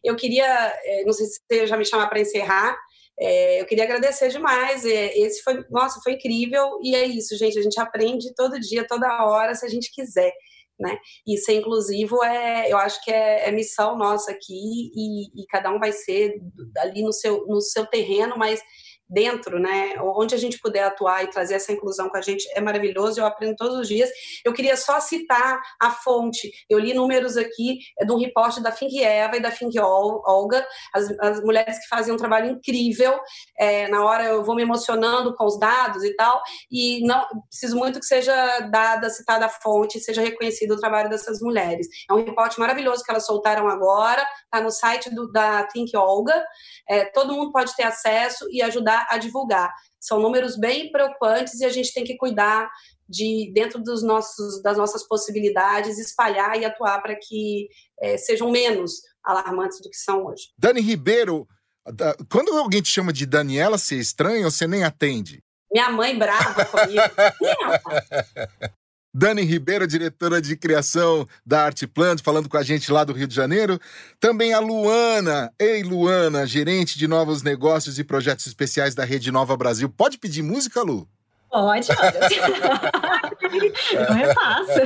Eu 0.02 0.16
queria, 0.16 0.46
é, 0.84 1.04
não 1.04 1.12
sei 1.12 1.26
se 1.26 1.40
você 1.46 1.66
já 1.66 1.76
me 1.76 1.84
chamar 1.84 2.08
para 2.08 2.20
encerrar, 2.20 2.76
é, 3.20 3.60
eu 3.60 3.66
queria 3.66 3.84
agradecer 3.84 4.28
demais. 4.28 4.84
É, 4.84 5.18
esse 5.18 5.42
foi, 5.42 5.64
nossa, 5.70 6.00
foi 6.00 6.12
incrível. 6.12 6.78
E 6.82 6.94
é 6.94 7.04
isso, 7.04 7.36
gente. 7.36 7.58
A 7.58 7.62
gente 7.62 7.80
aprende 7.80 8.34
todo 8.34 8.60
dia, 8.60 8.86
toda 8.86 9.26
hora, 9.26 9.54
se 9.54 9.66
a 9.66 9.68
gente 9.68 9.92
quiser. 9.92 10.32
Né? 10.78 10.96
E 11.26 11.36
ser 11.38 11.54
inclusivo 11.54 12.22
é, 12.22 12.70
eu 12.70 12.78
acho 12.78 13.02
que 13.02 13.10
é, 13.10 13.48
é 13.48 13.50
missão 13.50 13.98
nossa 13.98 14.30
aqui 14.30 14.92
e, 14.94 15.42
e, 15.42 15.46
cada 15.48 15.72
um 15.72 15.78
vai 15.80 15.90
ser 15.90 16.40
ali 16.78 17.02
no 17.02 17.12
seu, 17.12 17.44
no 17.48 17.60
seu 17.60 17.84
terreno, 17.84 18.36
mas 18.38 18.62
dentro, 19.08 19.58
né? 19.58 19.94
Onde 20.00 20.34
a 20.34 20.38
gente 20.38 20.58
puder 20.58 20.84
atuar 20.84 21.24
e 21.24 21.30
trazer 21.30 21.54
essa 21.54 21.72
inclusão 21.72 22.08
com 22.08 22.16
a 22.16 22.20
gente 22.20 22.46
é 22.54 22.60
maravilhoso, 22.60 23.20
eu 23.20 23.26
aprendo 23.26 23.56
todos 23.56 23.78
os 23.78 23.88
dias. 23.88 24.10
Eu 24.44 24.52
queria 24.52 24.76
só 24.76 25.00
citar 25.00 25.60
a 25.80 25.90
fonte. 25.90 26.50
Eu 26.68 26.78
li 26.78 26.92
números 26.92 27.36
aqui 27.36 27.78
é 27.98 28.04
de 28.04 28.12
um 28.12 28.18
reporte 28.18 28.62
da 28.62 28.70
Think 28.70 29.02
Eva 29.02 29.36
e 29.36 29.40
da 29.40 29.50
Think 29.50 29.78
Olga, 29.78 30.66
as, 30.94 31.10
as 31.20 31.42
mulheres 31.42 31.78
que 31.78 31.88
fazem 31.88 32.12
um 32.12 32.16
trabalho 32.16 32.50
incrível. 32.50 33.18
É, 33.58 33.88
na 33.88 34.04
hora 34.04 34.24
eu 34.24 34.44
vou 34.44 34.54
me 34.54 34.62
emocionando 34.62 35.34
com 35.34 35.44
os 35.44 35.58
dados 35.58 36.04
e 36.04 36.14
tal, 36.14 36.40
e 36.70 37.00
não 37.06 37.26
preciso 37.48 37.76
muito 37.76 38.00
que 38.00 38.06
seja 38.06 38.60
dada, 38.70 39.08
citada 39.10 39.46
a 39.46 39.48
fonte, 39.48 40.00
seja 40.00 40.20
reconhecido 40.20 40.72
o 40.72 40.80
trabalho 40.80 41.08
dessas 41.08 41.40
mulheres. 41.40 41.86
É 42.10 42.12
um 42.12 42.24
reporte 42.24 42.58
maravilhoso 42.58 43.02
que 43.02 43.10
elas 43.10 43.26
soltaram 43.26 43.68
agora, 43.68 44.26
está 44.44 44.60
no 44.60 44.70
site 44.70 45.10
do, 45.14 45.30
da 45.30 45.64
Think 45.64 45.96
Olga. 45.96 46.44
É, 46.88 47.04
todo 47.06 47.34
mundo 47.34 47.52
pode 47.52 47.74
ter 47.74 47.84
acesso 47.84 48.46
e 48.50 48.62
ajudar 48.62 48.97
a 49.10 49.18
divulgar. 49.18 49.72
São 50.00 50.20
números 50.20 50.56
bem 50.56 50.90
preocupantes 50.90 51.60
e 51.60 51.64
a 51.64 51.68
gente 51.68 51.92
tem 51.92 52.04
que 52.04 52.16
cuidar 52.16 52.70
de, 53.08 53.50
dentro 53.54 53.82
dos 53.82 54.02
nossos, 54.02 54.62
das 54.62 54.76
nossas 54.76 55.06
possibilidades, 55.06 55.98
espalhar 55.98 56.58
e 56.58 56.64
atuar 56.64 57.00
para 57.02 57.16
que 57.16 57.68
é, 58.00 58.16
sejam 58.16 58.50
menos 58.50 58.92
alarmantes 59.24 59.80
do 59.80 59.90
que 59.90 59.96
são 59.96 60.26
hoje. 60.26 60.48
Dani 60.58 60.80
Ribeiro, 60.80 61.46
quando 62.30 62.56
alguém 62.56 62.82
te 62.82 62.90
chama 62.90 63.12
de 63.12 63.26
Daniela, 63.26 63.78
você 63.78 63.96
é 63.96 63.98
estranha 63.98 64.44
ou 64.44 64.50
você 64.50 64.66
nem 64.66 64.84
atende? 64.84 65.42
Minha 65.70 65.90
mãe 65.90 66.18
brava 66.18 66.64
comigo. 66.64 67.02
Dani 69.18 69.42
Ribeiro, 69.42 69.84
diretora 69.84 70.40
de 70.40 70.56
criação 70.56 71.26
da 71.44 71.64
Arte 71.64 71.88
Plant, 71.88 72.22
falando 72.22 72.48
com 72.48 72.56
a 72.56 72.62
gente 72.62 72.92
lá 72.92 73.02
do 73.02 73.12
Rio 73.12 73.26
de 73.26 73.34
Janeiro. 73.34 73.76
Também 74.20 74.52
a 74.52 74.60
Luana. 74.60 75.52
Ei, 75.58 75.82
Luana, 75.82 76.46
gerente 76.46 76.96
de 76.96 77.08
novos 77.08 77.42
negócios 77.42 77.98
e 77.98 78.04
projetos 78.04 78.46
especiais 78.46 78.94
da 78.94 79.04
Rede 79.04 79.32
Nova 79.32 79.56
Brasil. 79.56 79.88
Pode 79.88 80.18
pedir 80.18 80.42
música, 80.42 80.82
Lu? 80.82 81.08
Pode, 81.50 81.88
olha. 81.90 82.28
Eu 83.90 84.14
repasso. 84.14 84.80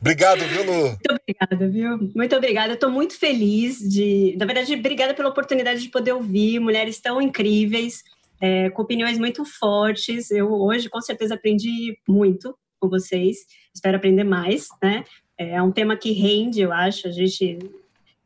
Obrigado, 0.00 0.38
viu, 0.46 0.64
Lu? 0.64 0.82
Muito 0.84 1.12
obrigada, 1.12 1.68
viu? 1.68 2.12
Muito 2.16 2.36
obrigada. 2.36 2.72
Estou 2.72 2.90
muito 2.90 3.18
feliz 3.18 3.80
de. 3.80 4.34
Na 4.38 4.46
verdade, 4.46 4.74
obrigada 4.74 5.12
pela 5.12 5.28
oportunidade 5.28 5.82
de 5.82 5.90
poder 5.90 6.12
ouvir 6.12 6.58
mulheres 6.58 6.98
tão 6.98 7.20
incríveis, 7.20 8.02
é, 8.40 8.70
com 8.70 8.80
opiniões 8.80 9.18
muito 9.18 9.44
fortes. 9.44 10.30
Eu 10.30 10.50
hoje, 10.50 10.88
com 10.88 11.02
certeza, 11.02 11.34
aprendi 11.34 11.98
muito 12.08 12.56
com 12.80 12.88
vocês. 12.88 13.38
Espero 13.74 13.96
aprender 13.96 14.24
mais, 14.24 14.68
né? 14.82 15.04
É 15.38 15.62
um 15.62 15.70
tema 15.70 15.96
que 15.96 16.12
rende, 16.12 16.60
eu 16.60 16.72
acho. 16.72 17.06
A 17.08 17.10
gente, 17.12 17.58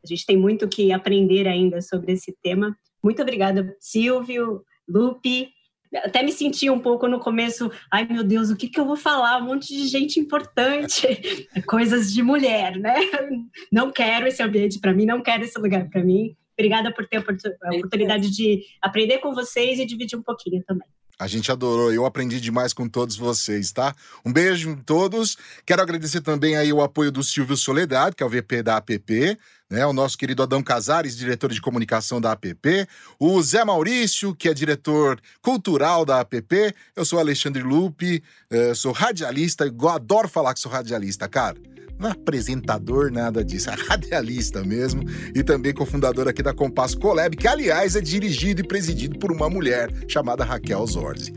a 0.02 0.06
gente 0.06 0.24
tem 0.24 0.36
muito 0.36 0.68
que 0.68 0.92
aprender 0.92 1.46
ainda 1.46 1.80
sobre 1.82 2.12
esse 2.12 2.34
tema. 2.42 2.76
Muito 3.02 3.20
obrigada, 3.20 3.76
Silvio, 3.78 4.64
Lupe. 4.88 5.48
Até 5.96 6.24
me 6.24 6.32
senti 6.32 6.68
um 6.68 6.80
pouco 6.80 7.06
no 7.06 7.20
começo, 7.20 7.70
ai 7.92 8.04
meu 8.04 8.24
Deus, 8.24 8.50
o 8.50 8.56
que, 8.56 8.68
que 8.68 8.80
eu 8.80 8.84
vou 8.84 8.96
falar? 8.96 9.40
Um 9.40 9.46
monte 9.46 9.68
de 9.68 9.86
gente 9.86 10.18
importante, 10.18 11.06
coisas 11.68 12.12
de 12.12 12.20
mulher, 12.20 12.76
né? 12.76 12.96
Não 13.70 13.92
quero 13.92 14.26
esse 14.26 14.42
ambiente 14.42 14.80
para 14.80 14.92
mim, 14.92 15.06
não 15.06 15.22
quero 15.22 15.44
esse 15.44 15.56
lugar 15.56 15.88
para 15.88 16.02
mim. 16.02 16.34
Obrigada 16.58 16.92
por 16.92 17.06
ter 17.06 17.18
a 17.18 17.76
oportunidade 17.76 18.30
de 18.30 18.64
aprender 18.82 19.18
com 19.18 19.34
vocês 19.34 19.78
e 19.78 19.86
dividir 19.86 20.18
um 20.18 20.22
pouquinho 20.22 20.62
também. 20.66 20.88
A 21.18 21.28
gente 21.28 21.50
adorou, 21.52 21.92
eu 21.92 22.04
aprendi 22.04 22.40
demais 22.40 22.72
com 22.72 22.88
todos 22.88 23.16
vocês, 23.16 23.70
tá? 23.70 23.94
Um 24.24 24.32
beijo 24.32 24.70
em 24.70 24.76
todos. 24.76 25.36
Quero 25.64 25.80
agradecer 25.80 26.20
também 26.20 26.56
aí 26.56 26.72
o 26.72 26.82
apoio 26.82 27.12
do 27.12 27.22
Silvio 27.22 27.56
Soledade, 27.56 28.16
que 28.16 28.22
é 28.22 28.26
o 28.26 28.28
VP 28.28 28.62
da 28.64 28.76
APP, 28.76 29.38
né? 29.70 29.86
O 29.86 29.92
nosso 29.92 30.18
querido 30.18 30.42
Adão 30.42 30.62
Casares, 30.62 31.16
diretor 31.16 31.52
de 31.52 31.60
comunicação 31.60 32.20
da 32.20 32.32
APP, 32.32 32.88
o 33.18 33.40
Zé 33.42 33.64
Maurício, 33.64 34.34
que 34.34 34.48
é 34.48 34.54
diretor 34.54 35.20
cultural 35.40 36.04
da 36.04 36.20
APP. 36.20 36.74
Eu 36.96 37.04
sou 37.04 37.20
Alexandre 37.20 37.62
Lupe, 37.62 38.22
eh, 38.50 38.74
sou 38.74 38.90
radialista, 38.90 39.64
adoro 39.92 40.28
falar 40.28 40.52
que 40.52 40.60
sou 40.60 40.72
radialista, 40.72 41.28
cara 41.28 41.73
não 42.04 42.10
é 42.10 42.12
apresentador, 42.12 43.10
nada 43.10 43.42
disso, 43.42 43.70
é 43.70 43.74
radialista 43.74 44.62
mesmo, 44.62 45.02
e 45.34 45.42
também 45.42 45.72
cofundador 45.72 46.28
aqui 46.28 46.42
da 46.42 46.52
Compass 46.52 46.94
Colab, 46.94 47.34
que 47.34 47.48
aliás 47.48 47.96
é 47.96 48.00
dirigido 48.00 48.60
e 48.60 48.66
presidido 48.66 49.18
por 49.18 49.32
uma 49.32 49.48
mulher 49.48 49.90
chamada 50.06 50.44
Raquel 50.44 50.86
Zorzi. 50.86 51.32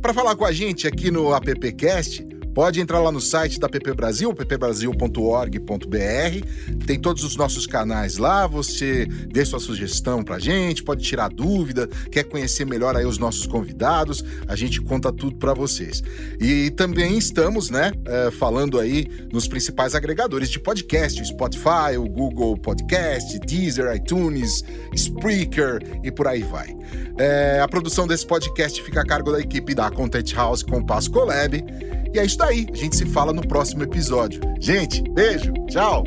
Para 0.00 0.14
falar 0.14 0.34
com 0.34 0.46
a 0.46 0.52
gente 0.52 0.86
aqui 0.86 1.10
no 1.10 1.34
AppCast, 1.34 2.26
Pode 2.58 2.80
entrar 2.80 2.98
lá 2.98 3.12
no 3.12 3.20
site 3.20 3.60
da 3.60 3.68
PP 3.68 3.94
Brasil, 3.94 4.34
ppbrasil.org.br. 4.34 6.84
Tem 6.84 6.98
todos 6.98 7.22
os 7.22 7.36
nossos 7.36 7.68
canais 7.68 8.18
lá. 8.18 8.48
Você 8.48 9.06
dê 9.06 9.44
sua 9.44 9.60
sugestão 9.60 10.24
pra 10.24 10.40
gente, 10.40 10.82
pode 10.82 11.04
tirar 11.04 11.28
dúvida, 11.28 11.86
quer 12.10 12.24
conhecer 12.24 12.66
melhor 12.66 12.96
aí 12.96 13.06
os 13.06 13.16
nossos 13.16 13.46
convidados, 13.46 14.24
a 14.48 14.56
gente 14.56 14.80
conta 14.80 15.12
tudo 15.12 15.36
para 15.36 15.54
vocês. 15.54 16.02
E 16.40 16.70
também 16.70 17.16
estamos, 17.16 17.70
né, 17.70 17.92
é, 18.04 18.32
falando 18.32 18.80
aí 18.80 19.06
nos 19.32 19.46
principais 19.46 19.94
agregadores 19.94 20.50
de 20.50 20.58
podcast, 20.58 21.24
Spotify, 21.26 21.96
o 21.96 22.08
Google 22.08 22.56
Podcast, 22.56 23.38
Deezer, 23.38 23.94
iTunes, 23.94 24.64
Spreaker 24.96 25.78
e 26.02 26.10
por 26.10 26.26
aí 26.26 26.42
vai. 26.42 26.76
É, 27.18 27.60
a 27.62 27.68
produção 27.68 28.04
desse 28.04 28.26
podcast 28.26 28.82
fica 28.82 29.02
a 29.02 29.06
cargo 29.06 29.30
da 29.30 29.38
equipe 29.38 29.76
da 29.76 29.88
Content 29.92 30.34
House 30.34 30.64
Compass 30.64 31.06
Collab. 31.06 31.64
E 32.12 32.18
é 32.18 32.24
isso 32.24 32.38
daí. 32.38 32.66
A 32.72 32.76
gente 32.76 32.96
se 32.96 33.06
fala 33.06 33.32
no 33.32 33.46
próximo 33.46 33.82
episódio. 33.82 34.40
Gente, 34.60 35.02
beijo. 35.10 35.52
Tchau. 35.68 36.04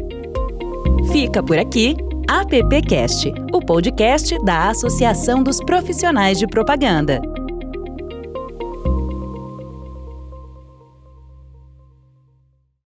Fica 1.12 1.42
por 1.42 1.58
aqui 1.58 1.96
AppCast, 2.28 3.34
o 3.52 3.60
podcast 3.60 4.38
da 4.46 4.70
Associação 4.70 5.44
dos 5.44 5.60
Profissionais 5.60 6.40
de 6.40 6.48
Propaganda. 6.48 7.22